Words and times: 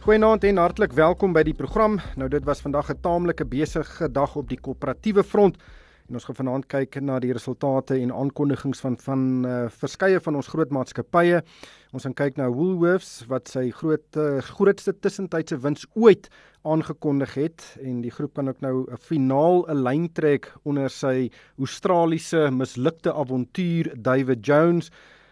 Goeienaand 0.00 0.46
en 0.48 0.56
hartlik 0.56 0.94
welkom 0.96 1.34
by 1.36 1.42
die 1.44 1.52
program. 1.52 1.98
Nou 2.16 2.24
dit 2.32 2.44
was 2.48 2.62
vandag 2.64 2.88
'n 2.88 3.00
taamlike 3.04 3.44
besige 3.44 4.08
dag 4.08 4.36
op 4.36 4.48
die 4.48 4.56
koöperatiewe 4.56 5.22
front. 5.22 5.58
En 6.08 6.14
ons 6.14 6.24
gaan 6.24 6.34
vanaand 6.34 6.66
kyk 6.66 7.00
na 7.00 7.18
die 7.18 7.32
resultate 7.32 7.94
en 7.94 8.12
aankondigings 8.12 8.80
van 8.80 8.96
van 8.96 9.44
uh, 9.46 9.68
verskeie 9.68 10.20
van 10.20 10.36
ons 10.36 10.46
groot 10.46 10.70
maatskappye. 10.70 11.42
Ons 11.92 12.02
gaan 12.02 12.14
kyk 12.14 12.36
na 12.36 12.48
Woolworths 12.48 13.26
wat 13.28 13.48
sy 13.48 13.70
groot 13.70 14.16
uh, 14.16 14.40
grootste 14.40 14.92
tussentydse 15.00 15.58
wins 15.58 15.86
ooit 15.92 16.30
aangekondig 16.62 17.34
het 17.34 17.76
en 17.82 18.00
die 18.00 18.10
groep 18.10 18.34
kan 18.34 18.48
ook 18.48 18.60
nou 18.60 18.86
'n 18.90 18.96
finaal 18.96 19.66
'n 19.68 19.82
lyn 19.82 20.12
trek 20.12 20.52
onder 20.64 20.88
sy 20.88 21.30
Australiese 21.58 22.50
mislukte 22.50 23.12
avontuur 23.12 23.92
David 24.02 24.46
Jones. 24.46 24.90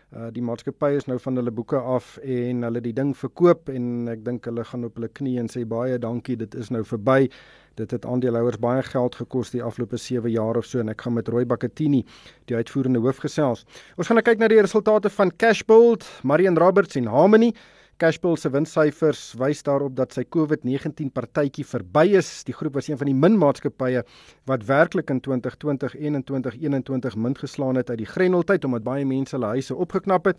Uh 0.09 0.31
die 0.33 0.41
maatskappy 0.41 0.95
is 0.97 1.05
nou 1.05 1.19
van 1.21 1.37
hulle 1.37 1.53
boeke 1.53 1.77
af 1.77 2.15
en 2.25 2.63
hulle 2.65 2.81
die 2.81 2.95
ding 2.97 3.11
verkoop 3.13 3.69
en 3.69 4.09
ek 4.09 4.23
dink 4.25 4.47
hulle 4.49 4.65
gaan 4.65 4.87
op 4.89 4.95
hulle 4.97 5.11
knie 5.13 5.35
en 5.37 5.51
sê 5.53 5.67
baie 5.69 5.99
dankie, 6.01 6.37
dit 6.41 6.55
is 6.57 6.71
nou 6.73 6.81
verby. 6.81 7.29
Dit 7.77 7.93
het 7.93 8.07
aandeelhouers 8.09 8.57
baie 8.59 8.81
geld 8.89 9.19
gekos 9.21 9.53
die 9.53 9.61
afgelope 9.63 10.01
7 10.01 10.33
jaar 10.33 10.57
of 10.57 10.65
so 10.65 10.81
en 10.81 10.89
ek 10.89 11.05
gaan 11.05 11.19
met 11.19 11.29
Roy 11.29 11.45
Bakatini, 11.45 12.07
die 12.49 12.57
uitvoerende 12.57 13.05
hoof 13.05 13.21
gesels. 13.27 13.67
Ons 14.01 14.09
gaan 14.09 14.17
nou 14.17 14.25
kyk 14.25 14.41
na 14.41 14.49
die 14.49 14.63
resultate 14.65 15.13
van 15.13 15.35
Cashbuild, 15.37 16.09
Marion 16.25 16.57
Roberts 16.57 16.97
en 16.97 17.13
Harmony. 17.13 17.53
Cashbuild 17.99 18.39
se 18.39 18.51
winssyfers 18.55 19.21
wys 19.41 19.65
daarop 19.67 19.97
dat 19.99 20.15
sy 20.15 20.23
COVID-19 20.23 21.09
partytjie 21.11 21.65
verby 21.67 22.05
is. 22.21 22.29
Die 22.47 22.55
groep 22.55 22.77
was 22.79 22.87
een 22.87 22.99
van 23.01 23.09
die 23.11 23.15
min 23.17 23.35
maatskappye 23.41 24.05
wat 24.47 24.67
werklik 24.69 25.11
in 25.11 25.19
2020 25.25 25.97
en 25.99 26.23
2021 26.29 27.17
min 27.19 27.35
geslaan 27.35 27.81
het 27.81 27.91
uit 27.91 27.99
die 27.99 28.07
Greneltyd 28.07 28.69
omdat 28.69 28.87
baie 28.87 29.07
mense 29.07 29.35
hulle 29.35 29.51
huise 29.57 29.75
opgeknap 29.75 30.31
het. 30.31 30.39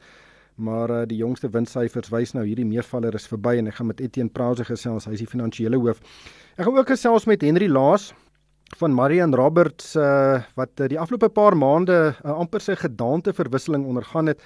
Maar 0.55 0.91
uh, 0.91 1.01
die 1.07 1.19
jongste 1.19 1.51
winssyfers 1.51 2.11
wys 2.15 2.31
nou 2.35 2.45
hierdie 2.47 2.67
meervaller 2.67 3.15
is 3.19 3.27
verby 3.27 3.57
en 3.59 3.67
ek 3.67 3.79
gaan 3.81 3.91
met 3.91 3.99
Etienne 4.03 4.31
Prause 4.31 4.63
gesels, 4.67 5.07
hy 5.07 5.17
is 5.19 5.25
die 5.25 5.27
finansiële 5.27 5.79
hoof. 5.79 5.99
Ek 6.55 6.63
gaan 6.63 6.79
ook 6.79 6.95
gesels 6.95 7.27
met 7.27 7.43
Henry 7.43 7.67
Laas 7.67 8.13
van 8.79 8.95
Marian 8.95 9.35
Roberts 9.35 9.97
uh, 9.99 10.39
wat 10.55 10.79
uh, 10.79 10.87
die 10.87 10.99
afgelope 10.99 11.31
paar 11.35 11.59
maande 11.59 11.99
uh, 12.13 12.39
amper 12.39 12.63
sy 12.63 12.79
gedaante 12.79 13.35
verwisseling 13.35 13.83
ondergaan 13.83 14.31
het. 14.31 14.43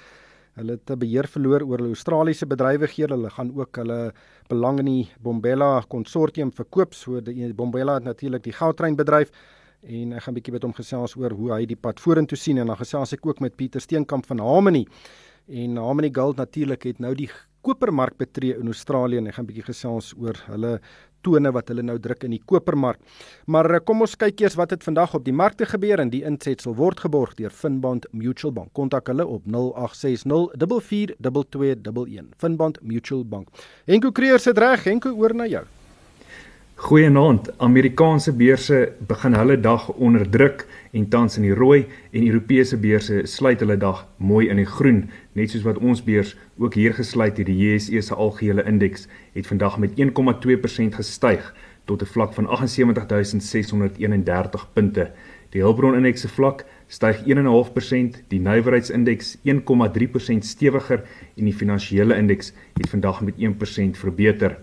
Hulle 0.54 0.76
het 0.78 0.98
beheer 0.98 1.26
verloor 1.26 1.64
oor 1.66 1.80
hulle 1.82 1.96
Australiese 1.96 2.46
bedrywighede. 2.46 3.16
Hulle 3.16 3.30
gaan 3.30 3.50
ook 3.56 3.76
hulle 3.80 4.12
belang 4.48 4.78
in 4.84 4.86
die 4.90 5.08
Bombella 5.22 5.82
konsortium 5.90 6.52
verkoop. 6.54 6.94
So 6.94 7.20
die 7.20 7.52
Bombella 7.54 7.94
het 7.98 8.06
natuurlik 8.06 8.44
die 8.44 8.54
goudtreinbedryf 8.54 9.32
en 9.84 10.12
ek 10.12 10.22
gaan 10.22 10.32
'n 10.32 10.38
bietjie 10.38 10.52
met 10.52 10.62
hom 10.62 10.72
gesels 10.72 11.16
oor 11.16 11.30
hoe 11.30 11.52
hy 11.52 11.66
die 11.66 11.76
pad 11.76 12.00
vorentoe 12.00 12.38
sien 12.38 12.58
en 12.58 12.66
dan 12.66 12.76
gesels 12.76 13.12
ek 13.12 13.26
ook 13.26 13.40
met 13.40 13.56
Pieter 13.56 13.80
Steenkamp 13.80 14.26
van 14.26 14.38
Harmony. 14.38 14.86
En 15.48 15.76
Harmony 15.76 16.10
Gold 16.12 16.36
natuurlik 16.36 16.82
het 16.82 16.98
nou 16.98 17.14
die 17.14 17.30
kopermark 17.62 18.16
betree 18.16 18.56
in 18.56 18.66
Australië 18.66 19.18
en 19.18 19.26
ek 19.26 19.34
gaan 19.34 19.44
'n 19.44 19.48
bietjie 19.48 19.72
gesels 19.72 20.14
oor 20.16 20.36
hulle 20.46 20.80
tone 21.24 21.52
wat 21.56 21.72
hulle 21.72 21.84
nou 21.86 21.98
druk 21.98 22.26
in 22.28 22.36
die 22.36 22.42
kopermark. 22.44 23.00
Maar 23.46 23.70
eh, 23.74 23.82
kom 23.84 24.04
ons 24.04 24.16
kyk 24.20 24.44
eers 24.44 24.58
wat 24.60 24.74
het 24.76 24.84
vandag 24.86 25.16
op 25.18 25.24
die 25.26 25.34
markte 25.34 25.66
gebeur 25.68 26.02
en 26.04 26.12
die 26.12 26.24
insetsel 26.28 26.76
word 26.78 27.00
geborg 27.04 27.34
deur 27.40 27.54
Finbond 27.54 28.06
Mutual 28.12 28.52
Bank. 28.52 28.72
Kontak 28.76 29.08
hulle 29.12 29.26
op 29.26 29.46
0860 29.48 30.52
44211. 30.90 32.34
Finbond 32.38 32.82
Mutual 32.82 33.24
Bank. 33.24 33.48
Henko 33.88 34.12
Creer 34.12 34.38
sit 34.38 34.58
reg, 34.58 34.84
Henko 34.84 35.14
oor 35.16 35.34
na 35.34 35.48
jou. 35.48 35.64
Goeienaand. 36.74 37.48
Amerikaanse 37.62 38.32
beurse 38.34 38.78
begin 39.06 39.36
hulle 39.38 39.54
dag 39.62 39.86
onder 39.94 40.24
druk 40.30 40.64
en 40.92 41.06
tans 41.08 41.38
in 41.38 41.46
die 41.46 41.54
rooi 41.54 41.84
en 42.10 42.26
Europese 42.26 42.76
beurse 42.82 43.20
sluit 43.30 43.62
hulle 43.62 43.76
dag 43.78 44.02
mooi 44.18 44.48
in 44.50 44.58
die 44.58 44.66
groen, 44.66 45.04
net 45.34 45.50
soos 45.50 45.62
wat 45.66 45.78
ons 45.78 46.02
beurs 46.02 46.36
ook 46.56 46.74
hier 46.74 46.94
gesluit 46.94 47.38
het. 47.38 47.46
Die 47.46 47.58
JSE 47.58 48.02
se 48.02 48.14
algehele 48.14 48.64
indeks 48.64 49.08
het 49.34 49.46
vandag 49.46 49.78
met 49.78 50.00
1,2% 50.00 50.94
gestyg 50.94 51.54
tot 51.84 52.02
'n 52.02 52.06
vlak 52.06 52.34
van 52.34 52.68
78631 52.68 54.72
punte. 54.72 55.10
Die 55.54 55.62
Hulbron 55.62 55.94
indeks 55.94 56.20
se 56.20 56.28
vlak 56.28 56.64
styg 56.86 57.22
1.5%, 57.26 58.22
die 58.28 58.40
nywerheidsindeks 58.40 59.36
1,3% 59.44 60.44
stewiger 60.44 61.02
en 61.36 61.44
die 61.44 61.54
finansiële 61.54 62.16
indeks 62.16 62.52
het 62.74 62.88
vandag 62.88 63.20
met 63.20 63.34
1% 63.38 63.98
verbeter. 63.98 64.58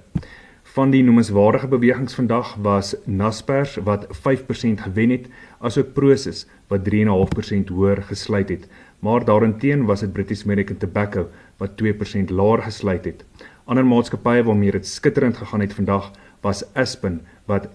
Van 0.71 0.91
die 0.91 1.03
noemenswaardige 1.03 1.67
bewegings 1.67 2.13
vandag 2.15 2.55
was 2.63 2.95
Naspers 3.05 3.75
wat 3.83 4.07
5% 4.11 4.81
gewen 4.81 5.09
het, 5.09 5.25
asook 5.59 5.93
Prosus 5.93 6.45
wat 6.67 6.87
3.5% 6.87 7.67
hoër 7.67 8.03
gesluit 8.07 8.49
het. 8.49 8.67
Maar 9.01 9.25
daarenteen 9.25 9.85
was 9.85 9.99
dit 9.99 10.13
British 10.13 10.43
American 10.43 10.77
Tobacco 10.77 11.29
wat 11.57 11.71
2% 11.83 12.29
laer 12.29 12.61
gesluit 12.61 13.05
het. 13.05 13.25
Ander 13.65 13.85
maatskappye 13.85 14.43
waarmee 14.43 14.71
dit 14.71 14.87
skitterend 14.87 15.37
gegaan 15.37 15.59
het 15.59 15.73
vandag 15.73 16.11
was 16.41 16.73
Aspen 16.73 17.21
wat 17.45 17.67
13,3% 17.67 17.73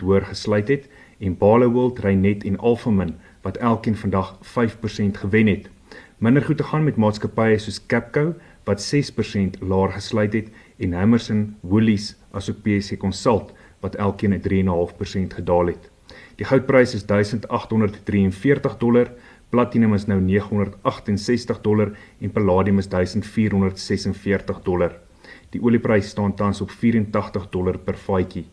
hoër 0.00 0.24
gesluit 0.24 0.68
het 0.68 0.88
en 1.18 1.36
Barloworld, 1.38 1.98
Reinet 1.98 2.44
en 2.44 2.58
Alphamin 2.58 3.14
wat 3.42 3.56
elkeen 3.56 3.96
vandag 3.96 4.38
5% 4.38 4.40
gewen 5.12 5.46
het. 5.46 5.68
Minder 6.18 6.42
goed 6.42 6.56
te 6.56 6.62
gaan 6.62 6.84
met 6.84 6.96
maatskappye 6.96 7.58
soos 7.58 7.86
Capco 7.86 8.34
wat 8.64 8.94
6% 8.94 9.60
laer 9.60 9.92
gesluit 9.92 10.32
het 10.32 10.48
en 10.76 10.92
Hammerson, 10.92 11.56
Woolies 11.60 12.16
asook 12.30 12.62
PSC 12.62 12.96
Consult 12.96 13.52
wat 13.80 13.94
elkeen 13.94 14.34
'n 14.34 14.40
3.5% 14.40 15.34
gedaal 15.34 15.66
het. 15.66 15.90
Die 16.36 16.46
goudprys 16.46 16.94
is 16.94 17.06
1843 17.06 18.76
dollar, 18.76 19.10
platinum 19.50 19.94
is 19.94 20.06
nou 20.06 20.20
968 20.20 21.60
dollar 21.62 21.92
en 22.20 22.30
palladium 22.30 22.78
is 22.78 22.88
1446 22.88 24.62
dollar. 24.64 24.96
Die 25.52 25.60
olieprys 25.62 26.10
staan 26.12 26.34
tans 26.36 26.60
op 26.60 26.70
84 26.70 27.48
dollar 27.50 27.78
per 27.78 27.96
vatjie. 27.96 28.46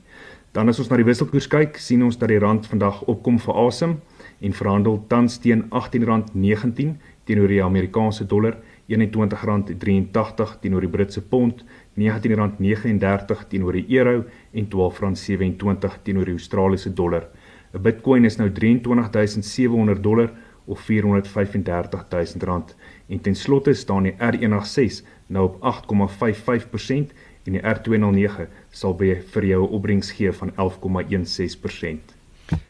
Dan 0.55 0.71
as 0.71 0.79
ons 0.79 0.87
na 0.87 0.95
die 0.95 1.03
wisselkoers 1.03 1.49
kyk, 1.51 1.75
sien 1.83 2.03
ons 2.05 2.15
dat 2.15 2.31
die 2.31 2.39
rand 2.39 2.67
vandag 2.71 3.01
opkom 3.11 3.41
vir 3.43 3.57
asem 3.65 3.97
en 4.39 4.55
verhandel 4.55 5.01
tans 5.11 5.35
teen 5.43 5.65
R18.19 5.67 6.93
teenoor 7.27 7.51
die 7.51 7.63
Amerikaanse 7.63 8.23
dollar, 8.29 8.55
R21.83 8.87 10.53
teenoor 10.61 10.85
die 10.85 10.91
Britse 10.93 11.23
pond, 11.27 11.65
R19.39 11.97 13.43
teenoor 13.51 13.75
die 13.75 13.97
euro 13.97 14.23
en 14.53 14.69
R12.27 14.69 15.99
teenoor 16.07 16.31
die 16.31 16.37
Australiese 16.37 16.93
dollar. 16.93 17.27
'n 17.73 17.81
Bitcoin 17.83 18.23
is 18.23 18.37
nou 18.39 18.47
23700 18.49 20.03
dollar 20.03 20.31
of 20.65 20.81
435000 20.81 22.43
rand 22.43 22.75
en 23.07 23.21
ten 23.21 23.35
slotte 23.35 23.73
staan 23.73 24.03
die 24.03 24.15
R186 24.17 25.05
nou 25.27 25.45
op 25.45 25.57
8,55% 25.61 27.13
en 27.45 27.57
die 27.57 27.61
R209 27.61 28.49
sal 28.73 28.95
by 28.97 29.15
vir 29.33 29.45
jou 29.45 29.63
'n 29.63 29.73
opbrengs 29.77 30.11
gee 30.11 30.31
van 30.31 30.51
11,16%. 30.55 32.15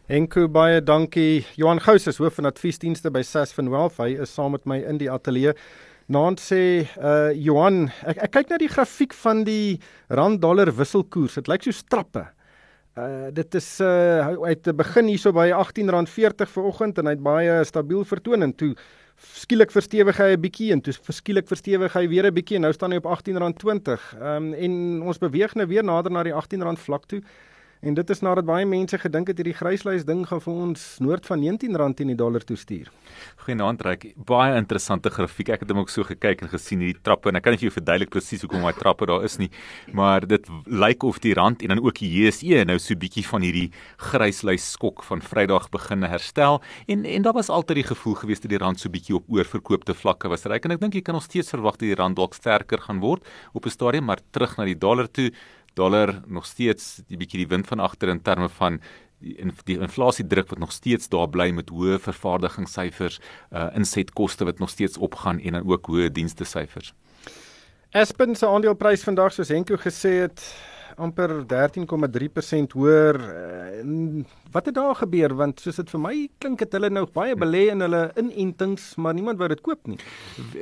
Enko 0.07 0.47
baie 0.47 0.83
dankie. 0.83 1.45
Johan 1.55 1.81
Gous 1.81 2.07
is 2.07 2.17
hoof 2.17 2.33
van 2.33 2.45
adviesdienste 2.45 3.11
by 3.11 3.21
Sasfin 3.21 3.69
Wealth. 3.69 3.97
Hy 3.97 4.21
is 4.21 4.33
saam 4.33 4.51
met 4.51 4.65
my 4.65 4.77
in 4.77 4.97
die 4.97 5.11
ateljee. 5.11 5.55
Naand 6.07 6.39
sê 6.39 6.85
uh 7.01 7.33
Johan, 7.33 7.89
ek 8.05 8.17
ek 8.27 8.31
kyk 8.31 8.49
na 8.49 8.57
die 8.61 8.69
grafiek 8.69 9.13
van 9.13 9.43
die 9.43 9.79
rand 10.07 10.41
dollar 10.41 10.69
wisselkoers. 10.71 11.35
Dit 11.35 11.47
lyk 11.47 11.63
so 11.63 11.71
strappe. 11.71 12.27
Uh 12.95 13.27
dit 13.35 13.55
is 13.59 13.65
uh 13.83 14.27
hy 14.39 14.53
het 14.53 14.69
begin 14.71 15.09
hierso 15.11 15.33
by 15.35 15.49
R18.40 15.51 16.47
vanoggend 16.47 17.01
en 17.01 17.09
hy 17.09 17.13
het 17.17 17.23
baie 17.23 17.55
stabiel 17.67 18.05
vertoon 18.07 18.45
en 18.47 18.53
toe 18.55 18.69
skielik 19.35 19.73
verstewig 19.75 20.15
hy 20.15 20.29
'n 20.35 20.39
bietjie 20.39 20.71
en 20.71 20.81
toe 20.81 20.93
verskielik 21.03 21.47
verstewig 21.47 21.91
hy 21.91 22.07
weer 22.07 22.29
'n 22.29 22.33
bietjie 22.33 22.55
en 22.55 22.61
nou 22.61 22.71
staan 22.71 22.95
hy 22.95 23.01
op 23.03 23.09
R18.20. 23.11 23.99
Ehm 24.15 24.47
um, 24.47 24.53
en 24.53 25.01
ons 25.11 25.19
beweeg 25.19 25.55
nou 25.55 25.67
weer 25.67 25.83
nader 25.83 26.11
na 26.11 26.23
die 26.23 26.31
R18 26.31 26.79
vlak 26.79 27.05
toe. 27.05 27.21
En 27.85 27.93
dit 27.93 28.09
is 28.09 28.21
nadat 28.25 28.47
baie 28.47 28.65
mense 28.65 28.97
gedink 28.97 29.27
het 29.29 29.37
hierdie 29.37 29.53
gryslys 29.53 30.07
ding 30.07 30.23
gaan 30.25 30.39
vir 30.41 30.61
ons 30.63 30.83
noord 31.05 31.27
van 31.29 31.43
R19 31.45 31.91
teen 31.93 32.09
die 32.09 32.17
dollar 32.17 32.41
toe 32.41 32.55
stuur. 32.57 32.87
Goeienaand 33.45 33.83
Ryk. 33.85 34.07
Baie 34.25 34.55
interessante 34.57 35.11
grafiek. 35.13 35.51
Ek 35.53 35.61
het 35.61 35.69
hom 35.69 35.83
ook 35.83 35.91
so 35.93 36.01
gekyk 36.07 36.41
en 36.41 36.49
gesien 36.49 36.81
hierdie 36.81 37.03
trappe 37.05 37.29
en 37.29 37.37
ek 37.37 37.43
kan 37.45 37.53
nie 37.53 37.59
vir 37.61 37.67
jou 37.67 37.75
verduidelik 37.75 38.09
presies 38.15 38.41
hoekom 38.41 38.65
daai 38.65 38.79
trappe 38.79 39.05
daar 39.05 39.27
is 39.27 39.37
nie, 39.37 39.51
maar 39.93 40.25
dit 40.25 40.49
lyk 40.65 41.05
of 41.05 41.19
die 41.21 41.35
rand 41.37 41.61
en 41.61 41.75
dan 41.75 41.81
ook 41.83 41.99
die 41.99 42.09
JSE 42.09 42.63
nou 42.65 42.79
so 42.81 42.97
bietjie 42.97 43.25
van 43.27 43.45
hierdie 43.45 43.67
gryslys 44.07 44.65
skok 44.73 45.03
van 45.05 45.21
Vrydag 45.21 45.67
begin 45.75 46.07
herstel 46.09 46.63
en 46.89 47.05
en 47.05 47.27
daar 47.27 47.37
was 47.37 47.51
altyd 47.53 47.83
die 47.83 47.87
gevoel 47.91 48.17
gewees 48.23 48.41
dat 48.41 48.55
die 48.55 48.61
rand 48.65 48.81
so 48.81 48.89
bietjie 48.89 49.19
op 49.19 49.29
oorverkoopte 49.29 49.93
vlakke 49.93 50.31
was. 50.33 50.47
Ryk 50.49 50.65
en 50.65 50.73
ek 50.73 50.81
dink 50.81 50.97
jy 50.97 51.03
kan 51.05 51.19
nog 51.19 51.27
steeds 51.29 51.53
verwag 51.53 51.77
dat 51.77 51.85
die 51.85 51.99
rand 52.01 52.17
dalk 52.17 52.33
sterker 52.33 52.81
gaan 52.81 53.03
word 53.05 53.21
op 53.53 53.69
'n 53.69 53.77
stadium, 53.77 54.09
maar 54.09 54.25
terug 54.33 54.57
na 54.57 54.65
die 54.65 54.79
dollar 54.79 55.05
toe 55.05 55.29
dollar 55.75 56.21
nog 56.27 56.45
steeds 56.45 57.01
die 57.07 57.17
bietjie 57.19 57.43
die 57.43 57.51
wind 57.51 57.67
van 57.67 57.83
agter 57.83 58.09
in 58.09 58.21
terme 58.21 58.49
van 58.49 58.79
die, 59.19 59.35
die 59.67 59.79
inflasie 59.79 60.25
druk 60.27 60.49
wat 60.51 60.59
nog 60.59 60.73
steeds 60.75 61.09
daar 61.09 61.29
bly 61.31 61.49
met 61.55 61.71
hoë 61.73 61.99
vervaardigingssyfers, 62.03 63.19
uh 63.51 63.69
insetkoste 63.75 64.47
wat 64.47 64.59
nog 64.59 64.69
steeds 64.69 64.97
opgaan 64.97 65.39
en 65.39 65.59
dan 65.59 65.67
ook 65.67 65.89
hoë 65.91 66.11
dienste 66.11 66.45
syfers. 66.45 66.93
Aspen 67.95 68.35
se 68.35 68.47
aandeleprys 68.47 69.05
vandag 69.07 69.33
soos 69.33 69.53
Henko 69.53 69.77
gesê 69.79 70.17
het 70.25 70.43
amper 70.97 71.31
13,3% 71.49 72.75
hoër. 72.75 73.19
Uh, 73.19 74.23
wat 74.51 74.65
het 74.69 74.75
daar 74.75 74.95
gebeur 74.95 75.33
want 75.35 75.59
soos 75.59 75.79
dit 75.81 75.89
vir 75.91 76.01
my 76.01 76.13
klink 76.39 76.61
het 76.63 76.75
hulle 76.77 76.89
nou 76.93 77.03
baie 77.11 77.35
belê 77.35 77.65
in 77.73 77.83
hulle 77.83 78.03
inentings, 78.19 78.93
maar 79.01 79.15
niemand 79.17 79.39
wou 79.41 79.49
dit 79.51 79.61
koop 79.65 79.87
nie. 79.91 79.97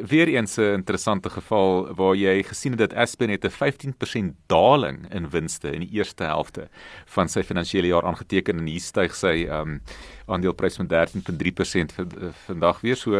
Weereens 0.09 0.57
'n 0.57 0.81
interessante 0.81 1.30
geval 1.30 1.94
waar 1.95 2.15
jy 2.15 2.44
gesien 2.44 2.71
het 2.71 2.80
dat 2.80 2.94
Aspen 2.94 3.30
het 3.30 3.45
'n 3.45 3.50
15% 3.50 4.33
daling 4.47 5.06
in 5.13 5.30
winste 5.30 5.71
in 5.71 5.81
die 5.81 5.94
eerste 6.00 6.24
helfte 6.24 6.69
van 7.06 7.30
sy 7.30 7.44
finansiële 7.44 7.88
jaar 7.88 8.03
aangeteken 8.03 8.57
en 8.57 8.65
hier 8.65 8.81
styg 8.81 9.15
sy 9.15 9.47
um 9.50 9.81
aandeleprys 10.25 10.78
met 10.78 10.92
13.3% 10.92 11.96
vandag 12.46 12.81
weer. 12.81 12.96
So 12.96 13.12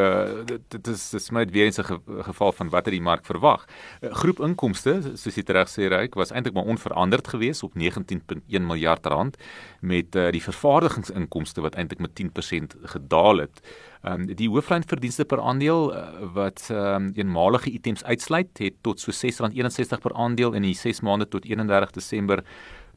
dit, 0.46 0.62
dit 0.68 0.88
is 0.88 1.10
dis 1.10 1.30
my 1.32 1.46
weer 1.46 1.66
eens 1.66 1.80
'n 1.80 1.84
ge, 1.84 2.00
geval 2.30 2.52
van 2.52 2.70
wat 2.70 2.86
het 2.86 2.94
die 2.94 3.02
mark 3.02 3.26
verwag. 3.26 3.66
Groep 4.02 4.40
inkomste, 4.40 5.02
soos 5.16 5.36
jy 5.36 5.44
reg 5.46 5.70
sê, 5.70 5.88
Ryk, 5.88 6.14
was 6.16 6.32
eintlik 6.32 6.54
maar 6.54 6.66
onveranderd 6.66 7.28
geweest 7.28 7.64
op 7.64 7.74
19.1 7.76 8.62
miljard 8.62 9.06
rand 9.06 9.38
met 9.82 10.16
uh, 10.16 10.32
die 10.32 10.44
vervaardigingsinkomste 10.44 11.62
wat 11.62 11.76
eintlik 11.76 12.00
met 12.00 12.12
10% 12.16 12.80
gedaal 12.84 13.38
het. 13.38 13.62
Um, 14.04 14.26
die 14.36 14.50
hooflyn 14.50 14.84
verdienste 14.84 15.24
per 15.26 15.40
aandeel 15.40 15.94
wat 16.34 16.68
um, 16.72 17.12
eenmalige 17.16 17.72
items 17.72 18.04
uitsluit 18.04 18.58
het 18.60 18.74
tot 18.82 19.00
so 19.00 19.12
R6.61 19.12 20.02
per 20.02 20.14
aandeel 20.14 20.54
in 20.54 20.62
die 20.62 20.76
6 20.76 21.00
maande 21.02 21.28
tot 21.28 21.46
31 21.46 21.92
Desember 21.92 22.44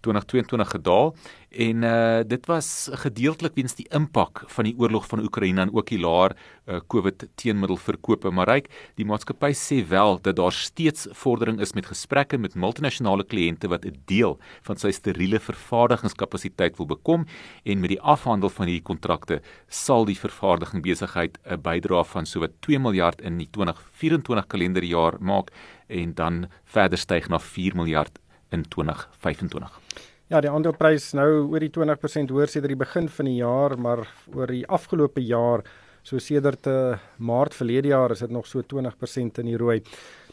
2022 0.07 0.71
gedaal 0.79 1.15
en 1.57 1.83
uh 1.83 2.23
dit 2.27 2.47
was 2.47 2.89
gedeeltelik 3.03 3.55
weens 3.57 3.75
die 3.79 3.87
impak 3.95 4.45
van 4.53 4.67
die 4.69 4.75
oorlog 4.79 5.07
van 5.09 5.23
Oekraïne 5.25 5.67
en 5.67 5.73
ook 5.75 5.89
die 5.91 6.01
laer 6.01 6.35
uh 6.67 6.81
COVID 6.89 7.27
teenmiddelverkope. 7.35 8.31
Maar 8.31 8.49
ryk 8.49 8.69
die 8.99 9.07
maatskappy 9.07 9.53
sê 9.57 9.81
wel 9.89 10.19
dat 10.23 10.37
daar 10.37 10.53
steeds 10.53 11.07
vordering 11.13 11.61
is 11.61 11.75
met 11.75 11.87
gesprekke 11.87 12.39
met 12.39 12.55
multinasjonale 12.55 13.25
kliënte 13.25 13.69
wat 13.69 13.87
'n 13.87 13.97
deel 14.07 14.39
van 14.63 14.77
sy 14.77 14.91
steriele 14.91 15.41
vervaardigingskapasiteit 15.41 16.77
wil 16.77 16.87
bekom 16.87 17.27
en 17.65 17.81
met 17.81 17.91
die 17.91 18.01
afhandel 18.01 18.51
van 18.51 18.67
hierdie 18.67 18.83
kontrakte 18.83 19.41
sal 19.69 20.05
die 20.05 20.19
vervaardiging 20.19 20.83
besigheid 20.83 21.39
'n 21.45 21.61
bydrae 21.63 22.05
van 22.05 22.27
sowat 22.27 22.53
2 22.61 22.79
miljard 22.79 23.21
in 23.21 23.39
die 23.39 23.49
2024 23.51 24.47
kalenderjaar 24.47 25.17
maak 25.21 25.51
en 25.89 26.15
dan 26.15 26.47
verder 26.65 26.99
styg 26.99 27.29
na 27.29 27.39
4 27.39 27.77
miljard 27.77 28.19
in 28.51 28.65
2025. 28.69 29.81
Ja, 30.27 30.41
die 30.43 30.51
aandeleprys 30.51 31.13
nou 31.15 31.47
oor 31.53 31.63
die 31.63 31.71
20% 31.71 32.33
hoër 32.35 32.51
sedert 32.51 32.73
die 32.75 32.81
begin 32.81 33.09
van 33.09 33.29
die 33.29 33.39
jaar, 33.39 33.77
maar 33.79 34.03
oor 34.35 34.51
die 34.51 34.65
afgelope 34.67 35.23
jaar, 35.23 35.63
so 36.07 36.19
sedert 36.23 36.67
uh, 36.71 36.97
Maart 37.19 37.55
verlede 37.55 37.93
jaar, 37.93 38.11
is 38.15 38.23
dit 38.23 38.31
nog 38.35 38.47
so 38.47 38.63
20% 38.63 39.41
in 39.43 39.51
die 39.51 39.59
rooi. 39.59 39.81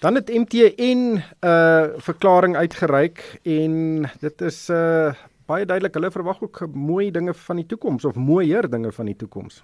Dan 0.01 0.15
het 0.15 0.29
MTN 0.33 0.73
'n 0.81 1.21
uh, 1.45 1.93
verklaring 1.97 2.55
uitgereik 2.55 3.39
en 3.43 4.09
dit 4.19 4.41
is 4.41 4.69
'n 4.69 4.73
uh, 4.73 5.13
baie 5.53 5.65
duidelik 5.69 5.93
hulle 5.97 6.09
verwag 6.13 6.41
ook 6.41 6.61
mooi 6.73 7.11
dinge 7.13 7.33
van 7.45 7.59
die 7.61 7.65
toekoms 7.69 8.05
of 8.09 8.17
mooier 8.17 8.65
dinge 8.71 8.91
van 8.95 9.09
die 9.09 9.15
toekoms. 9.19 9.61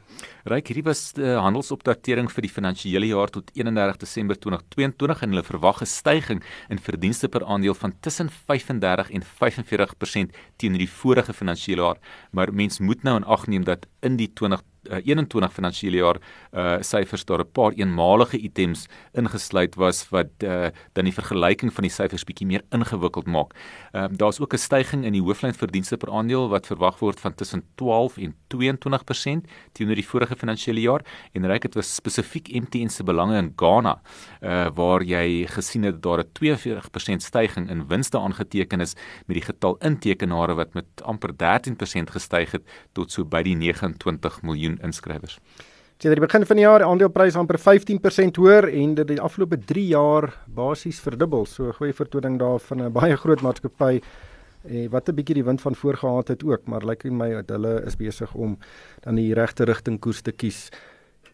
Ryk 0.51 0.69
hierdie 0.69 0.85
was 0.85 1.13
'n 1.15 1.21
uh, 1.21 1.39
handelsopdatering 1.41 2.29
vir 2.31 2.45
die 2.45 2.53
finansiële 2.57 3.07
jaar 3.09 3.29
tot 3.29 3.49
31 3.55 3.97
Desember 3.97 4.35
2022 4.37 5.23
en 5.23 5.29
hulle 5.33 5.43
verwag 5.43 5.81
'n 5.81 5.85
stygings 5.85 6.45
in 6.69 6.79
verdienste 6.79 7.27
per 7.29 7.45
aandeel 7.45 7.73
van 7.73 7.93
tussen 8.01 8.29
35 8.29 9.11
en 9.11 9.23
45% 9.23 10.37
teenoor 10.57 10.79
die 10.85 10.95
vorige 11.01 11.33
finansiële 11.33 11.81
jaar, 11.81 11.97
maar 12.31 12.53
mens 12.53 12.79
moet 12.79 13.03
nou 13.03 13.15
in 13.17 13.25
ag 13.25 13.47
neem 13.47 13.63
dat 13.63 13.87
in 14.01 14.17
die 14.17 14.31
20 14.33 14.61
uh, 14.89 15.01
21 15.05 15.53
finansiële 15.53 15.97
jaar 15.97 16.17
uh 16.53 16.77
syfers 16.81 17.25
daar 17.25 17.39
'n 17.39 17.51
paar 17.51 17.71
eenmalige 17.71 18.37
items 18.37 18.87
ingesluit 19.13 19.75
was 19.75 20.09
wat 20.09 20.29
uh 20.43 20.69
dan 20.93 21.05
die 21.05 21.13
vergelyking 21.13 21.73
van 21.73 21.83
die 21.83 21.91
syfers 21.91 22.23
bietjie 22.23 22.47
meer 22.47 22.63
ingewikkeld 22.71 23.27
maak. 23.27 23.53
Ehm 23.91 24.11
uh, 24.11 24.17
daar's 24.17 24.39
ook 24.39 24.53
'n 24.53 24.57
stygings 24.57 25.05
in 25.05 25.13
die 25.13 25.21
hooflyn 25.21 25.53
verdienste 25.53 25.97
per 25.97 26.11
aandeel 26.11 26.49
wat 26.49 26.67
verwag 26.67 26.99
word 26.99 27.19
van 27.19 27.35
tussen 27.35 27.63
12 27.75 28.17
en 28.17 28.35
22% 28.47 29.47
teenoor 29.71 29.95
die 29.95 30.07
vorige 30.07 30.35
finansiële 30.35 30.81
jaar 30.81 31.01
en 31.33 31.45
reik 31.45 31.61
dit 31.61 31.75
was 31.75 31.95
spesifiek 31.95 32.49
MTN 32.53 32.87
se 32.87 33.03
belange 33.03 33.37
in 33.37 33.53
Ghana 33.55 34.01
uh 34.41 34.67
waar 34.75 35.03
jy 35.03 35.45
gesien 35.47 35.83
het 35.83 36.01
daar 36.01 36.19
'n 36.19 36.29
42% 36.33 37.21
stygings 37.21 37.69
in 37.69 37.87
winste 37.87 38.17
aangeteken 38.19 38.81
is 38.81 38.95
met 39.27 39.35
die 39.35 39.45
getal 39.45 39.77
intekenare 39.77 40.53
wat 40.55 40.73
met 40.73 40.85
amper 41.03 41.33
13% 41.33 42.11
gestyg 42.11 42.51
het 42.51 42.63
tot 42.93 43.11
so 43.11 43.25
by 43.25 43.41
die 43.43 43.55
29 43.55 44.41
miljoen 44.41 44.78
inskrywers. 44.83 45.39
Sedert 45.99 46.21
die 46.21 46.27
begin 46.27 46.45
van 46.47 46.55
die 46.55 46.63
jaar 46.63 46.83
aandeleprys 46.85 47.35
amper 47.35 47.59
15% 47.59 48.37
hoër 48.39 48.69
en 48.71 48.93
dit 48.95 49.07
die 49.07 49.19
afgelope 49.19 49.57
3 49.67 49.87
jaar 49.89 50.29
basies 50.47 50.99
verdubbel. 51.03 51.45
So 51.45 51.67
'n 51.67 51.73
goeie 51.73 51.93
vertoning 51.93 52.39
daar 52.39 52.59
van 52.59 52.81
'n 52.81 52.91
baie 52.91 53.17
groot 53.17 53.41
maatskappy 53.41 53.99
eh, 54.63 54.87
wat 54.89 55.09
'n 55.09 55.15
bietjie 55.15 55.35
die 55.35 55.43
wind 55.43 55.61
van 55.61 55.75
voor 55.75 55.97
gehad 55.97 56.27
het 56.27 56.43
ook, 56.43 56.67
maar 56.67 56.85
lyk 56.85 57.03
like 57.03 57.11
my 57.11 57.29
dat 57.29 57.49
hulle 57.49 57.83
is 57.85 57.95
besig 57.95 58.33
om 58.33 58.57
dan 59.01 59.15
die 59.15 59.33
regte 59.33 59.65
rigting 59.65 59.99
koers 59.99 60.21
te 60.21 60.31
kies. 60.31 60.69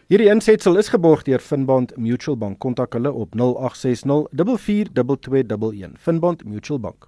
Hierdie 0.08 0.30
insetsel 0.30 0.78
is 0.78 0.90
geborg 0.90 1.24
deur 1.24 1.40
Finbond 1.40 1.96
Mutual 1.98 2.38
Bank. 2.38 2.60
Kontak 2.60 2.94
hulle 2.94 3.12
op 3.12 3.34
0860 3.36 4.28
442211. 4.32 5.98
Finbond 5.98 6.46
Mutual 6.46 6.80
Bank. 6.80 7.08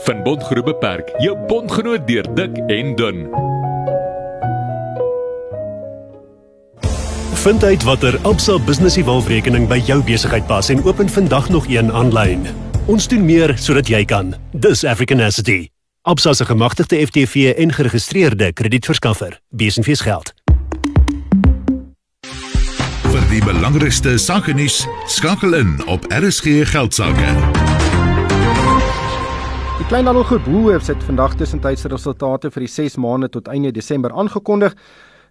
Van 0.00 0.22
Bondgroep 0.22 0.64
Beperk, 0.64 1.10
jou 1.18 1.36
bondgenoot 1.46 2.06
deur 2.06 2.26
dik 2.34 2.56
en 2.66 2.94
dun. 2.96 3.26
Vind 7.32 7.64
uit 7.64 7.82
watter 7.82 8.18
Absa 8.22 8.58
Business 8.58 8.96
Evolve-rekening 8.96 9.66
by 9.68 9.78
jou 9.86 9.98
besigheid 10.04 10.46
pas 10.46 10.68
en 10.68 10.84
open 10.84 11.08
vandag 11.08 11.48
nog 11.48 11.66
een 11.68 11.92
aanlyn. 11.92 12.46
Ons 12.86 13.08
doen 13.08 13.24
meer 13.24 13.54
sodat 13.58 13.88
jy 13.88 14.04
kan. 14.04 14.34
Dis 14.52 14.84
African 14.84 15.20
Asset. 15.20 15.70
Absa 16.02 16.32
se 16.32 16.44
gemagtigde 16.44 17.06
FTV 17.06 17.54
en 17.56 17.72
geregistreerde 17.72 18.52
kredietverskaffer. 18.52 19.40
Besenfees 19.48 20.00
geld. 20.00 20.34
Vir 23.08 23.24
die 23.30 23.42
belangrikste 23.44 24.18
sake 24.18 24.54
nuus, 24.54 24.84
skakel 25.06 25.58
in 25.58 25.74
op 25.86 26.06
RSG 26.12 26.62
Geldsaake. 26.70 27.67
Die 29.88 29.94
kleinhandelgroep 29.94 30.44
Woolworths 30.44 30.90
het 30.92 31.04
vandag 31.08 31.32
tussentydse 31.40 31.88
resultate 31.88 32.50
vir 32.52 32.66
die 32.66 32.68
6 32.68 32.98
maande 33.00 33.30
tot 33.32 33.46
einde 33.48 33.70
Desember 33.72 34.12
aangekondig. 34.12 34.74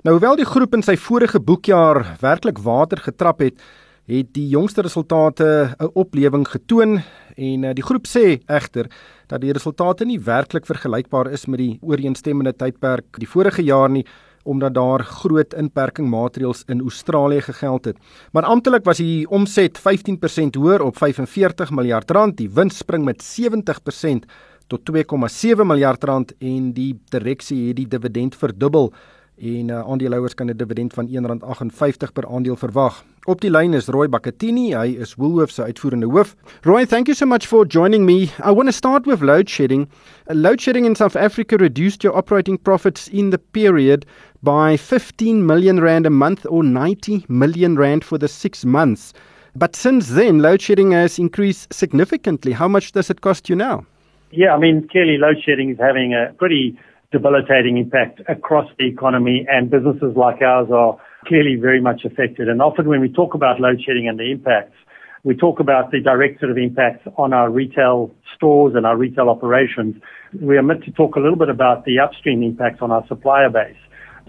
Nou 0.01 0.15
hoewel 0.15 0.39
die 0.39 0.47
groep 0.49 0.73
in 0.73 0.81
sy 0.81 0.95
vorige 0.97 1.37
boekjaar 1.37 1.99
werklik 2.23 2.57
water 2.65 2.97
getrap 3.05 3.43
het, 3.45 3.61
het 4.09 4.31
die 4.33 4.47
jongste 4.49 4.81
resultate 4.81 5.75
'n 5.77 5.91
oplewing 5.93 6.47
getoon 6.49 7.03
en 7.37 7.63
eh, 7.63 7.75
die 7.75 7.85
groep 7.85 8.07
sê 8.07 8.41
egter 8.49 8.89
dat 9.27 9.41
die 9.41 9.53
resultate 9.53 10.05
nie 10.05 10.17
werklik 10.17 10.65
vergelykbaar 10.65 11.31
is 11.31 11.45
met 11.45 11.59
die 11.59 11.77
ooreenstemmende 11.81 12.53
tydperk 12.57 13.05
die 13.19 13.29
vorige 13.29 13.61
jaar 13.61 13.89
nie 13.89 14.05
omdat 14.47 14.73
daar 14.73 15.03
groot 15.03 15.53
inperkingmaatreëls 15.53 16.63
in 16.71 16.81
Australië 16.81 17.41
gegeld 17.41 17.85
het. 17.85 17.97
Maar 18.31 18.43
amptelik 18.43 18.85
was 18.87 18.97
die 18.97 19.29
omset 19.29 19.79
15% 19.79 20.55
hoër 20.55 20.81
op 20.81 20.97
45 20.97 21.71
miljard 21.71 22.11
rand, 22.11 22.37
die 22.37 22.49
wins 22.49 22.77
spring 22.77 23.05
met 23.05 23.23
70% 23.23 24.25
tot 24.67 24.81
2,7 24.91 25.63
miljard 25.65 26.03
rand 26.03 26.33
en 26.39 26.74
die 26.74 26.93
direksie 27.09 27.67
het 27.67 27.79
die 27.79 27.88
dividend 27.88 28.36
verdubbel 28.36 28.91
en 29.38 29.69
uh, 29.69 29.79
aandeelhouers 29.86 30.33
kan 30.33 30.50
'n 30.50 30.57
dividend 30.57 30.93
van 30.93 31.07
R1.58 31.07 32.12
per 32.13 32.27
aandeel 32.27 32.55
verwag. 32.55 33.03
Op 33.25 33.41
die 33.41 33.51
lyn 33.51 33.74
is 33.74 33.88
Roy 33.88 34.09
Bakatini, 34.09 34.74
hy 34.74 34.97
is 35.00 35.15
Woolworths 35.15 35.55
se 35.55 35.63
uitvoerende 35.63 36.05
hoof. 36.05 36.36
Roy, 36.62 36.86
thank 36.86 37.07
you 37.07 37.15
so 37.15 37.25
much 37.25 37.45
for 37.45 37.65
joining 37.67 38.05
me. 38.05 38.31
I 38.43 38.51
want 38.51 38.65
to 38.65 38.71
start 38.71 39.05
with 39.05 39.21
load 39.21 39.50
shedding. 39.50 39.88
Uh, 40.29 40.36
load 40.36 40.62
shedding 40.62 40.86
in 40.86 40.95
South 40.95 41.15
Africa 41.15 41.55
reduced 41.57 42.03
your 42.03 42.17
operating 42.17 42.57
profits 42.57 43.07
in 43.07 43.29
the 43.29 43.38
period 43.51 44.05
by 44.41 44.77
15 44.77 45.45
million 45.45 45.79
rand 45.79 46.05
a 46.05 46.09
month 46.09 46.45
or 46.50 46.63
90 46.63 47.25
million 47.27 47.75
rand 47.75 48.03
for 48.03 48.17
the 48.17 48.27
6 48.27 48.65
months. 48.65 49.13
But 49.55 49.75
since 49.75 50.13
then 50.13 50.39
load 50.39 50.62
shedding 50.62 50.93
has 50.93 51.19
increased 51.19 51.74
significantly. 51.74 52.53
How 52.53 52.67
much 52.67 52.91
does 52.91 53.09
it 53.09 53.21
cost 53.21 53.50
you 53.50 53.55
now? 53.55 53.86
Yeah, 54.31 54.53
I 54.53 54.60
mean, 54.60 54.88
clearly 54.91 55.17
load 55.17 55.38
shedding 55.46 55.72
is 55.72 55.77
having 55.79 56.13
a 56.13 56.34
pretty 56.34 56.77
debilitating 57.12 57.77
impact 57.77 58.22
across 58.27 58.69
the 58.77 58.86
economy 58.86 59.46
and 59.50 59.69
businesses 59.69 60.17
like 60.17 60.41
ours 60.41 60.67
are 60.72 60.98
clearly 61.25 61.55
very 61.55 61.79
much 61.79 62.03
affected. 62.03 62.50
And 62.50 62.62
often 62.62 62.89
when 62.89 63.00
we 63.00 63.10
talk 63.10 63.34
about 63.34 63.62
load 63.62 63.81
shedding 63.86 64.07
and 64.07 64.19
the 64.19 64.29
impacts, 64.29 64.75
we 65.24 65.36
talk 65.36 65.60
about 65.60 65.91
the 65.91 66.01
direct 66.01 66.39
sort 66.39 66.51
of 66.51 66.57
impacts 66.57 67.07
on 67.17 67.34
our 67.34 67.50
retail 67.50 68.13
stores 68.36 68.74
and 68.75 68.86
our 68.86 68.98
retail 68.98 69.29
operations. 69.29 69.96
We 70.39 70.57
are 70.57 70.63
meant 70.63 70.84
to 70.84 70.91
talk 70.91 71.15
a 71.15 71.19
little 71.19 71.38
bit 71.38 71.50
about 71.50 71.86
the 71.86 72.00
upstream 72.00 72.43
impacts 72.43 72.81
on 72.81 72.91
our 72.91 73.05
supplier 73.07 73.50
base. 73.50 73.77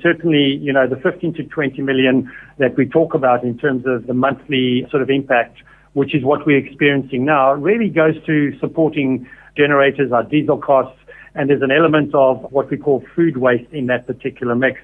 Certainly, 0.00 0.58
you 0.62 0.72
know, 0.72 0.86
the 0.88 0.96
15 0.96 1.34
to 1.34 1.42
20 1.42 1.82
million 1.82 2.30
that 2.58 2.76
we 2.76 2.86
talk 2.86 3.14
about 3.14 3.42
in 3.42 3.58
terms 3.58 3.84
of 3.86 4.06
the 4.06 4.14
monthly 4.14 4.86
sort 4.90 5.02
of 5.02 5.10
impact, 5.10 5.58
which 5.94 6.14
is 6.14 6.24
what 6.24 6.46
we're 6.46 6.64
experiencing 6.64 7.24
now, 7.24 7.52
really 7.52 7.88
goes 7.88 8.14
to 8.26 8.56
supporting 8.60 9.28
generators, 9.58 10.12
our 10.12 10.22
diesel 10.22 10.56
costs, 10.56 10.98
and 11.34 11.50
there's 11.50 11.62
an 11.62 11.70
element 11.70 12.14
of 12.14 12.46
what 12.50 12.70
we 12.70 12.76
call 12.76 13.04
food 13.14 13.36
waste 13.36 13.70
in 13.72 13.86
that 13.86 14.06
particular 14.06 14.54
mix. 14.54 14.80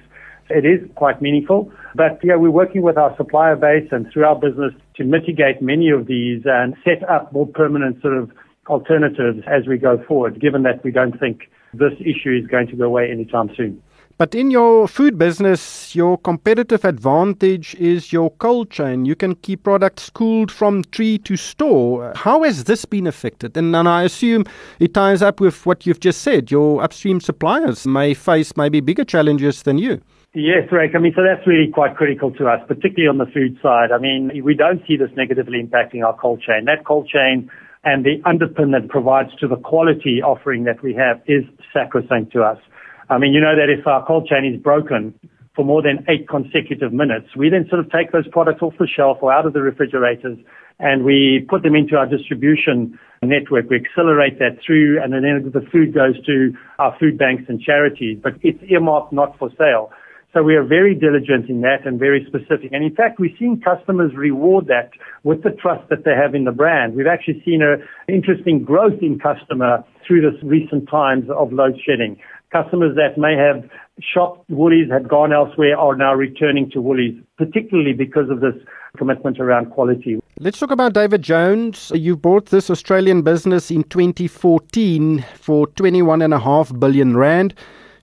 It 0.49 0.65
is 0.65 0.87
quite 0.95 1.21
meaningful, 1.21 1.71
but 1.95 2.19
yeah, 2.23 2.35
we're 2.35 2.51
working 2.51 2.83
with 2.83 2.97
our 2.97 3.15
supplier 3.17 3.55
base 3.55 3.87
and 3.91 4.05
through 4.11 4.25
our 4.25 4.35
business 4.35 4.73
to 4.97 5.03
mitigate 5.03 5.61
many 5.61 5.89
of 5.89 6.05
these 6.05 6.43
and 6.45 6.75
set 6.83 7.07
up 7.09 7.33
more 7.33 7.47
permanent 7.47 8.01
sort 8.01 8.15
of 8.15 8.29
alternatives 8.67 9.39
as 9.47 9.65
we 9.67 9.77
go 9.77 10.03
forward, 10.07 10.39
given 10.39 10.63
that 10.63 10.83
we 10.83 10.91
don't 10.91 11.19
think 11.19 11.49
this 11.73 11.93
issue 11.99 12.37
is 12.39 12.45
going 12.47 12.67
to 12.67 12.75
go 12.75 12.85
away 12.85 13.09
anytime 13.09 13.49
soon. 13.57 13.81
But 14.17 14.33
in 14.33 14.49
your 14.49 14.87
food 14.87 15.17
business, 15.17 15.93
your 15.93 16.17
competitive 16.17 16.85
advantage 16.85 17.75
is 17.75 18.13
your 18.13 18.31
cold 18.31 18.71
chain. 18.71 19.03
You 19.03 19.13
can 19.13 19.35
keep 19.35 19.63
products 19.63 20.09
cooled 20.09 20.49
from 20.49 20.83
tree 20.85 21.17
to 21.17 21.35
store. 21.35 22.13
How 22.15 22.43
has 22.43 22.63
this 22.63 22.85
been 22.85 23.07
affected? 23.07 23.57
And, 23.57 23.75
and 23.75 23.89
I 23.89 24.03
assume 24.03 24.45
it 24.79 24.93
ties 24.93 25.21
up 25.21 25.41
with 25.41 25.65
what 25.65 25.85
you've 25.85 25.99
just 25.99 26.21
said. 26.21 26.49
Your 26.49 26.81
upstream 26.81 27.19
suppliers 27.19 27.85
may 27.85 28.13
face 28.13 28.55
maybe 28.55 28.79
bigger 28.79 29.03
challenges 29.03 29.63
than 29.63 29.79
you. 29.79 30.01
Yes, 30.33 30.71
Rick. 30.71 30.91
I 30.95 30.99
mean, 30.99 31.11
so 31.13 31.21
that's 31.21 31.45
really 31.45 31.69
quite 31.69 31.97
critical 31.97 32.31
to 32.35 32.47
us, 32.47 32.61
particularly 32.69 33.09
on 33.09 33.17
the 33.17 33.29
food 33.33 33.57
side. 33.61 33.91
I 33.91 33.97
mean, 33.97 34.31
we 34.45 34.53
don't 34.53 34.81
see 34.87 34.95
this 34.95 35.11
negatively 35.17 35.61
impacting 35.61 36.05
our 36.05 36.15
cold 36.15 36.41
chain. 36.41 36.63
That 36.65 36.85
cold 36.85 37.09
chain 37.09 37.51
and 37.83 38.05
the 38.05 38.21
underpin 38.25 38.71
that 38.71 38.87
provides 38.87 39.35
to 39.41 39.47
the 39.49 39.57
quality 39.57 40.21
offering 40.21 40.63
that 40.63 40.81
we 40.81 40.93
have 40.93 41.21
is 41.27 41.43
sacrosanct 41.73 42.31
to 42.31 42.43
us. 42.43 42.59
I 43.09 43.17
mean, 43.17 43.33
you 43.33 43.41
know 43.41 43.55
that 43.55 43.69
if 43.69 43.85
our 43.85 44.05
cold 44.05 44.27
chain 44.27 44.45
is 44.45 44.61
broken 44.61 45.13
for 45.55 45.63
more 45.63 45.81
than 45.81 46.05
eight 46.09 46.27
consecutive 46.27 46.91
minutes, 46.91 47.35
we 47.35 47.49
then 47.49 47.67
sort 47.69 47.79
of 47.79 47.91
take 47.91 48.11
those 48.11 48.27
products 48.27 48.61
off 48.61 48.73
the 48.79 48.87
shelf 48.87 49.19
or 49.21 49.31
out 49.31 49.45
of 49.45 49.53
the 49.53 49.61
refrigerators 49.61 50.37
and 50.79 51.05
we 51.05 51.45
put 51.47 51.63
them 51.63 51.75
into 51.75 51.95
our 51.95 52.05
distribution 52.05 52.99
network. 53.21 53.69
We 53.69 53.77
accelerate 53.77 54.39
that 54.39 54.57
through 54.65 55.01
and 55.01 55.13
then 55.13 55.51
the 55.53 55.65
food 55.71 55.93
goes 55.93 56.17
to 56.25 56.53
our 56.79 56.95
food 56.99 57.17
banks 57.17 57.43
and 57.47 57.61
charities, 57.61 58.19
but 58.21 58.33
it's 58.41 58.61
earmarked 58.63 59.13
not 59.13 59.37
for 59.37 59.49
sale. 59.57 59.91
So 60.35 60.43
we 60.43 60.55
are 60.55 60.65
very 60.65 60.93
diligent 60.93 61.49
in 61.49 61.61
that 61.61 61.85
and 61.85 61.97
very 61.97 62.25
specific. 62.27 62.73
And 62.73 62.83
in 62.83 62.93
fact, 62.93 63.21
we've 63.21 63.35
seen 63.39 63.61
customers 63.61 64.11
reward 64.13 64.67
that 64.67 64.89
with 65.23 65.43
the 65.43 65.51
trust 65.51 65.87
that 65.89 66.03
they 66.03 66.11
have 66.11 66.35
in 66.35 66.43
the 66.43 66.51
brand. 66.51 66.93
We've 66.93 67.07
actually 67.07 67.41
seen 67.45 67.61
an 67.61 67.81
interesting 68.13 68.61
growth 68.61 69.01
in 69.01 69.17
customer 69.17 69.81
through 70.05 70.29
this 70.29 70.43
recent 70.43 70.89
times 70.89 71.29
of 71.29 71.53
load 71.53 71.79
shedding. 71.85 72.17
Customers 72.55 72.95
that 72.95 73.17
may 73.17 73.35
have 73.35 73.69
shopped 73.99 74.49
Woolies, 74.49 74.89
had 74.89 75.09
gone 75.09 75.33
elsewhere, 75.33 75.77
are 75.77 75.93
now 75.93 76.13
returning 76.13 76.71
to 76.71 76.79
Woolies, 76.79 77.21
particularly 77.37 77.91
because 77.91 78.29
of 78.29 78.39
this 78.39 78.53
commitment 78.97 79.41
around 79.41 79.71
quality. 79.71 80.21
Let's 80.39 80.59
talk 80.59 80.71
about 80.71 80.93
David 80.93 81.21
Jones. 81.21 81.91
You 81.93 82.15
bought 82.15 82.45
this 82.45 82.69
Australian 82.69 83.23
business 83.23 83.71
in 83.71 83.83
2014 83.83 85.25
for 85.35 85.67
21.5 85.67 86.79
billion 86.79 87.17
rand. 87.17 87.55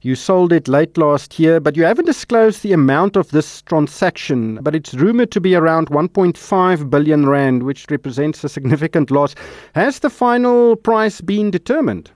You 0.02 0.14
sold 0.16 0.52
it 0.52 0.68
late 0.68 0.98
last 0.98 1.38
year, 1.38 1.58
but 1.58 1.74
you 1.74 1.84
haven't 1.84 2.04
disclosed 2.04 2.62
the 2.62 2.74
amount 2.74 3.16
of 3.16 3.30
this 3.30 3.62
transaction. 3.62 4.58
But 4.60 4.74
it's 4.74 4.92
rumored 4.92 5.30
to 5.30 5.40
be 5.40 5.54
around 5.54 5.88
1.5 5.88 6.90
billion 6.90 7.26
rand, 7.26 7.62
which 7.62 7.86
represents 7.90 8.44
a 8.44 8.50
significant 8.50 9.10
loss. 9.10 9.34
Has 9.74 10.00
the 10.00 10.10
final 10.10 10.76
price 10.76 11.22
been 11.22 11.50
determined? 11.50 12.10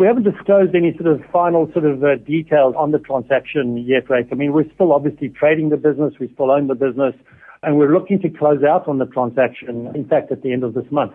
We 0.00 0.06
haven't 0.06 0.24
disclosed 0.24 0.74
any 0.74 0.96
sort 0.96 1.12
of 1.12 1.20
final 1.30 1.70
sort 1.74 1.84
of 1.84 2.02
uh, 2.02 2.16
details 2.24 2.74
on 2.74 2.90
the 2.90 2.98
transaction 2.98 3.76
yet, 3.76 4.08
Ray. 4.08 4.24
I 4.32 4.34
mean, 4.34 4.54
we're 4.54 4.64
still 4.74 4.94
obviously 4.94 5.28
trading 5.28 5.68
the 5.68 5.76
business. 5.76 6.14
We 6.18 6.32
still 6.32 6.50
own 6.50 6.68
the 6.68 6.74
business 6.74 7.12
and 7.62 7.76
we're 7.76 7.92
looking 7.92 8.18
to 8.22 8.30
close 8.30 8.64
out 8.64 8.88
on 8.88 8.96
the 8.96 9.04
transaction, 9.04 9.92
in 9.94 10.08
fact, 10.08 10.32
at 10.32 10.40
the 10.40 10.54
end 10.54 10.64
of 10.64 10.72
this 10.72 10.86
month. 10.90 11.12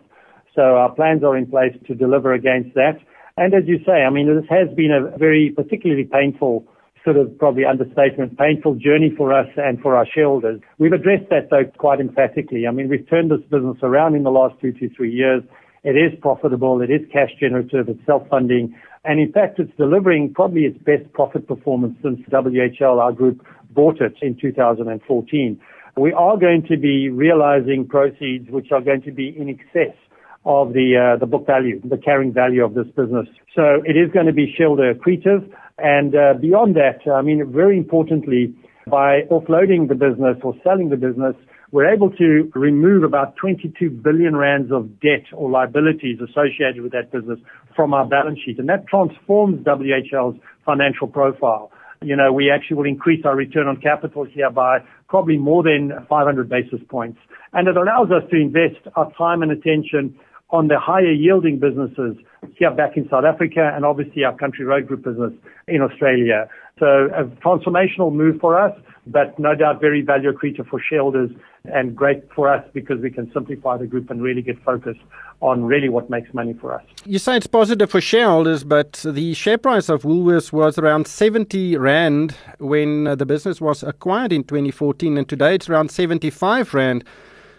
So 0.54 0.62
our 0.62 0.94
plans 0.94 1.24
are 1.24 1.36
in 1.36 1.48
place 1.48 1.74
to 1.88 1.96
deliver 1.96 2.32
against 2.32 2.76
that. 2.76 3.00
And 3.38 3.56
as 3.56 3.64
you 3.66 3.80
say, 3.88 4.06
I 4.06 4.12
mean, 4.12 4.28
this 4.28 4.46
has 4.52 4.70
been 4.76 4.92
a 4.92 5.18
very 5.18 5.52
particularly 5.56 6.04
painful 6.04 6.68
sort 7.04 7.18
of 7.18 7.36
probably 7.40 7.66
understatement, 7.66 8.38
painful 8.38 8.76
journey 8.76 9.12
for 9.18 9.34
us 9.34 9.48
and 9.58 9.82
for 9.82 9.96
our 9.96 10.06
shareholders. 10.06 10.62
We've 10.78 10.94
addressed 10.94 11.30
that 11.32 11.50
though 11.50 11.66
quite 11.80 12.00
emphatically. 12.00 12.68
I 12.68 12.72
mean, 12.72 12.90
we've 12.90 13.10
turned 13.10 13.32
this 13.32 13.42
business 13.50 13.78
around 13.82 14.14
in 14.14 14.22
the 14.22 14.30
last 14.30 14.62
two 14.62 14.74
to 14.74 14.90
three 14.96 15.12
years. 15.12 15.42
It 15.86 15.96
is 15.96 16.18
profitable. 16.20 16.82
It 16.82 16.90
is 16.90 17.02
cash 17.14 17.30
generative. 17.40 17.88
It's 17.88 18.04
self-funding. 18.08 18.76
And 19.04 19.20
in 19.20 19.32
fact, 19.32 19.60
it's 19.60 19.72
delivering 19.78 20.34
probably 20.34 20.62
its 20.62 20.80
best 20.80 21.14
profit 21.14 21.48
performance 21.48 21.96
since 22.02 22.20
WHL, 22.32 23.00
our 23.00 23.12
group, 23.12 23.46
bought 23.70 24.02
it 24.02 24.16
in 24.20 24.36
2014. 24.36 25.62
We 25.96 26.12
are 26.12 26.38
going 26.38 26.66
to 26.70 26.78
be 26.78 27.10
realizing 27.10 27.88
proceeds 27.88 28.50
which 28.50 28.72
are 28.72 28.82
going 28.82 29.04
to 29.04 29.12
be 29.12 29.30
in 29.38 29.48
excess 29.48 29.96
of 30.44 30.74
the 30.74 30.98
uh, 30.98 31.20
the 31.20 31.28
book 31.28 31.46
value, 31.46 31.80
the 31.84 31.98
carrying 31.98 32.34
value 32.34 32.66
of 32.66 32.74
this 32.74 32.88
business. 32.88 33.28
So 33.56 33.82
it 33.86 33.96
is 33.96 34.12
going 34.12 34.26
to 34.26 34.34
be 34.34 34.52
shareholder 34.58 34.92
accretive. 34.94 35.48
And 35.78 36.16
uh, 36.16 36.34
beyond 36.42 36.76
that, 36.76 37.08
I 37.12 37.22
mean, 37.22 37.52
very 37.52 37.78
importantly, 37.78 38.56
by 38.88 39.22
offloading 39.30 39.88
the 39.88 39.96
business 39.96 40.38
or 40.44 40.56
selling 40.64 40.90
the 40.90 40.98
business, 40.98 41.36
we're 41.76 41.94
able 41.94 42.10
to 42.10 42.50
remove 42.56 43.04
about 43.04 43.36
22 43.36 43.90
billion 43.90 44.38
rands 44.38 44.72
of 44.72 44.88
debt 45.02 45.26
or 45.34 45.50
liabilities 45.50 46.18
associated 46.22 46.80
with 46.82 46.94
that 46.94 47.12
business 47.12 47.38
from 47.76 47.94
our 47.94 48.06
balance 48.06 48.40
sheet. 48.46 48.58
And 48.60 48.70
that 48.70 48.88
transforms 48.88 49.62
WHL's 49.66 50.40
financial 50.66 51.08
profile. 51.08 51.74
You 52.02 52.16
know, 52.16 52.32
we 52.32 52.50
actually 52.50 52.78
will 52.78 52.86
increase 52.86 53.26
our 53.26 53.36
return 53.36 53.68
on 53.68 53.82
capital 53.82 54.24
here 54.24 54.50
by 54.50 54.78
probably 55.10 55.38
more 55.38 55.64
than 55.64 55.92
500 56.08 56.48
basis 56.48 56.80
points. 56.88 57.20
And 57.52 57.68
it 57.68 57.76
allows 57.76 58.08
us 58.10 58.24
to 58.32 58.38
invest 58.38 58.80
our 58.96 59.12
time 59.18 59.44
and 59.44 59.52
attention 59.52 60.18
on 60.52 60.70
the 60.70 60.80
higher 60.80 61.12
yielding 61.12 61.60
businesses 61.60 62.16
here 62.56 62.72
back 62.72 62.96
in 62.96 63.10
South 63.10 63.26
Africa 63.26 63.74
and 63.76 63.84
obviously 63.84 64.24
our 64.24 64.38
Country 64.38 64.64
Road 64.64 64.88
Group 64.88 65.04
business 65.04 65.34
in 65.68 65.82
Australia. 65.82 66.48
So 66.80 67.10
a 67.14 67.26
transformational 67.44 68.14
move 68.14 68.40
for 68.40 68.58
us, 68.58 68.72
but 69.08 69.38
no 69.38 69.56
doubt 69.56 69.80
very 69.80 70.02
value 70.02 70.32
accretive 70.32 70.68
for 70.68 70.82
shareholders 70.82 71.30
and 71.66 71.96
great 71.96 72.24
for 72.34 72.52
us 72.52 72.66
because 72.74 73.00
we 73.02 73.10
can 73.10 73.32
simplify 73.34 73.78
the 73.78 73.86
group 73.86 74.10
and 74.10 74.22
really 74.22 74.42
get 74.42 74.62
focused 74.64 75.00
on 75.42 75.64
really 75.64 75.90
what 75.90 76.10
makes 76.10 76.34
money 76.34 76.54
for 76.54 76.74
us. 76.74 76.84
You 77.06 77.20
say 77.20 77.38
it's 77.38 77.48
positive 77.48 77.90
for 77.90 78.02
shareholders, 78.02 78.64
but 78.64 79.04
the 79.06 79.34
share 79.34 79.58
price 79.58 79.90
of 79.90 80.04
Woolworths 80.04 80.52
was 80.52 80.78
around 80.78 81.08
70 81.08 81.78
Rand 81.78 82.36
when 82.60 83.04
the 83.04 83.26
business 83.26 83.62
was 83.62 83.84
acquired 83.84 84.32
in 84.32 84.44
2014, 84.44 85.18
and 85.18 85.28
today 85.28 85.56
it's 85.56 85.70
around 85.70 85.92
75 85.92 86.74
Rand. 86.74 87.04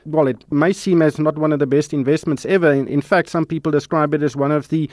Well, 0.04 0.28
it 0.28 0.44
may 0.52 0.72
seem 0.72 1.02
as 1.02 1.18
not 1.18 1.36
one 1.36 1.52
of 1.52 1.58
the 1.58 1.66
best 1.66 1.92
investments 1.92 2.46
ever. 2.46 2.72
In, 2.72 2.86
in 2.86 3.00
fact, 3.00 3.28
some 3.28 3.44
people 3.44 3.72
describe 3.72 4.14
it 4.14 4.22
as 4.22 4.36
one 4.36 4.52
of 4.52 4.68
the 4.68 4.88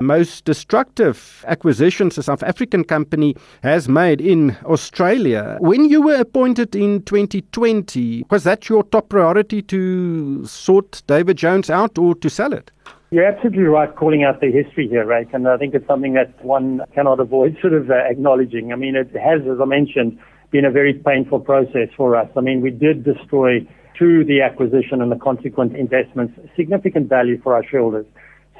most 0.00 0.44
destructive 0.44 1.44
acquisitions 1.46 2.18
a 2.18 2.22
South 2.22 2.42
African 2.42 2.84
company 2.84 3.36
has 3.62 3.88
made 3.88 4.20
in 4.20 4.56
Australia. 4.64 5.56
When 5.60 5.88
you 5.88 6.02
were 6.02 6.16
appointed 6.16 6.74
in 6.76 7.02
2020, 7.02 8.26
was 8.30 8.44
that 8.44 8.68
your 8.68 8.82
top 8.84 9.08
priority 9.08 9.62
to 9.62 10.44
sort 10.46 11.02
David 11.06 11.36
Jones 11.36 11.70
out 11.70 11.98
or 11.98 12.14
to 12.16 12.30
sell 12.30 12.52
it? 12.52 12.70
You're 13.10 13.24
absolutely 13.24 13.62
right 13.62 13.94
calling 13.94 14.22
out 14.22 14.40
the 14.40 14.50
history 14.50 14.86
here, 14.86 15.06
right? 15.06 15.26
And 15.32 15.48
I 15.48 15.56
think 15.56 15.74
it's 15.74 15.86
something 15.86 16.12
that 16.12 16.44
one 16.44 16.82
cannot 16.94 17.20
avoid 17.20 17.56
sort 17.62 17.72
of 17.72 17.90
uh, 17.90 17.94
acknowledging. 17.94 18.72
I 18.72 18.76
mean, 18.76 18.96
it 18.96 19.10
has, 19.16 19.40
as 19.50 19.60
I 19.60 19.64
mentioned, 19.64 20.18
been 20.50 20.64
a 20.64 20.70
very 20.70 20.94
painful 20.94 21.40
process 21.40 21.88
for 21.96 22.16
us. 22.16 22.28
I 22.36 22.40
mean, 22.40 22.60
we 22.60 22.70
did 22.70 23.04
destroy 23.04 23.66
through 23.96 24.24
the 24.24 24.42
acquisition 24.42 25.02
and 25.02 25.10
the 25.10 25.16
consequent 25.16 25.76
investments 25.76 26.38
significant 26.54 27.08
value 27.08 27.40
for 27.42 27.54
our 27.54 27.64
shareholders 27.64 28.06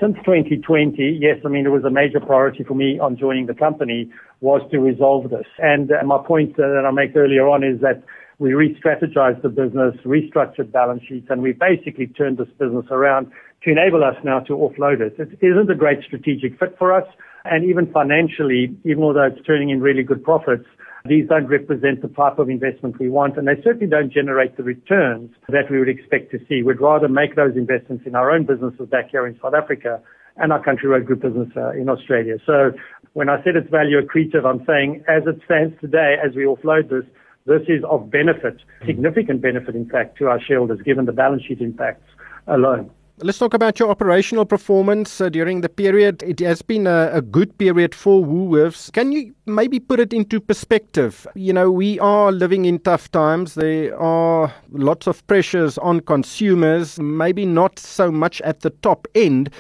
since 0.00 0.16
2020, 0.24 1.18
yes, 1.20 1.38
I 1.44 1.48
mean, 1.48 1.66
it 1.66 1.70
was 1.70 1.84
a 1.84 1.90
major 1.90 2.20
priority 2.20 2.64
for 2.64 2.74
me 2.74 2.98
on 2.98 3.16
joining 3.16 3.46
the 3.46 3.54
company 3.54 4.10
was 4.40 4.62
to 4.70 4.78
resolve 4.78 5.30
this. 5.30 5.46
And 5.58 5.90
uh, 5.90 6.04
my 6.04 6.18
point 6.24 6.56
that 6.56 6.84
I 6.86 6.90
make 6.92 7.16
earlier 7.16 7.48
on 7.48 7.64
is 7.64 7.80
that 7.80 8.02
we 8.38 8.54
re-strategized 8.54 9.42
the 9.42 9.48
business, 9.48 9.94
restructured 10.04 10.70
balance 10.70 11.02
sheets, 11.08 11.26
and 11.30 11.42
we 11.42 11.52
basically 11.52 12.06
turned 12.06 12.38
this 12.38 12.48
business 12.58 12.86
around 12.90 13.32
to 13.64 13.70
enable 13.70 14.04
us 14.04 14.14
now 14.22 14.38
to 14.40 14.52
offload 14.52 15.00
it. 15.00 15.16
It 15.18 15.44
isn't 15.44 15.70
a 15.70 15.74
great 15.74 16.04
strategic 16.04 16.58
fit 16.58 16.76
for 16.78 16.92
us. 16.92 17.06
And 17.44 17.64
even 17.64 17.90
financially, 17.90 18.76
even 18.84 19.00
though 19.00 19.22
it's 19.24 19.44
turning 19.44 19.70
in 19.70 19.80
really 19.80 20.02
good 20.02 20.22
profits, 20.22 20.66
these 21.08 21.28
don't 21.28 21.46
represent 21.46 22.02
the 22.02 22.08
type 22.08 22.38
of 22.38 22.48
investment 22.48 22.98
we 22.98 23.08
want, 23.08 23.36
and 23.36 23.48
they 23.48 23.60
certainly 23.62 23.86
don't 23.86 24.12
generate 24.12 24.56
the 24.56 24.62
returns 24.62 25.30
that 25.48 25.70
we 25.70 25.78
would 25.78 25.88
expect 25.88 26.30
to 26.32 26.38
see. 26.48 26.62
We'd 26.62 26.80
rather 26.80 27.08
make 27.08 27.36
those 27.36 27.56
investments 27.56 28.04
in 28.06 28.14
our 28.14 28.30
own 28.30 28.46
businesses 28.46 28.88
back 28.88 29.10
here 29.10 29.26
in 29.26 29.38
South 29.42 29.54
Africa 29.54 30.00
and 30.36 30.52
our 30.52 30.62
Country 30.62 30.88
Road 30.88 31.06
Group 31.06 31.22
business 31.22 31.48
uh, 31.56 31.70
in 31.70 31.88
Australia. 31.88 32.36
So 32.46 32.72
when 33.14 33.28
I 33.28 33.42
said 33.42 33.56
it's 33.56 33.70
value 33.70 34.00
accretive, 34.00 34.44
I'm 34.46 34.64
saying 34.66 35.04
as 35.08 35.24
it 35.26 35.40
stands 35.44 35.74
today, 35.80 36.14
as 36.24 36.34
we 36.36 36.44
offload 36.44 36.90
this, 36.90 37.04
this 37.46 37.62
is 37.66 37.82
of 37.90 38.10
benefit, 38.10 38.60
significant 38.86 39.40
benefit, 39.40 39.74
in 39.74 39.88
fact, 39.88 40.18
to 40.18 40.26
our 40.26 40.38
shareholders, 40.40 40.80
given 40.84 41.06
the 41.06 41.12
balance 41.12 41.42
sheet 41.48 41.60
impacts 41.60 42.04
alone. 42.46 42.90
Let's 43.20 43.38
talk 43.38 43.52
about 43.52 43.80
your 43.80 43.90
operational 43.90 44.44
performance 44.44 45.20
uh, 45.20 45.28
during 45.28 45.60
the 45.60 45.68
period. 45.68 46.22
It 46.22 46.38
has 46.38 46.62
been 46.62 46.86
a, 46.86 47.10
a, 47.12 47.20
good 47.20 47.58
period 47.58 47.92
for 47.92 48.24
Woolworths. 48.24 48.92
Can 48.92 49.10
you 49.10 49.34
maybe 49.44 49.80
put 49.80 49.98
it 49.98 50.12
into 50.12 50.40
perspective? 50.40 51.26
You 51.34 51.52
know, 51.52 51.68
we 51.68 51.98
are 51.98 52.30
living 52.30 52.64
in 52.64 52.78
tough 52.78 53.10
times. 53.10 53.56
There 53.56 53.98
are 53.98 54.54
lots 54.70 55.08
of 55.08 55.26
pressures 55.26 55.78
on 55.78 55.98
consumers, 56.00 57.00
maybe 57.00 57.44
not 57.44 57.80
so 57.80 58.12
much 58.12 58.40
at 58.42 58.60
the 58.60 58.70
top 58.70 59.08
end. 59.16 59.50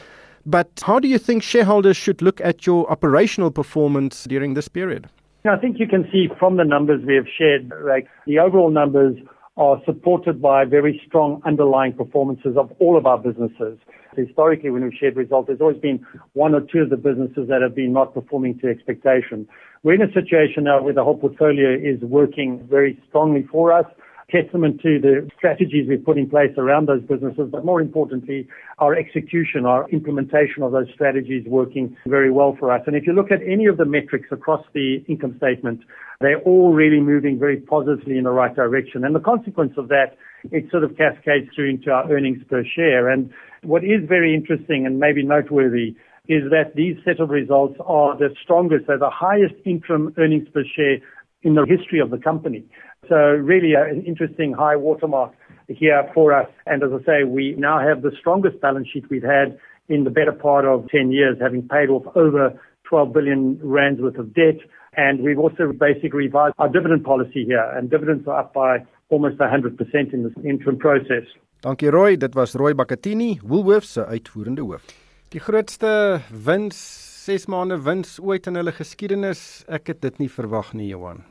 But 0.46 0.70
how 0.84 1.00
do 1.00 1.08
you 1.08 1.18
think 1.18 1.42
shareholders 1.42 1.96
should 1.96 2.22
look 2.22 2.40
at 2.40 2.64
your 2.64 2.88
operational 2.88 3.50
performance 3.50 4.22
during 4.22 4.54
this 4.54 4.68
period? 4.68 5.08
I 5.44 5.56
think 5.56 5.80
you 5.80 5.88
can 5.88 6.08
see 6.12 6.28
from 6.38 6.58
the 6.58 6.64
numbers 6.64 7.04
we 7.04 7.16
have 7.16 7.26
shared, 7.36 7.72
like 7.84 8.06
the 8.24 8.38
overall 8.38 8.70
numbers 8.70 9.16
are 9.58 9.82
supported 9.84 10.40
by 10.40 10.64
very 10.64 11.02
strong 11.06 11.42
underlying 11.44 11.92
performances 11.92 12.56
of 12.56 12.72
all 12.78 12.96
of 12.96 13.06
our 13.06 13.18
businesses. 13.18 13.76
Historically, 14.16 14.70
when 14.70 14.84
we've 14.84 14.94
shared 14.98 15.16
results, 15.16 15.48
there's 15.48 15.60
always 15.60 15.80
been 15.80 16.04
one 16.34 16.54
or 16.54 16.60
two 16.60 16.78
of 16.78 16.90
the 16.90 16.96
businesses 16.96 17.48
that 17.48 17.60
have 17.60 17.74
been 17.74 17.92
not 17.92 18.14
performing 18.14 18.58
to 18.60 18.68
expectation. 18.68 19.48
We're 19.82 19.94
in 19.94 20.02
a 20.02 20.12
situation 20.12 20.64
now 20.64 20.80
where 20.80 20.94
the 20.94 21.02
whole 21.02 21.18
portfolio 21.18 21.74
is 21.74 22.00
working 22.02 22.66
very 22.70 23.02
strongly 23.08 23.46
for 23.50 23.72
us 23.72 23.86
testament 24.30 24.80
to 24.82 24.98
the 25.00 25.28
strategies 25.36 25.88
we've 25.88 26.04
put 26.04 26.18
in 26.18 26.28
place 26.28 26.52
around 26.58 26.86
those 26.86 27.02
businesses, 27.02 27.48
but 27.50 27.64
more 27.64 27.80
importantly, 27.80 28.46
our 28.78 28.94
execution, 28.94 29.64
our 29.64 29.88
implementation 29.88 30.62
of 30.62 30.72
those 30.72 30.86
strategies 30.92 31.44
working 31.46 31.96
very 32.06 32.30
well 32.30 32.54
for 32.58 32.70
us. 32.70 32.82
And 32.86 32.94
if 32.94 33.06
you 33.06 33.14
look 33.14 33.30
at 33.30 33.40
any 33.42 33.66
of 33.66 33.78
the 33.78 33.86
metrics 33.86 34.28
across 34.30 34.64
the 34.74 35.02
income 35.08 35.34
statement, 35.38 35.80
they're 36.20 36.40
all 36.40 36.74
really 36.74 37.00
moving 37.00 37.38
very 37.38 37.56
positively 37.56 38.18
in 38.18 38.24
the 38.24 38.30
right 38.30 38.54
direction. 38.54 39.04
And 39.04 39.14
the 39.14 39.20
consequence 39.20 39.72
of 39.78 39.88
that, 39.88 40.16
it 40.50 40.70
sort 40.70 40.84
of 40.84 40.96
cascades 40.96 41.48
through 41.54 41.70
into 41.70 41.90
our 41.90 42.10
earnings 42.12 42.42
per 42.50 42.64
share. 42.64 43.08
And 43.08 43.30
what 43.62 43.82
is 43.82 44.06
very 44.06 44.34
interesting 44.34 44.84
and 44.84 44.98
maybe 44.98 45.24
noteworthy 45.24 45.96
is 46.28 46.42
that 46.50 46.74
these 46.74 46.96
set 47.04 47.20
of 47.20 47.30
results 47.30 47.78
are 47.86 48.16
the 48.18 48.28
strongest, 48.42 48.86
they're 48.86 48.98
the 48.98 49.08
highest 49.08 49.54
interim 49.64 50.12
earnings 50.18 50.46
per 50.52 50.62
share 50.76 50.98
in 51.42 51.54
the 51.54 51.64
history 51.64 52.00
of 52.00 52.10
the 52.10 52.18
company. 52.18 52.64
So 53.08 53.16
really 53.16 53.74
an 53.74 54.04
interesting 54.06 54.52
high 54.52 54.76
watermark 54.76 55.32
here 55.68 56.08
for 56.14 56.32
us. 56.32 56.48
And 56.66 56.82
as 56.82 56.90
I 56.92 57.04
say, 57.04 57.24
we 57.24 57.54
now 57.56 57.78
have 57.78 58.02
the 58.02 58.10
strongest 58.18 58.60
balance 58.60 58.88
sheet 58.92 59.04
we've 59.10 59.22
had 59.22 59.58
in 59.88 60.04
the 60.04 60.10
better 60.10 60.32
part 60.32 60.64
of 60.64 60.88
10 60.88 61.12
years, 61.12 61.36
having 61.40 61.62
paid 61.68 61.88
off 61.88 62.04
over 62.16 62.58
12 62.84 63.12
billion 63.12 63.58
rands 63.62 64.00
worth 64.00 64.18
of 64.18 64.34
debt. 64.34 64.56
And 64.96 65.22
we've 65.22 65.38
also 65.38 65.72
basically 65.72 66.26
revised 66.26 66.54
our 66.58 66.68
dividend 66.68 67.04
policy 67.04 67.44
here, 67.44 67.64
and 67.76 67.88
dividends 67.88 68.26
are 68.26 68.40
up 68.40 68.52
by 68.52 68.84
almost 69.10 69.38
100% 69.38 70.12
in 70.12 70.24
this 70.24 70.32
interim 70.44 70.76
process. 70.76 71.24
Dankie 71.62 71.90
Roy, 71.90 72.16
dit 72.16 72.34
was 72.34 72.54
Roy 72.54 72.72
Bakatini, 72.72 73.38
Woolworths 73.42 73.92
se 73.92 74.06
uitvoerende 74.06 74.62
hoof. 74.62 74.84
Die 75.28 75.40
grootste 75.40 76.20
wins, 76.44 76.78
6 77.24 77.46
maande 77.46 77.82
wins 77.84 78.18
ooit 78.20 78.46
in 78.46 78.56
hulle 78.56 78.72
geskiedenis. 78.72 79.64
Ek 79.68 79.90
het 79.92 80.00
dit 80.02 80.18
nie 80.22 80.30
verwag 80.32 80.72
nie, 80.72 80.88
Johan. 80.92 81.24